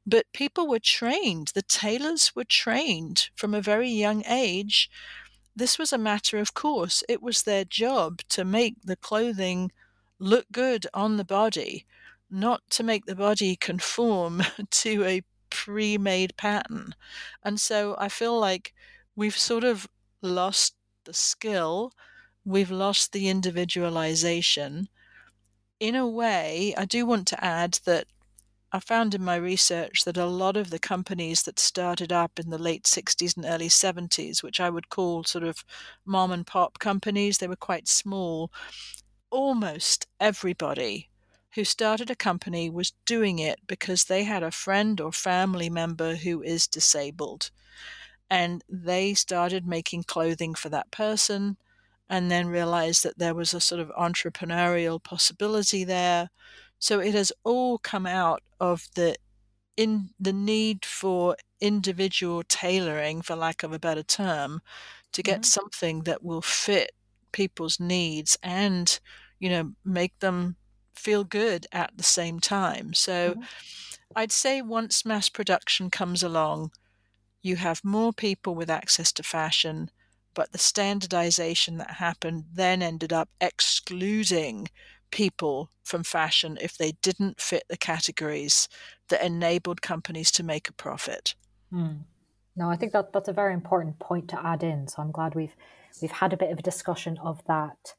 but 0.05 0.25
people 0.33 0.67
were 0.67 0.79
trained 0.79 1.49
the 1.55 1.61
tailors 1.61 2.31
were 2.35 2.45
trained 2.45 3.29
from 3.35 3.53
a 3.53 3.61
very 3.61 3.89
young 3.89 4.23
age 4.25 4.89
this 5.55 5.77
was 5.77 5.93
a 5.93 5.97
matter 5.97 6.37
of 6.39 6.53
course. 6.53 7.03
It 7.07 7.21
was 7.21 7.43
their 7.43 7.65
job 7.65 8.19
to 8.29 8.43
make 8.43 8.75
the 8.83 8.95
clothing 8.95 9.71
look 10.19 10.45
good 10.51 10.87
on 10.93 11.17
the 11.17 11.25
body, 11.25 11.85
not 12.29 12.61
to 12.71 12.83
make 12.83 13.05
the 13.05 13.15
body 13.15 13.55
conform 13.55 14.43
to 14.71 15.03
a 15.03 15.21
pre 15.49 15.97
made 15.97 16.35
pattern. 16.37 16.95
And 17.43 17.59
so 17.59 17.95
I 17.99 18.09
feel 18.09 18.39
like 18.39 18.73
we've 19.15 19.37
sort 19.37 19.63
of 19.63 19.87
lost 20.21 20.75
the 21.05 21.13
skill, 21.13 21.91
we've 22.45 22.71
lost 22.71 23.11
the 23.11 23.29
individualization. 23.29 24.89
In 25.79 25.95
a 25.95 26.07
way, 26.07 26.73
I 26.77 26.85
do 26.85 27.05
want 27.05 27.27
to 27.27 27.43
add 27.43 27.79
that 27.85 28.07
I 28.73 28.79
found 28.79 29.13
in 29.13 29.23
my 29.23 29.35
research 29.35 30.03
that 30.03 30.17
a 30.17 30.25
lot 30.25 30.57
of 30.57 30.69
the 30.69 30.79
companies 30.79 31.43
that 31.43 31.59
started 31.59 32.11
up 32.11 32.39
in 32.39 32.49
the 32.49 32.57
late 32.57 32.85
60s 32.87 33.37
and 33.37 33.45
early 33.45 33.69
70s, 33.69 34.41
which 34.43 34.59
I 34.59 34.69
would 34.69 34.89
call 34.89 35.23
sort 35.23 35.43
of 35.45 35.63
mom 36.05 36.31
and 36.31 36.45
pop 36.45 36.79
companies, 36.79 37.37
they 37.37 37.47
were 37.47 37.55
quite 37.55 37.87
small. 37.87 38.51
Almost 39.29 40.07
everybody 40.19 41.09
who 41.55 41.63
started 41.63 42.09
a 42.09 42.15
company 42.15 42.69
was 42.69 42.93
doing 43.05 43.39
it 43.39 43.59
because 43.67 44.05
they 44.05 44.23
had 44.23 44.43
a 44.43 44.51
friend 44.51 44.99
or 44.99 45.11
family 45.11 45.69
member 45.69 46.15
who 46.15 46.41
is 46.41 46.67
disabled. 46.67 47.51
And 48.29 48.63
they 48.67 49.13
started 49.13 49.67
making 49.67 50.03
clothing 50.05 50.55
for 50.55 50.69
that 50.69 50.91
person 50.91 51.57
and 52.09 52.31
then 52.31 52.47
realized 52.47 53.03
that 53.03 53.19
there 53.19 53.35
was 53.35 53.53
a 53.53 53.61
sort 53.61 53.81
of 53.81 53.89
entrepreneurial 53.89 55.01
possibility 55.01 55.83
there 55.83 56.29
so 56.83 56.99
it 56.99 57.13
has 57.13 57.31
all 57.45 57.77
come 57.77 58.05
out 58.05 58.43
of 58.59 58.89
the 58.95 59.15
in 59.77 60.09
the 60.19 60.33
need 60.33 60.83
for 60.83 61.37
individual 61.61 62.43
tailoring, 62.45 63.21
for 63.21 63.37
lack 63.37 63.63
of 63.63 63.71
a 63.71 63.79
better 63.79 64.03
term, 64.03 64.61
to 65.13 65.23
get 65.23 65.35
mm-hmm. 65.35 65.61
something 65.61 66.01
that 66.01 66.21
will 66.21 66.41
fit 66.41 66.91
people's 67.31 67.79
needs 67.79 68.37
and 68.43 68.99
you 69.39 69.49
know 69.49 69.71
make 69.85 70.19
them 70.19 70.57
feel 70.93 71.23
good 71.23 71.65
at 71.71 71.93
the 71.95 72.03
same 72.03 72.41
time. 72.41 72.93
So 72.93 73.31
mm-hmm. 73.31 73.41
I'd 74.17 74.33
say 74.33 74.61
once 74.61 75.05
mass 75.05 75.29
production 75.29 75.89
comes 75.89 76.21
along, 76.21 76.71
you 77.41 77.55
have 77.55 77.79
more 77.85 78.11
people 78.11 78.55
with 78.55 78.69
access 78.69 79.13
to 79.13 79.23
fashion, 79.23 79.89
but 80.33 80.51
the 80.51 80.57
standardization 80.57 81.77
that 81.77 81.91
happened 81.91 82.43
then 82.53 82.81
ended 82.81 83.13
up 83.13 83.29
excluding 83.39 84.67
people 85.13 85.69
from 85.83 86.03
fashion 86.03 86.57
if 86.59 86.75
they 86.75 86.93
didn't 87.03 87.39
fit 87.39 87.63
the 87.69 87.77
categories 87.77 88.67
that 89.09 89.23
enabled 89.23 89.79
companies 89.79 90.31
to 90.31 90.41
make 90.41 90.67
a 90.67 90.73
profit. 90.73 91.35
Mm. 91.71 91.99
No, 92.55 92.67
I 92.67 92.75
think 92.75 92.93
that 92.93 93.13
that's 93.13 93.29
a 93.29 93.33
very 93.33 93.53
important 93.53 93.99
point 93.99 94.27
to 94.29 94.43
add 94.43 94.63
in. 94.63 94.87
So 94.87 95.03
I'm 95.03 95.11
glad 95.11 95.35
we've 95.35 95.55
we've 96.01 96.11
had 96.11 96.33
a 96.33 96.37
bit 96.37 96.51
of 96.51 96.57
a 96.57 96.63
discussion 96.63 97.19
of 97.23 97.45
that. 97.45 97.93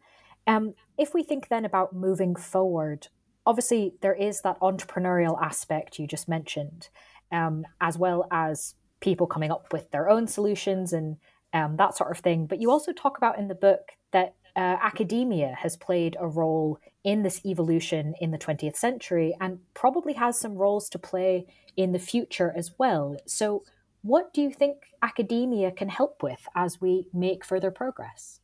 Um, 0.48 0.74
if 0.98 1.14
we 1.14 1.22
think 1.22 1.48
then 1.48 1.64
about 1.64 1.94
moving 1.94 2.34
forward, 2.34 3.06
obviously 3.46 3.94
there 4.00 4.14
is 4.14 4.40
that 4.40 4.58
entrepreneurial 4.58 5.40
aspect 5.40 6.00
you 6.00 6.08
just 6.08 6.28
mentioned, 6.28 6.88
um, 7.30 7.64
as 7.80 7.96
well 7.96 8.26
as 8.32 8.74
people 8.98 9.28
coming 9.28 9.52
up 9.52 9.72
with 9.72 9.88
their 9.92 10.10
own 10.10 10.26
solutions 10.26 10.92
and 10.92 11.16
um, 11.52 11.76
that 11.76 11.96
sort 11.96 12.10
of 12.10 12.18
thing. 12.18 12.46
But 12.46 12.60
you 12.60 12.72
also 12.72 12.92
talk 12.92 13.16
about 13.18 13.38
in 13.38 13.46
the 13.46 13.54
book 13.54 13.92
that 14.10 14.34
uh, 14.56 14.78
academia 14.80 15.54
has 15.58 15.76
played 15.76 16.16
a 16.20 16.26
role 16.26 16.78
in 17.02 17.22
this 17.22 17.44
evolution 17.44 18.14
in 18.20 18.30
the 18.30 18.38
20th 18.38 18.76
century 18.76 19.34
and 19.40 19.60
probably 19.74 20.14
has 20.14 20.38
some 20.38 20.54
roles 20.54 20.88
to 20.90 20.98
play 20.98 21.46
in 21.76 21.92
the 21.92 21.98
future 21.98 22.52
as 22.56 22.72
well. 22.78 23.16
So, 23.26 23.64
what 24.02 24.34
do 24.34 24.42
you 24.42 24.50
think 24.52 24.92
academia 25.02 25.72
can 25.72 25.88
help 25.88 26.22
with 26.22 26.46
as 26.54 26.80
we 26.80 27.08
make 27.12 27.44
further 27.44 27.70
progress? 27.70 28.40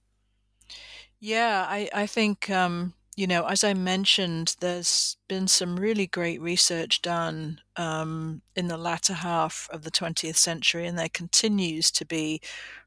Yeah, 1.21 1.67
I, 1.69 1.89
I 1.93 2.07
think, 2.07 2.49
um, 2.49 2.95
you 3.17 3.27
know, 3.27 3.45
as 3.47 3.63
I 3.63 3.75
mentioned, 3.75 4.57
there's 4.61 5.17
been 5.29 5.49
some 5.49 5.79
really 5.79 6.07
great 6.07 6.41
research 6.41 7.03
done 7.03 7.61
um, 7.77 8.43
in 8.57 8.69
the 8.69 8.79
latter 8.79 9.13
half 9.13 9.69
of 9.71 9.83
the 9.83 9.91
20th 9.91 10.37
century, 10.37 10.87
and 10.87 10.99
there 10.99 11.11
continues 11.11 11.91
to 11.93 12.07
be 12.07 12.41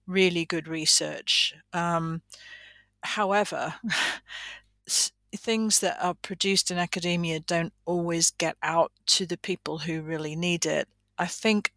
really 0.07 0.45
good 0.45 0.67
research. 0.67 1.53
Um, 1.73 2.23
however, 3.03 3.75
things 5.35 5.79
that 5.79 5.97
are 6.01 6.13
produced 6.13 6.69
in 6.71 6.77
academia 6.77 7.39
don't 7.39 7.73
always 7.85 8.31
get 8.31 8.55
out 8.61 8.91
to 9.05 9.25
the 9.25 9.37
people 9.37 9.79
who 9.79 10.01
really 10.01 10.35
need 10.35 10.65
it. 10.65 10.87
I 11.17 11.25
think 11.25 11.73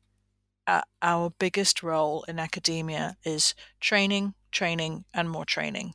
uh, 0.67 0.83
our 1.03 1.31
biggest 1.39 1.83
role 1.83 2.25
in 2.29 2.39
academia 2.39 3.17
is 3.25 3.55
training, 3.81 4.35
training, 4.51 5.05
and 5.15 5.31
more 5.31 5.45
training. 5.45 5.95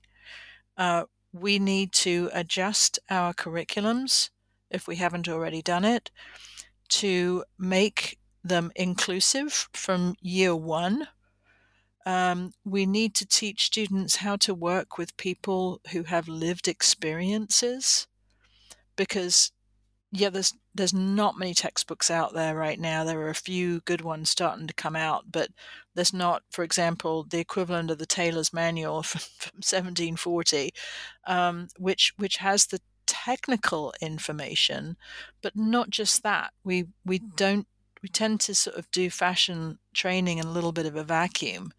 Uh, 0.77 1.05
we 1.33 1.59
need 1.59 1.91
to 1.91 2.29
adjust 2.33 2.99
our 3.09 3.33
curriculums 3.33 4.29
if 4.69 4.87
we 4.87 4.95
haven't 4.95 5.27
already 5.27 5.61
done 5.61 5.85
it 5.85 6.11
to 6.89 7.43
make 7.57 8.17
them 8.43 8.71
inclusive 8.75 9.69
from 9.73 10.15
year 10.21 10.55
one 10.55 11.07
um, 12.05 12.51
we 12.65 12.85
need 12.85 13.13
to 13.15 13.25
teach 13.25 13.65
students 13.65 14.17
how 14.17 14.35
to 14.37 14.53
work 14.53 14.97
with 14.97 15.17
people 15.17 15.81
who 15.91 16.03
have 16.03 16.27
lived 16.27 16.67
experiences 16.67 18.07
because 18.95 19.51
yeah 20.11 20.29
there's 20.29 20.53
there's 20.73 20.93
not 20.93 21.37
many 21.37 21.53
textbooks 21.53 22.09
out 22.09 22.33
there 22.33 22.55
right 22.55 22.79
now. 22.79 23.03
There 23.03 23.19
are 23.21 23.29
a 23.29 23.35
few 23.35 23.81
good 23.81 24.01
ones 24.01 24.29
starting 24.29 24.67
to 24.67 24.73
come 24.73 24.95
out 24.95 25.25
but 25.31 25.49
there's 25.95 26.13
not 26.13 26.43
for 26.49 26.63
example 26.63 27.23
the 27.23 27.39
equivalent 27.39 27.91
of 27.91 27.97
the 27.97 28.05
tailor's 28.05 28.53
manual 28.53 29.03
from, 29.03 29.21
from 29.37 29.57
1740 29.57 30.71
um, 31.27 31.67
which 31.77 32.13
which 32.17 32.37
has 32.37 32.67
the 32.67 32.79
technical 33.05 33.93
information 34.01 34.95
but 35.41 35.55
not 35.55 35.89
just 35.89 36.23
that. 36.23 36.53
We 36.63 36.87
we 37.05 37.19
don't 37.19 37.67
we 38.01 38.09
tend 38.09 38.39
to 38.41 38.55
sort 38.55 38.77
of 38.77 38.89
do 38.91 39.09
fashion 39.09 39.77
training 39.93 40.39
in 40.39 40.45
a 40.45 40.51
little 40.51 40.71
bit 40.71 40.85
of 40.85 40.95
a 40.95 41.03
vacuum 41.03 41.71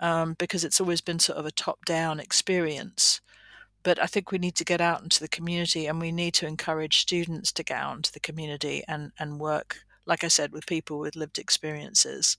um, 0.00 0.34
because 0.38 0.64
it's 0.64 0.80
always 0.80 1.00
been 1.00 1.18
sort 1.18 1.38
of 1.38 1.46
a 1.46 1.52
top 1.52 1.84
down 1.84 2.20
experience. 2.20 3.20
But 3.82 4.02
I 4.02 4.06
think 4.06 4.30
we 4.30 4.38
need 4.38 4.54
to 4.56 4.64
get 4.64 4.80
out 4.80 5.02
into 5.02 5.20
the 5.20 5.28
community 5.28 5.86
and 5.86 6.00
we 6.00 6.10
need 6.10 6.34
to 6.34 6.46
encourage 6.46 7.00
students 7.00 7.52
to 7.52 7.62
get 7.62 7.78
out 7.78 7.96
into 7.96 8.12
the 8.12 8.20
community 8.20 8.82
and, 8.88 9.12
and 9.18 9.38
work, 9.38 9.84
like 10.06 10.24
I 10.24 10.28
said, 10.28 10.52
with 10.52 10.66
people 10.66 10.98
with 10.98 11.16
lived 11.16 11.38
experiences. 11.38 12.38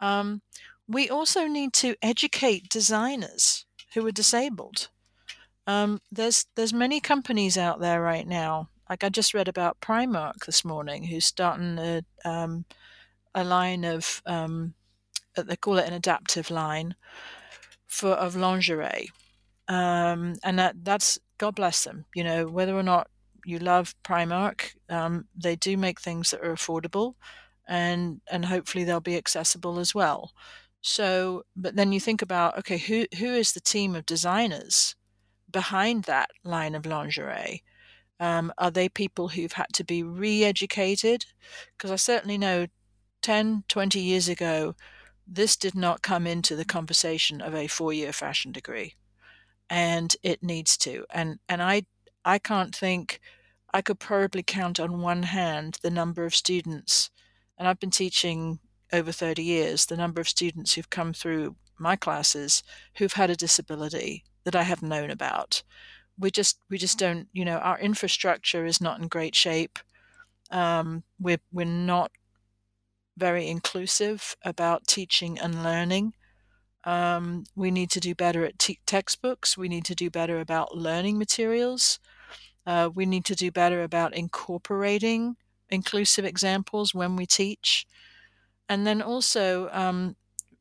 Um, 0.00 0.42
we 0.88 1.10
also 1.10 1.46
need 1.46 1.72
to 1.74 1.96
educate 2.02 2.68
designers 2.68 3.66
who 3.94 4.06
are 4.06 4.12
disabled. 4.12 4.88
Um, 5.66 6.00
there's 6.12 6.46
there's 6.54 6.72
many 6.72 7.00
companies 7.00 7.58
out 7.58 7.80
there 7.80 8.00
right 8.00 8.26
now. 8.26 8.68
Like 8.88 9.02
I 9.02 9.08
just 9.08 9.34
read 9.34 9.48
about 9.48 9.80
Primark 9.80 10.46
this 10.46 10.64
morning, 10.64 11.04
who's 11.04 11.26
starting 11.26 11.78
a 11.78 12.02
um, 12.24 12.64
a 13.34 13.42
line 13.42 13.84
of 13.84 14.22
um, 14.26 14.74
they 15.36 15.56
call 15.56 15.78
it 15.78 15.86
an 15.86 15.94
adaptive 15.94 16.50
line 16.50 16.94
for 17.86 18.10
of 18.10 18.36
lingerie, 18.36 19.10
um, 19.68 20.34
and 20.42 20.58
that 20.58 20.84
that's 20.84 21.18
God 21.38 21.54
bless 21.54 21.84
them. 21.84 22.06
You 22.14 22.24
know 22.24 22.46
whether 22.46 22.74
or 22.74 22.82
not 22.82 23.08
you 23.44 23.58
love 23.58 23.94
Primark, 24.02 24.74
um, 24.90 25.26
they 25.36 25.54
do 25.56 25.76
make 25.76 26.00
things 26.00 26.30
that 26.30 26.40
are 26.40 26.52
affordable, 26.54 27.14
and 27.68 28.20
and 28.30 28.44
hopefully 28.46 28.84
they'll 28.84 29.00
be 29.00 29.16
accessible 29.16 29.78
as 29.78 29.94
well. 29.94 30.32
So, 30.80 31.44
but 31.56 31.76
then 31.76 31.92
you 31.92 32.00
think 32.00 32.22
about 32.22 32.58
okay, 32.58 32.78
who 32.78 33.06
who 33.18 33.26
is 33.34 33.52
the 33.52 33.60
team 33.60 33.94
of 33.94 34.06
designers 34.06 34.94
behind 35.50 36.04
that 36.04 36.30
line 36.44 36.74
of 36.74 36.86
lingerie? 36.86 37.62
Um, 38.18 38.52
are 38.58 38.70
they 38.70 38.88
people 38.88 39.28
who've 39.28 39.52
had 39.52 39.66
to 39.74 39.84
be 39.84 40.02
re-educated? 40.02 41.26
Because 41.76 41.90
I 41.90 41.96
certainly 41.96 42.38
know 42.38 42.66
10, 43.22 43.64
20 43.68 44.00
years 44.00 44.28
ago, 44.28 44.74
this 45.26 45.56
did 45.56 45.74
not 45.74 46.02
come 46.02 46.26
into 46.26 46.54
the 46.56 46.64
conversation 46.64 47.40
of 47.40 47.54
a 47.54 47.66
four-year 47.66 48.12
fashion 48.12 48.52
degree 48.52 48.94
and 49.68 50.16
it 50.22 50.42
needs 50.42 50.76
to. 50.78 51.04
And 51.12 51.38
and 51.48 51.62
i 51.62 51.82
i 52.24 52.38
can't 52.38 52.74
think 52.74 53.20
i 53.72 53.80
could 53.82 53.98
probably 53.98 54.42
count 54.42 54.80
on 54.80 55.00
one 55.00 55.24
hand 55.24 55.78
the 55.82 55.90
number 55.90 56.24
of 56.24 56.34
students 56.34 57.10
and 57.56 57.68
i've 57.68 57.80
been 57.80 57.90
teaching 57.90 58.58
over 58.92 59.12
30 59.12 59.42
years 59.42 59.86
the 59.86 59.96
number 59.96 60.20
of 60.20 60.28
students 60.28 60.74
who've 60.74 60.90
come 60.90 61.12
through 61.12 61.56
my 61.78 61.96
classes 61.96 62.62
who've 62.96 63.12
had 63.12 63.30
a 63.30 63.36
disability 63.36 64.24
that 64.46 64.56
i 64.56 64.62
have 64.62 64.82
known 64.82 65.10
about. 65.10 65.62
We 66.18 66.30
just 66.30 66.58
we 66.70 66.78
just 66.78 66.98
don't 66.98 67.28
you 67.32 67.44
know 67.44 67.58
our 67.58 67.78
infrastructure 67.78 68.64
is 68.64 68.80
not 68.80 69.00
in 69.00 69.08
great 69.08 69.34
shape. 69.34 69.78
Um, 70.50 71.02
we're 71.20 71.40
we're 71.52 71.66
not 71.66 72.12
very 73.16 73.48
inclusive 73.48 74.36
about 74.42 74.86
teaching 74.86 75.38
and 75.38 75.62
learning. 75.62 76.14
Um, 76.84 77.44
we 77.56 77.70
need 77.70 77.90
to 77.90 78.00
do 78.00 78.14
better 78.14 78.44
at 78.44 78.58
te- 78.58 78.78
textbooks. 78.86 79.58
We 79.58 79.68
need 79.68 79.84
to 79.86 79.94
do 79.94 80.08
better 80.10 80.40
about 80.40 80.76
learning 80.76 81.18
materials. 81.18 81.98
Uh, 82.64 82.90
we 82.94 83.06
need 83.06 83.24
to 83.24 83.34
do 83.34 83.50
better 83.50 83.82
about 83.82 84.14
incorporating 84.14 85.36
inclusive 85.68 86.24
examples 86.24 86.94
when 86.94 87.16
we 87.16 87.26
teach. 87.26 87.86
And 88.68 88.86
then 88.86 89.02
also, 89.02 89.68
um, 89.72 90.16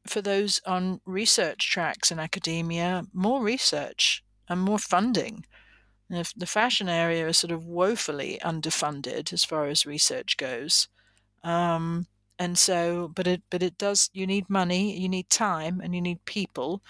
for 0.07 0.21
those 0.21 0.61
on 0.65 1.01
research 1.05 1.69
tracks 1.69 2.11
in 2.11 2.19
academia, 2.19 3.03
more 3.13 3.41
research 3.41 4.23
and 4.47 4.61
more 4.61 4.79
funding. 4.79 5.45
If 6.09 6.33
the 6.35 6.45
fashion 6.45 6.87
area 6.87 7.27
is 7.27 7.37
sort 7.37 7.51
of 7.51 7.65
woefully 7.65 8.39
underfunded 8.43 9.33
as 9.33 9.43
far 9.43 9.65
as 9.65 9.87
research 9.87 10.37
goes. 10.37 10.87
Um, 11.43 12.05
and 12.39 12.57
so 12.57 13.11
but 13.15 13.27
it 13.27 13.41
but 13.49 13.63
it 13.63 13.77
does 13.77 14.09
you 14.13 14.27
need 14.27 14.49
money 14.49 14.97
you 14.97 15.07
need 15.07 15.29
time 15.29 15.79
and 15.81 15.95
you 15.95 16.01
need 16.01 16.23
people 16.25 16.81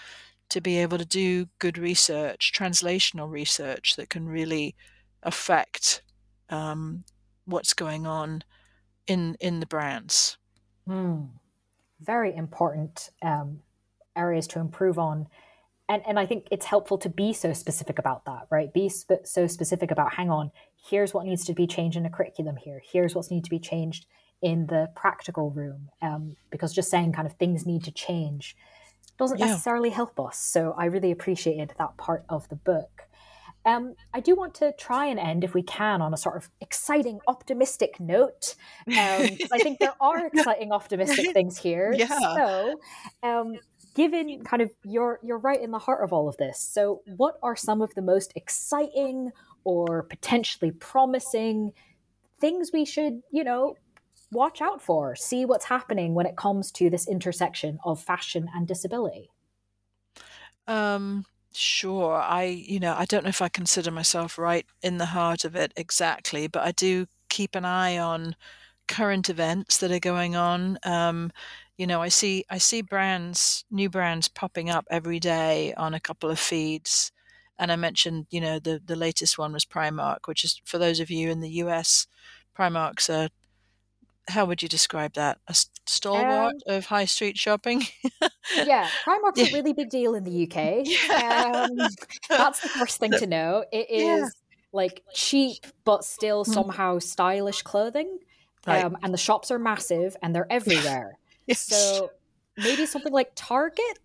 to 0.48 0.60
be 0.60 0.78
able 0.78 0.98
to 0.98 1.04
do 1.04 1.46
good 1.58 1.78
research 1.78 2.52
translational 2.54 3.30
research 3.30 3.96
that 3.96 4.10
can 4.10 4.26
really 4.26 4.74
affect 5.22 6.02
um, 6.50 7.04
what's 7.44 7.74
going 7.74 8.06
on 8.06 8.42
in 9.06 9.36
in 9.40 9.60
the 9.60 9.66
brands. 9.66 10.38
Mm. 10.88 11.28
Very 12.00 12.34
important 12.34 13.10
um, 13.22 13.60
areas 14.14 14.46
to 14.48 14.60
improve 14.60 14.98
on. 14.98 15.26
And, 15.88 16.02
and 16.06 16.18
I 16.18 16.26
think 16.26 16.48
it's 16.50 16.66
helpful 16.66 16.98
to 16.98 17.08
be 17.08 17.32
so 17.32 17.52
specific 17.52 17.98
about 17.98 18.24
that, 18.24 18.48
right? 18.50 18.72
Be 18.72 18.88
sp- 18.90 19.22
so 19.24 19.46
specific 19.46 19.92
about, 19.92 20.14
hang 20.14 20.30
on, 20.30 20.50
here's 20.90 21.14
what 21.14 21.24
needs 21.24 21.44
to 21.44 21.54
be 21.54 21.66
changed 21.66 21.96
in 21.96 22.04
a 22.04 22.10
curriculum 22.10 22.56
here. 22.56 22.82
Here's 22.84 23.14
what's 23.14 23.30
need 23.30 23.44
to 23.44 23.50
be 23.50 23.60
changed 23.60 24.06
in 24.42 24.66
the 24.66 24.88
practical 24.94 25.50
room. 25.50 25.88
Um, 26.02 26.36
because 26.50 26.72
just 26.72 26.90
saying 26.90 27.12
kind 27.12 27.26
of 27.26 27.34
things 27.34 27.66
need 27.66 27.84
to 27.84 27.90
change 27.90 28.56
doesn't 29.18 29.38
yeah. 29.38 29.46
necessarily 29.46 29.90
help 29.90 30.18
us. 30.20 30.38
So 30.38 30.74
I 30.76 30.86
really 30.86 31.10
appreciated 31.10 31.72
that 31.78 31.96
part 31.96 32.24
of 32.28 32.48
the 32.48 32.56
book. 32.56 33.02
Um, 33.64 33.94
I 34.14 34.20
do 34.20 34.36
want 34.36 34.54
to 34.56 34.72
try 34.78 35.06
and 35.06 35.18
end, 35.18 35.42
if 35.42 35.52
we 35.52 35.62
can, 35.62 36.00
on 36.00 36.14
a 36.14 36.16
sort 36.16 36.36
of 36.36 36.48
exciting, 36.60 37.18
optimistic 37.26 37.98
note. 37.98 38.54
Um, 38.86 38.94
I 39.52 39.58
think 39.58 39.80
there 39.80 39.94
are 40.00 40.24
exciting, 40.24 40.70
optimistic 40.70 41.32
things 41.32 41.58
here. 41.58 41.92
Yeah. 41.96 42.18
So, 42.18 42.80
um, 43.24 43.56
given 43.94 44.44
kind 44.44 44.62
of 44.62 44.70
you're 44.84 45.18
you're 45.24 45.38
right 45.38 45.60
in 45.60 45.72
the 45.72 45.80
heart 45.80 46.04
of 46.04 46.12
all 46.12 46.28
of 46.28 46.36
this. 46.36 46.60
So, 46.60 47.02
what 47.16 47.38
are 47.42 47.56
some 47.56 47.82
of 47.82 47.92
the 47.96 48.02
most 48.02 48.32
exciting 48.36 49.32
or 49.64 50.04
potentially 50.04 50.70
promising 50.70 51.72
things 52.40 52.70
we 52.72 52.84
should, 52.84 53.20
you 53.32 53.42
know, 53.42 53.74
watch 54.30 54.60
out 54.60 54.82
for? 54.82 55.14
See 55.16 55.44
what's 55.44 55.66
happening 55.66 56.14
when 56.14 56.26
it 56.26 56.36
comes 56.36 56.70
to 56.72 56.90
this 56.90 57.08
intersection 57.08 57.78
of 57.84 58.00
fashion 58.02 58.48
and 58.54 58.66
disability. 58.68 59.30
Um 60.66 61.24
Sure. 61.58 62.16
I, 62.20 62.42
you 62.44 62.78
know, 62.78 62.94
I 62.94 63.06
don't 63.06 63.24
know 63.24 63.30
if 63.30 63.40
I 63.40 63.48
consider 63.48 63.90
myself 63.90 64.36
right 64.36 64.66
in 64.82 64.98
the 64.98 65.06
heart 65.06 65.42
of 65.46 65.56
it 65.56 65.72
exactly, 65.74 66.48
but 66.48 66.62
I 66.64 66.72
do 66.72 67.06
keep 67.30 67.54
an 67.54 67.64
eye 67.64 67.96
on 67.96 68.36
current 68.88 69.30
events 69.30 69.78
that 69.78 69.92
are 69.92 69.98
going 70.00 70.36
on. 70.36 70.78
Um, 70.84 71.30
you 71.78 71.86
know, 71.86 72.02
I 72.02 72.08
see 72.08 72.46
I 72.50 72.58
see 72.58 72.82
brands, 72.82 73.66
new 73.70 73.90
brands 73.90 74.28
popping 74.30 74.70
up 74.70 74.86
every 74.90 75.20
day 75.20 75.74
on 75.74 75.94
a 75.94 76.00
couple 76.00 76.30
of 76.30 76.38
feeds. 76.40 77.12
And 77.58 77.72
I 77.72 77.76
mentioned, 77.76 78.26
you 78.30 78.40
know, 78.40 78.58
the 78.58 78.82
the 78.84 78.96
latest 78.96 79.38
one 79.38 79.52
was 79.52 79.66
Primark, 79.66 80.20
which 80.26 80.44
is 80.44 80.62
for 80.64 80.78
those 80.78 81.00
of 81.00 81.10
you 81.10 81.30
in 81.30 81.40
the 81.40 81.50
US, 81.64 82.06
Primark's 82.58 83.10
a 83.10 83.30
how 84.28 84.44
would 84.44 84.62
you 84.62 84.68
describe 84.68 85.14
that? 85.14 85.38
A 85.48 85.54
stalwart 85.86 86.54
um, 86.66 86.74
of 86.74 86.86
high 86.86 87.04
street 87.04 87.38
shopping? 87.38 87.84
yeah, 88.64 88.88
Primark's 89.04 89.36
yeah. 89.36 89.46
a 89.46 89.52
really 89.52 89.72
big 89.72 89.90
deal 89.90 90.14
in 90.14 90.24
the 90.24 90.44
UK. 90.44 90.86
Yeah. 90.86 91.66
Um, 91.70 91.88
that's 92.28 92.60
the 92.60 92.68
first 92.68 92.98
thing 92.98 93.12
to 93.12 93.26
know. 93.26 93.64
It 93.72 93.90
is 93.90 94.20
yeah. 94.20 94.28
like 94.72 95.02
cheap 95.14 95.66
but 95.84 96.04
still 96.04 96.44
mm. 96.44 96.52
somehow 96.52 96.98
stylish 96.98 97.62
clothing. 97.62 98.18
Right. 98.66 98.84
Um, 98.84 98.96
and 99.02 99.14
the 99.14 99.18
shops 99.18 99.50
are 99.50 99.58
massive 99.58 100.16
and 100.22 100.34
they're 100.34 100.50
everywhere. 100.50 101.18
yes. 101.46 101.60
So 101.60 102.10
maybe 102.56 102.86
something 102.86 103.12
like 103.12 103.30
Target, 103.36 103.98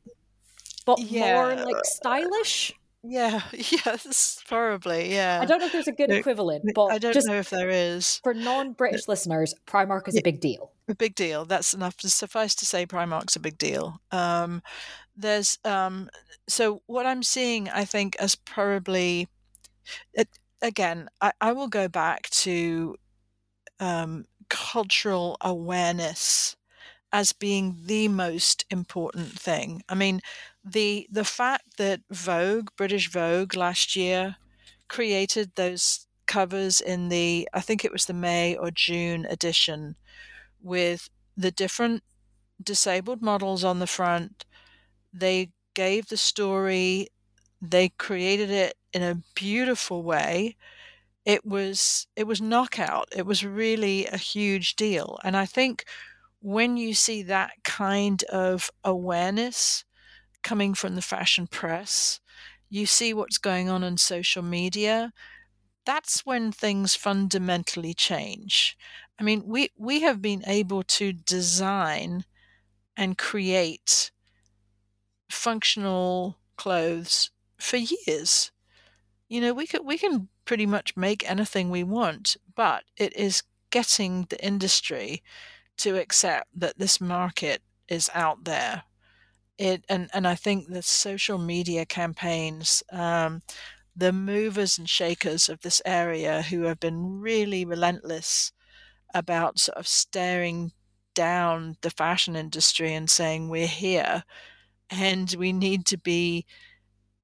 but 0.85 0.99
more 1.01 1.55
like 1.55 1.83
stylish. 1.83 2.73
Yeah, 3.03 3.41
yes, 3.53 4.43
probably, 4.47 5.13
yeah. 5.13 5.39
I 5.41 5.45
don't 5.45 5.59
know 5.59 5.65
if 5.65 5.71
there's 5.71 5.87
a 5.87 5.91
good 5.91 6.11
equivalent, 6.11 6.63
but 6.75 6.87
I 6.87 6.99
don't 6.99 7.15
know 7.25 7.35
if 7.35 7.49
there 7.49 7.69
is. 7.69 8.19
For 8.23 8.33
non-British 8.33 9.07
listeners, 9.07 9.55
Primark 9.65 10.07
is 10.07 10.15
yeah, 10.15 10.21
a 10.21 10.23
big 10.23 10.39
deal. 10.39 10.71
A 10.87 10.95
big 10.95 11.15
deal. 11.15 11.45
That's 11.45 11.73
enough 11.73 11.97
to 11.97 12.09
suffice 12.09 12.53
to 12.55 12.65
say 12.65 12.85
Primark's 12.85 13.35
a 13.35 13.39
big 13.39 13.57
deal. 13.57 13.99
Um, 14.11 14.61
there's 15.15 15.57
um, 15.65 16.09
so 16.47 16.81
what 16.85 17.05
I'm 17.05 17.23
seeing, 17.23 17.69
I 17.69 17.85
think, 17.85 18.15
as 18.17 18.35
probably 18.35 19.27
it, 20.13 20.27
again, 20.61 21.09
I, 21.21 21.31
I 21.41 21.53
will 21.53 21.67
go 21.67 21.87
back 21.87 22.29
to 22.29 22.95
um, 23.79 24.25
cultural 24.49 25.37
awareness 25.41 26.55
as 27.13 27.33
being 27.33 27.77
the 27.85 28.07
most 28.07 28.65
important 28.69 29.39
thing. 29.39 29.81
I 29.89 29.95
mean, 29.95 30.21
the 30.63 31.07
the 31.11 31.25
fact 31.25 31.77
that 31.77 32.01
Vogue, 32.09 32.69
British 32.77 33.09
Vogue, 33.11 33.55
last 33.55 33.95
year 33.95 34.37
created 34.87 35.53
those 35.55 36.07
covers 36.27 36.81
in 36.81 37.09
the 37.09 37.47
I 37.53 37.61
think 37.61 37.83
it 37.83 37.91
was 37.91 38.05
the 38.05 38.13
May 38.13 38.55
or 38.55 38.71
June 38.71 39.25
edition 39.25 39.95
with 40.61 41.09
the 41.37 41.51
different 41.51 42.03
disabled 42.63 43.21
models 43.21 43.63
on 43.63 43.79
the 43.79 43.87
front. 43.87 44.45
They 45.13 45.51
gave 45.73 46.07
the 46.07 46.17
story, 46.17 47.07
they 47.61 47.89
created 47.89 48.49
it 48.51 48.75
in 48.93 49.03
a 49.03 49.23
beautiful 49.35 50.03
way. 50.03 50.57
It 51.25 51.45
was 51.45 52.07
it 52.15 52.25
was 52.25 52.41
knockout. 52.41 53.09
It 53.15 53.25
was 53.25 53.45
really 53.45 54.07
a 54.07 54.17
huge 54.17 54.75
deal. 54.75 55.19
And 55.23 55.37
I 55.37 55.45
think 55.45 55.85
when 56.41 56.77
you 56.77 56.93
see 56.93 57.23
that 57.23 57.51
kind 57.63 58.23
of 58.25 58.71
awareness 58.83 59.85
coming 60.43 60.73
from 60.73 60.95
the 60.95 61.01
fashion 61.01 61.47
press, 61.47 62.19
you 62.69 62.85
see 62.85 63.13
what's 63.13 63.37
going 63.39 63.69
on 63.69 63.83
on 63.83 63.97
social 63.97 64.43
media, 64.43 65.13
that's 65.85 66.25
when 66.25 66.51
things 66.51 66.95
fundamentally 66.95 67.93
change. 67.93 68.77
I 69.19 69.23
mean, 69.23 69.43
we, 69.45 69.69
we 69.77 70.01
have 70.01 70.21
been 70.21 70.43
able 70.47 70.83
to 70.83 71.13
design 71.13 72.25
and 72.97 73.17
create 73.17 74.11
functional 75.29 76.37
clothes 76.57 77.31
for 77.59 77.77
years. 77.77 78.51
You 79.29 79.41
know, 79.41 79.53
we 79.53 79.67
could 79.67 79.85
we 79.85 79.97
can 79.97 80.29
pretty 80.45 80.65
much 80.67 80.97
make 80.97 81.29
anything 81.29 81.69
we 81.69 81.83
want, 81.83 82.37
but 82.55 82.85
it 82.97 83.15
is 83.15 83.43
getting 83.71 84.25
the 84.29 84.43
industry 84.45 85.23
to 85.77 85.97
accept 85.97 86.47
that 86.59 86.77
this 86.77 87.01
market 87.01 87.61
is 87.87 88.09
out 88.13 88.43
there. 88.45 88.83
It 89.57 89.85
and 89.89 90.09
and 90.13 90.27
I 90.27 90.35
think 90.35 90.67
the 90.67 90.81
social 90.81 91.37
media 91.37 91.85
campaigns, 91.85 92.83
um, 92.91 93.41
the 93.95 94.13
movers 94.13 94.77
and 94.77 94.89
shakers 94.89 95.49
of 95.49 95.61
this 95.61 95.81
area 95.85 96.41
who 96.43 96.63
have 96.63 96.79
been 96.79 97.19
really 97.19 97.65
relentless 97.65 98.51
about 99.13 99.59
sort 99.59 99.77
of 99.77 99.87
staring 99.87 100.71
down 101.13 101.75
the 101.81 101.89
fashion 101.89 102.35
industry 102.35 102.93
and 102.93 103.09
saying 103.09 103.49
we're 103.49 103.67
here 103.67 104.23
and 104.89 105.35
we 105.37 105.53
need 105.53 105.85
to 105.85 105.97
be 105.97 106.45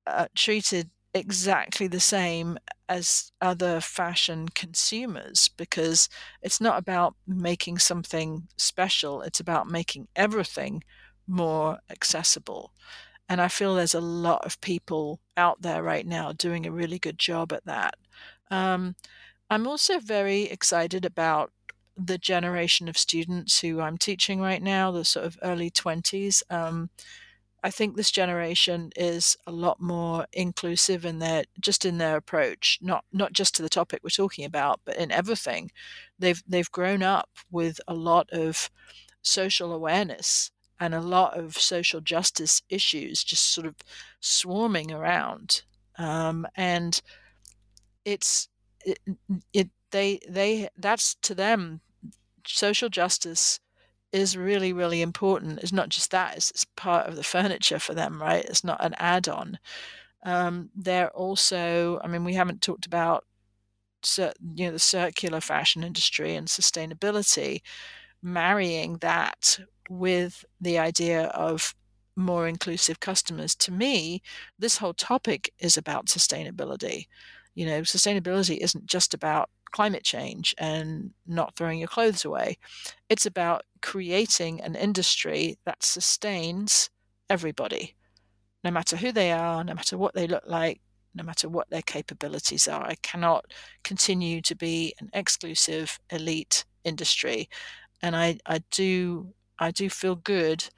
uh, 0.06 0.28
treated 0.36 0.90
exactly 1.18 1.88
the 1.88 2.00
same 2.00 2.58
as 2.90 3.32
other 3.42 3.82
fashion 3.82 4.48
consumers 4.50 5.50
because 5.50 6.08
it's 6.42 6.62
not 6.62 6.78
about 6.78 7.16
making 7.28 7.78
something 7.78 8.48
special 8.56 9.22
it's 9.22 9.40
about 9.40 9.68
making 9.68 10.08
everything 10.16 10.82
more 11.28 11.80
accessible. 11.90 12.72
And 13.30 13.42
I 13.42 13.50
feel 13.50 13.76
there's 13.76 13.94
a 13.94 14.00
lot 14.00 14.46
of 14.46 14.60
people 14.62 15.20
out 15.36 15.62
there 15.62 15.84
right 15.84 16.08
now 16.08 16.32
doing 16.32 16.66
a 16.66 16.72
really 16.72 16.98
good 16.98 17.20
job 17.20 17.52
at 17.52 17.66
that. 17.66 17.96
Um, 18.50 18.96
I'm 19.50 19.68
also 19.68 20.00
very 20.00 20.44
excited 20.44 21.04
about 21.04 21.52
the 21.98 22.18
generation 22.18 22.88
of 22.88 22.98
students 22.98 23.60
who 23.60 23.82
I'm 23.82 23.98
teaching 23.98 24.40
right 24.40 24.62
now, 24.62 24.92
the 24.92 25.04
sort 25.04 25.26
of 25.26 25.38
early 25.42 25.70
20s. 25.70 26.42
Um, 26.50 26.90
I 27.64 27.72
think 27.72 27.96
this 27.96 28.12
generation 28.12 28.92
is 28.96 29.38
a 29.48 29.52
lot 29.52 29.82
more 29.82 30.28
inclusive 30.34 31.06
in 31.06 31.20
their 31.20 31.44
just 31.60 31.86
in 31.86 31.98
their 31.98 32.18
approach, 32.18 32.80
not 32.82 33.06
not 33.12 33.34
just 33.34 33.56
to 33.56 33.62
the 33.64 33.70
topic 33.70 34.02
we're 34.04 34.10
talking 34.10 34.46
about, 34.46 34.82
but 34.86 34.98
in 34.98 35.12
everything. 35.12 35.72
They've 36.20 36.42
they've 36.48 36.72
grown 36.72 37.04
up 37.04 37.30
with 37.52 37.80
a 37.88 37.94
lot 37.94 38.30
of 38.32 38.70
social 39.22 39.74
awareness 39.74 40.52
and 40.80 40.94
a 40.94 41.02
lot 41.02 41.38
of 41.38 41.58
social 41.58 42.02
justice 42.02 42.62
issues 42.70 43.24
just 43.24 43.54
sort 43.54 43.68
of 43.68 43.76
swarming 44.20 44.92
around. 44.92 45.64
Um, 45.98 46.48
and 46.56 47.02
it's 48.06 48.48
it, 48.86 49.00
it 49.54 49.70
they 49.92 50.20
they 50.30 50.70
that's 50.78 51.16
to 51.16 51.36
them 51.36 51.82
social 52.46 52.90
justice 52.90 53.60
is 54.12 54.38
really 54.38 54.74
really 54.74 55.02
important 55.02 55.60
it's 55.60 55.74
not 55.74 55.90
just 55.90 56.12
that 56.12 56.36
it's, 56.38 56.52
it's 56.52 56.66
part 56.76 57.08
of 57.08 57.16
the 57.16 57.24
furniture 57.24 57.80
for 57.80 57.94
them 57.94 58.22
right 58.22 58.46
it's 58.46 58.64
not 58.64 58.84
an 58.84 58.94
add-on 58.98 59.60
um, 60.24 60.70
they're 60.76 61.12
also 61.12 62.00
i 62.04 62.08
mean 62.08 62.24
we 62.24 62.34
haven't 62.34 62.62
talked 62.62 62.86
about 62.86 63.26
you 64.18 64.66
know 64.66 64.72
the 64.72 64.80
circular 64.80 65.42
fashion 65.42 65.84
industry 65.84 66.36
and 66.36 66.48
sustainability 66.48 67.62
marrying 68.22 68.98
that 68.98 69.60
with 69.90 70.46
the 70.60 70.78
idea 70.78 71.26
of 71.28 71.74
more 72.16 72.48
inclusive 72.48 73.00
customers. 73.00 73.56
To 73.56 73.72
me, 73.72 74.22
this 74.58 74.78
whole 74.78 74.94
topic 74.94 75.54
is 75.60 75.78
about 75.78 76.08
sustainability. 76.08 77.08
You 77.58 77.66
know, 77.66 77.82
sustainability 77.82 78.58
isn't 78.58 78.86
just 78.86 79.16
about 79.16 79.50
climate 79.72 80.04
change 80.04 80.54
and 80.60 81.10
not 81.26 81.56
throwing 81.56 81.80
your 81.80 81.88
clothes 81.88 82.24
away. 82.24 82.60
It's 83.10 83.26
about 83.26 83.64
creating 83.82 84.62
an 84.62 84.76
industry 84.76 85.58
that 85.66 85.82
sustains 85.82 86.92
everybody, 87.32 87.96
no 88.64 88.70
matter 88.70 88.96
who 88.96 89.12
they 89.12 89.32
are, 89.32 89.64
no 89.64 89.74
matter 89.74 89.98
what 89.98 90.14
they 90.14 90.28
look 90.28 90.44
like, 90.46 90.82
no 91.16 91.24
matter 91.24 91.50
what 91.50 91.68
their 91.72 91.82
capabilities 91.82 92.68
are. 92.68 92.84
I 92.86 92.94
cannot 93.02 93.52
continue 93.84 94.40
to 94.44 94.56
be 94.56 94.94
an 95.00 95.10
exclusive 95.14 96.00
elite 96.12 96.64
industry, 96.84 97.50
and 98.04 98.16
I 98.16 98.38
I 98.46 98.60
do 98.70 99.34
I 99.58 99.72
do 99.72 99.90
feel 99.90 100.16
good 100.16 100.70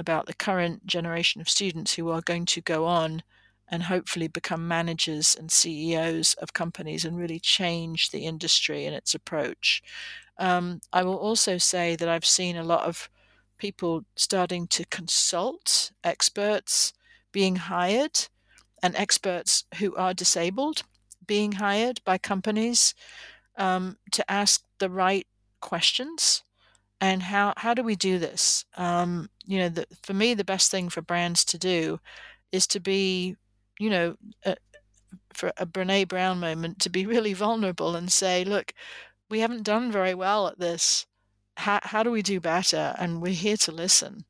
about 0.00 0.26
the 0.26 0.34
current 0.34 0.84
generation 0.84 1.40
of 1.40 1.48
students 1.48 1.94
who 1.94 2.10
are 2.10 2.22
going 2.22 2.46
to 2.46 2.60
go 2.60 2.86
on 2.86 3.22
and 3.68 3.84
hopefully 3.84 4.28
become 4.28 4.68
managers 4.68 5.34
and 5.34 5.50
CEOs 5.50 6.34
of 6.34 6.52
companies 6.52 7.04
and 7.04 7.16
really 7.16 7.40
change 7.40 8.10
the 8.10 8.26
industry 8.26 8.86
and 8.86 8.94
its 8.94 9.14
approach. 9.14 9.82
Um, 10.38 10.80
I 10.92 11.02
will 11.02 11.16
also 11.16 11.58
say 11.58 11.96
that 11.96 12.08
I've 12.08 12.26
seen 12.26 12.56
a 12.56 12.64
lot 12.64 12.84
of 12.84 13.08
people 13.58 14.04
starting 14.16 14.66
to 14.68 14.84
consult 14.86 15.92
experts 16.02 16.92
being 17.32 17.56
hired 17.56 18.28
and 18.82 18.94
experts 18.96 19.64
who 19.78 19.94
are 19.96 20.12
disabled 20.12 20.82
being 21.26 21.52
hired 21.52 22.02
by 22.04 22.18
companies 22.18 22.94
um, 23.56 23.96
to 24.10 24.30
ask 24.30 24.62
the 24.78 24.90
right 24.90 25.26
questions 25.60 26.42
and 27.00 27.22
how 27.22 27.54
how 27.56 27.74
do 27.74 27.82
we 27.82 27.96
do 27.96 28.18
this 28.18 28.64
um, 28.76 29.28
you 29.46 29.58
know 29.58 29.68
the, 29.68 29.86
for 30.02 30.14
me 30.14 30.34
the 30.34 30.44
best 30.44 30.70
thing 30.70 30.88
for 30.88 31.00
brands 31.00 31.44
to 31.44 31.58
do 31.58 31.98
is 32.52 32.66
to 32.66 32.80
be 32.80 33.36
you 33.78 33.90
know 33.90 34.16
uh, 34.46 34.54
for 35.32 35.52
a 35.56 35.66
Brené 35.66 36.06
Brown 36.06 36.40
moment 36.40 36.78
to 36.80 36.90
be 36.90 37.06
really 37.06 37.32
vulnerable 37.32 37.96
and 37.96 38.12
say 38.12 38.44
look 38.44 38.72
we 39.30 39.40
haven't 39.40 39.62
done 39.62 39.90
very 39.90 40.14
well 40.14 40.46
at 40.46 40.58
this. 40.58 41.06
How, 41.56 41.80
how 41.82 42.02
do 42.02 42.10
we 42.10 42.22
do 42.22 42.40
better? 42.40 42.94
And 42.98 43.20
we're 43.20 43.32
here 43.32 43.56
to 43.58 43.72
listen. 43.72 44.24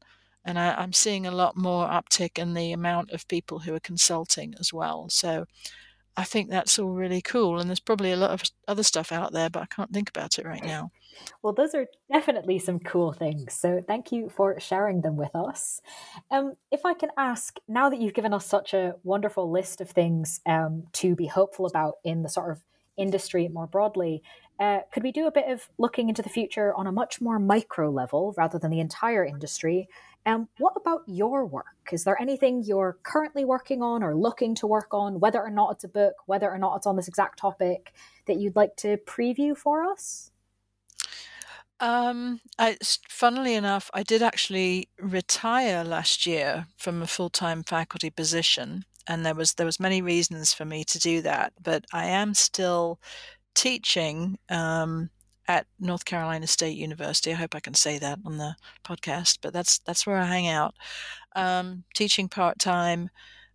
And 0.46 0.58
I, 0.58 0.74
i'm 0.74 0.92
seeing 0.92 1.26
a 1.26 1.30
lot 1.30 1.56
more 1.56 1.88
uptick 1.88 2.38
in 2.38 2.54
the 2.54 2.72
amount 2.72 3.10
of 3.10 3.28
people 3.28 3.60
who 3.60 3.74
are 3.74 3.80
consulting 3.80 4.54
as 4.60 4.72
well. 4.72 5.08
So 5.08 5.46
I 6.16 6.24
think 6.24 6.50
that's 6.50 6.78
all 6.78 6.92
really 6.92 7.22
cool. 7.22 7.58
And 7.58 7.68
there's 7.68 7.80
probably 7.80 8.12
a 8.12 8.16
lot 8.16 8.30
of 8.30 8.42
other 8.68 8.82
stuff 8.82 9.10
out 9.10 9.32
there, 9.32 9.50
but 9.50 9.62
I 9.62 9.66
can't 9.66 9.92
think 9.92 10.08
about 10.08 10.38
it 10.38 10.46
right 10.46 10.64
now. 10.64 10.90
Well, 11.42 11.52
those 11.52 11.74
are 11.74 11.86
definitely 12.12 12.58
some 12.58 12.78
cool 12.78 13.12
things. 13.12 13.54
So 13.54 13.82
thank 13.86 14.12
you 14.12 14.28
for 14.28 14.58
sharing 14.60 15.02
them 15.02 15.16
with 15.16 15.34
us. 15.34 15.80
Um, 16.30 16.54
if 16.70 16.84
I 16.84 16.94
can 16.94 17.10
ask, 17.16 17.58
now 17.68 17.90
that 17.90 18.00
you've 18.00 18.14
given 18.14 18.34
us 18.34 18.46
such 18.46 18.74
a 18.74 18.94
wonderful 19.02 19.50
list 19.50 19.80
of 19.80 19.90
things 19.90 20.40
um, 20.46 20.84
to 20.94 21.14
be 21.14 21.26
hopeful 21.26 21.66
about 21.66 21.94
in 22.04 22.22
the 22.22 22.28
sort 22.28 22.50
of 22.50 22.62
industry 22.96 23.48
more 23.48 23.66
broadly, 23.66 24.22
uh, 24.60 24.80
could 24.92 25.02
we 25.02 25.10
do 25.10 25.26
a 25.26 25.32
bit 25.32 25.50
of 25.50 25.68
looking 25.78 26.08
into 26.08 26.22
the 26.22 26.28
future 26.28 26.72
on 26.74 26.86
a 26.86 26.92
much 26.92 27.20
more 27.20 27.40
micro 27.40 27.90
level 27.90 28.32
rather 28.36 28.58
than 28.58 28.70
the 28.70 28.78
entire 28.78 29.24
industry 29.24 29.88
um, 30.26 30.48
what 30.58 30.72
about 30.76 31.02
your 31.06 31.44
work? 31.44 31.90
Is 31.92 32.04
there 32.04 32.20
anything 32.20 32.62
you're 32.64 32.98
currently 33.02 33.44
working 33.44 33.82
on 33.82 34.02
or 34.02 34.14
looking 34.14 34.54
to 34.56 34.66
work 34.66 34.94
on, 34.94 35.20
whether 35.20 35.40
or 35.40 35.50
not 35.50 35.72
it's 35.72 35.84
a 35.84 35.88
book, 35.88 36.14
whether 36.26 36.50
or 36.50 36.58
not 36.58 36.76
it's 36.76 36.86
on 36.86 36.96
this 36.96 37.08
exact 37.08 37.38
topic, 37.38 37.92
that 38.26 38.38
you'd 38.38 38.56
like 38.56 38.74
to 38.76 38.96
preview 38.98 39.56
for 39.56 39.84
us? 39.84 40.30
Um, 41.80 42.40
I, 42.58 42.76
funnily 43.08 43.54
enough, 43.54 43.90
I 43.92 44.02
did 44.02 44.22
actually 44.22 44.88
retire 44.98 45.84
last 45.84 46.24
year 46.26 46.66
from 46.76 47.02
a 47.02 47.06
full-time 47.06 47.62
faculty 47.64 48.10
position, 48.10 48.84
and 49.06 49.26
there 49.26 49.34
was 49.34 49.54
there 49.54 49.66
was 49.66 49.80
many 49.80 50.00
reasons 50.00 50.54
for 50.54 50.64
me 50.64 50.84
to 50.84 50.98
do 50.98 51.20
that. 51.22 51.52
But 51.62 51.84
I 51.92 52.06
am 52.06 52.34
still 52.34 53.00
teaching 53.54 54.38
um, 54.48 55.10
at 55.48 55.66
North 55.80 56.04
Carolina 56.04 56.46
State 56.46 56.76
University. 56.76 57.32
I 57.32 57.36
hope 57.36 57.54
I 57.54 57.60
can 57.60 57.74
say 57.74 57.98
that 57.98 58.20
on 58.24 58.38
the 58.38 58.56
podcast, 58.84 59.38
but 59.42 59.52
that's 59.52 59.78
that's 59.80 60.06
where 60.06 60.18
I 60.18 60.26
hang 60.26 60.48
out. 60.48 60.74
Um, 61.36 61.84
teaching 61.94 62.28
part 62.28 62.58
time. 62.58 63.10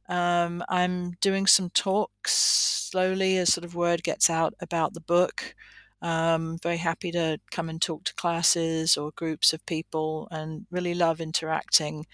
Um, 0.09 0.63
I'm 0.69 1.11
doing 1.21 1.47
some 1.47 1.69
talks 1.69 2.33
slowly 2.33 3.37
as 3.37 3.53
sort 3.53 3.65
of 3.65 3.75
word 3.75 4.03
gets 4.03 4.29
out 4.29 4.53
about 4.59 4.93
the 4.93 5.01
book. 5.01 5.55
Um, 6.01 6.57
very 6.63 6.77
happy 6.77 7.11
to 7.11 7.39
come 7.51 7.69
and 7.69 7.81
talk 7.81 8.05
to 8.05 8.15
classes 8.15 8.97
or 8.97 9.11
groups 9.15 9.53
of 9.53 9.65
people 9.65 10.27
and 10.31 10.65
really 10.71 10.93
love 10.93 11.19
interacting. 11.19 12.05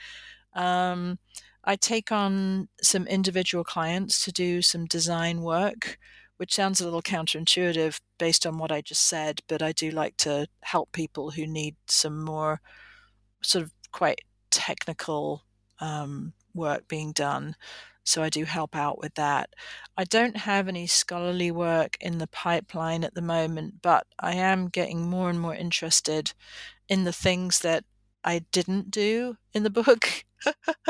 Um, 0.53 1.19
I 1.63 1.75
take 1.75 2.11
on 2.11 2.69
some 2.81 3.07
individual 3.07 3.63
clients 3.63 4.23
to 4.25 4.31
do 4.31 4.61
some 4.61 4.85
design 4.85 5.41
work 5.41 5.97
which 6.37 6.53
sounds 6.53 6.81
a 6.81 6.83
little 6.83 7.01
counterintuitive 7.01 7.99
based 8.17 8.45
on 8.45 8.57
what 8.57 8.71
I 8.71 8.81
just 8.81 9.07
said, 9.07 9.41
but 9.47 9.61
I 9.61 9.71
do 9.71 9.89
like 9.91 10.17
to 10.17 10.47
help 10.61 10.91
people 10.91 11.31
who 11.31 11.47
need 11.47 11.75
some 11.87 12.23
more 12.23 12.61
sort 13.41 13.63
of 13.63 13.71
quite 13.91 14.21
technical 14.51 15.43
um, 15.79 16.33
work 16.53 16.87
being 16.87 17.11
done. 17.13 17.55
So 18.05 18.23
I 18.23 18.29
do 18.29 18.45
help 18.45 18.75
out 18.75 18.99
with 18.99 19.15
that. 19.15 19.49
I 19.97 20.05
don't 20.05 20.37
have 20.37 20.67
any 20.67 20.87
scholarly 20.87 21.51
work 21.51 21.97
in 21.99 22.19
the 22.19 22.27
pipeline 22.27 23.03
at 23.03 23.15
the 23.15 23.21
moment, 23.21 23.81
but 23.81 24.07
I 24.19 24.35
am 24.35 24.69
getting 24.69 25.09
more 25.09 25.29
and 25.29 25.39
more 25.39 25.55
interested 25.55 26.33
in 26.89 27.03
the 27.03 27.13
things 27.13 27.59
that 27.61 27.85
I 28.23 28.39
didn't 28.51 28.91
do 28.91 29.37
in 29.53 29.63
the 29.63 29.69
book. 29.69 30.25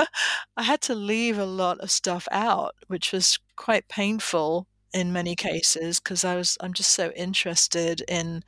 I 0.58 0.64
had 0.64 0.82
to 0.84 0.96
leave 0.96 1.38
a 1.38 1.46
lot 1.46 1.80
of 1.80 1.92
stuff 1.92 2.28
out, 2.32 2.76
which 2.88 3.12
was 3.12 3.40
quite 3.56 3.88
painful 3.88 4.68
in 4.94 5.14
many 5.14 5.36
cases 5.36 6.00
because 6.00 6.24
I 6.26 6.36
was 6.36 6.58
I'm 6.62 6.74
just 6.74 6.92
so 6.92 7.12
interested 7.12 8.02
in 8.08 8.44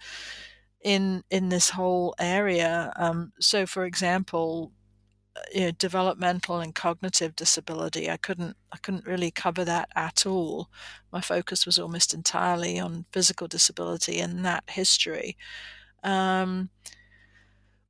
in 0.84 1.24
in 1.30 1.50
this 1.50 1.72
whole 1.72 2.16
area. 2.20 2.94
Um, 2.96 3.34
so, 3.40 3.66
for 3.66 3.86
example, 3.86 4.72
you 5.54 5.62
know, 5.62 5.72
developmental 5.72 6.60
and 6.60 6.74
cognitive 6.76 7.36
disability, 7.36 8.10
I 8.10 8.18
couldn't 8.18 8.56
I 8.72 8.78
couldn't 8.78 9.08
really 9.08 9.32
cover 9.32 9.66
that 9.66 9.90
at 9.96 10.26
all. 10.26 10.70
My 11.12 11.22
focus 11.22 11.66
was 11.66 11.80
almost 11.80 12.14
entirely 12.14 12.80
on 12.80 13.06
physical 13.12 13.48
disability 13.48 14.20
and 14.20 14.46
that 14.46 14.64
history. 14.70 15.38
Um, 16.04 16.70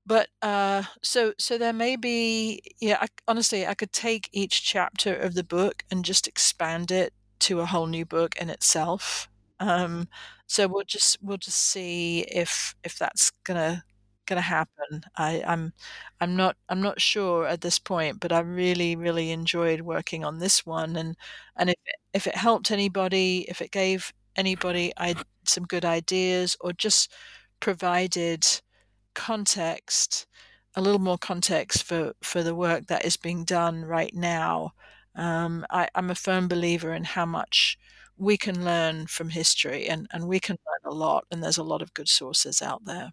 but 0.05 0.29
uh, 0.41 0.83
so 1.03 1.33
so 1.37 1.57
there 1.57 1.73
may 1.73 1.95
be 1.95 2.61
yeah 2.79 2.97
I, 3.01 3.07
honestly 3.27 3.67
i 3.67 3.73
could 3.73 3.91
take 3.91 4.29
each 4.31 4.63
chapter 4.63 5.13
of 5.13 5.33
the 5.33 5.43
book 5.43 5.83
and 5.91 6.05
just 6.05 6.27
expand 6.27 6.91
it 6.91 7.13
to 7.39 7.59
a 7.59 7.65
whole 7.65 7.87
new 7.87 8.05
book 8.05 8.35
in 8.37 8.49
itself. 8.49 9.29
Um, 9.59 10.07
so 10.47 10.67
we'll 10.67 10.83
just 10.85 11.17
we'll 11.21 11.37
just 11.37 11.57
see 11.59 12.21
if 12.21 12.75
if 12.83 12.97
that's 12.97 13.31
gonna 13.43 13.83
gonna 14.27 14.41
happen. 14.41 15.03
I, 15.17 15.43
I'm 15.45 15.73
I'm 16.21 16.35
not 16.35 16.57
I'm 16.69 16.81
not 16.81 17.01
sure 17.01 17.47
at 17.47 17.61
this 17.61 17.79
point, 17.79 18.19
but 18.19 18.31
I 18.31 18.39
really 18.41 18.95
really 18.95 19.31
enjoyed 19.31 19.81
working 19.81 20.23
on 20.25 20.39
this 20.39 20.65
one, 20.65 20.95
and 20.97 21.15
and 21.57 21.69
if 21.71 21.77
if 22.13 22.27
it 22.27 22.35
helped 22.35 22.71
anybody, 22.71 23.45
if 23.49 23.61
it 23.61 23.71
gave 23.71 24.13
anybody 24.35 24.93
I 24.97 25.15
some 25.45 25.65
good 25.65 25.85
ideas, 25.85 26.57
or 26.61 26.73
just 26.73 27.11
provided 27.59 28.45
context, 29.15 30.27
a 30.75 30.81
little 30.81 30.99
more 30.99 31.17
context 31.17 31.83
for 31.83 32.13
for 32.21 32.43
the 32.43 32.55
work 32.55 32.87
that 32.87 33.05
is 33.05 33.17
being 33.17 33.43
done 33.45 33.85
right 33.85 34.13
now, 34.13 34.73
um, 35.15 35.65
I, 35.69 35.89
am 35.95 36.09
a 36.09 36.15
firm 36.15 36.47
believer 36.47 36.93
in 36.93 37.03
how 37.03 37.25
much 37.25 37.77
we 38.17 38.37
can 38.37 38.63
learn 38.65 39.07
from 39.07 39.29
history, 39.29 39.87
and, 39.89 40.07
and 40.11 40.27
we 40.27 40.39
can 40.39 40.57
learn 40.67 40.91
a 40.91 40.95
lot, 40.95 41.25
and 41.31 41.43
there's 41.43 41.57
a 41.57 41.63
lot 41.63 41.81
of 41.81 41.93
good 41.93 42.09
sources 42.09 42.61
out 42.61 42.85
there. 42.85 43.11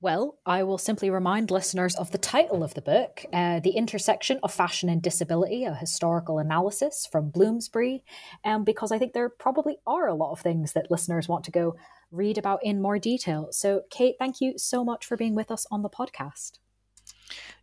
Well, 0.00 0.38
I 0.44 0.64
will 0.64 0.76
simply 0.76 1.08
remind 1.08 1.50
listeners 1.50 1.94
of 1.94 2.10
the 2.10 2.18
title 2.18 2.62
of 2.62 2.74
the 2.74 2.82
book, 2.82 3.24
uh, 3.32 3.60
The 3.60 3.70
Intersection 3.70 4.38
of 4.42 4.52
Fashion 4.52 4.90
and 4.90 5.00
Disability, 5.00 5.64
a 5.64 5.74
historical 5.74 6.38
analysis 6.38 7.08
from 7.10 7.30
Bloomsbury, 7.30 8.04
um, 8.44 8.64
because 8.64 8.92
I 8.92 8.98
think 8.98 9.14
there 9.14 9.30
probably 9.30 9.78
are 9.86 10.06
a 10.06 10.14
lot 10.14 10.32
of 10.32 10.40
things 10.40 10.74
that 10.74 10.90
listeners 10.90 11.26
want 11.26 11.44
to 11.44 11.50
go 11.50 11.76
read 12.10 12.36
about 12.36 12.60
in 12.62 12.82
more 12.82 12.98
detail. 12.98 13.48
So, 13.50 13.82
Kate, 13.90 14.16
thank 14.18 14.40
you 14.40 14.58
so 14.58 14.84
much 14.84 15.06
for 15.06 15.16
being 15.16 15.34
with 15.34 15.50
us 15.50 15.66
on 15.70 15.82
the 15.82 15.90
podcast. 15.90 16.58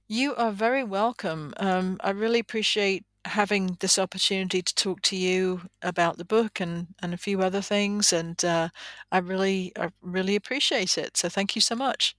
You 0.08 0.34
are 0.36 0.52
very 0.52 0.84
welcome. 0.84 1.54
Um, 1.58 1.98
I 2.02 2.10
really 2.10 2.40
appreciate 2.40 3.06
having 3.26 3.78
this 3.80 4.00
opportunity 4.00 4.62
to 4.62 4.76
talk 4.76 5.02
to 5.04 5.16
you 5.16 5.62
about 5.82 6.18
the 6.18 6.26
book 6.26 6.60
and, 6.60 6.88
and 7.02 7.14
a 7.14 7.18
few 7.18 7.42
other 7.42 7.62
things. 7.62 8.12
And 8.12 8.44
uh, 8.44 8.70
I 9.12 9.20
really, 9.20 9.72
I 9.78 9.90
really 10.02 10.36
appreciate 10.36 10.98
it. 10.98 11.18
So 11.18 11.30
thank 11.30 11.56
you 11.56 11.62
so 11.62 11.76
much 11.76 12.16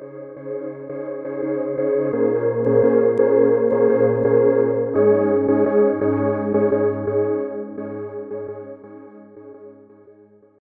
thank 0.00 0.12
you 0.12 0.35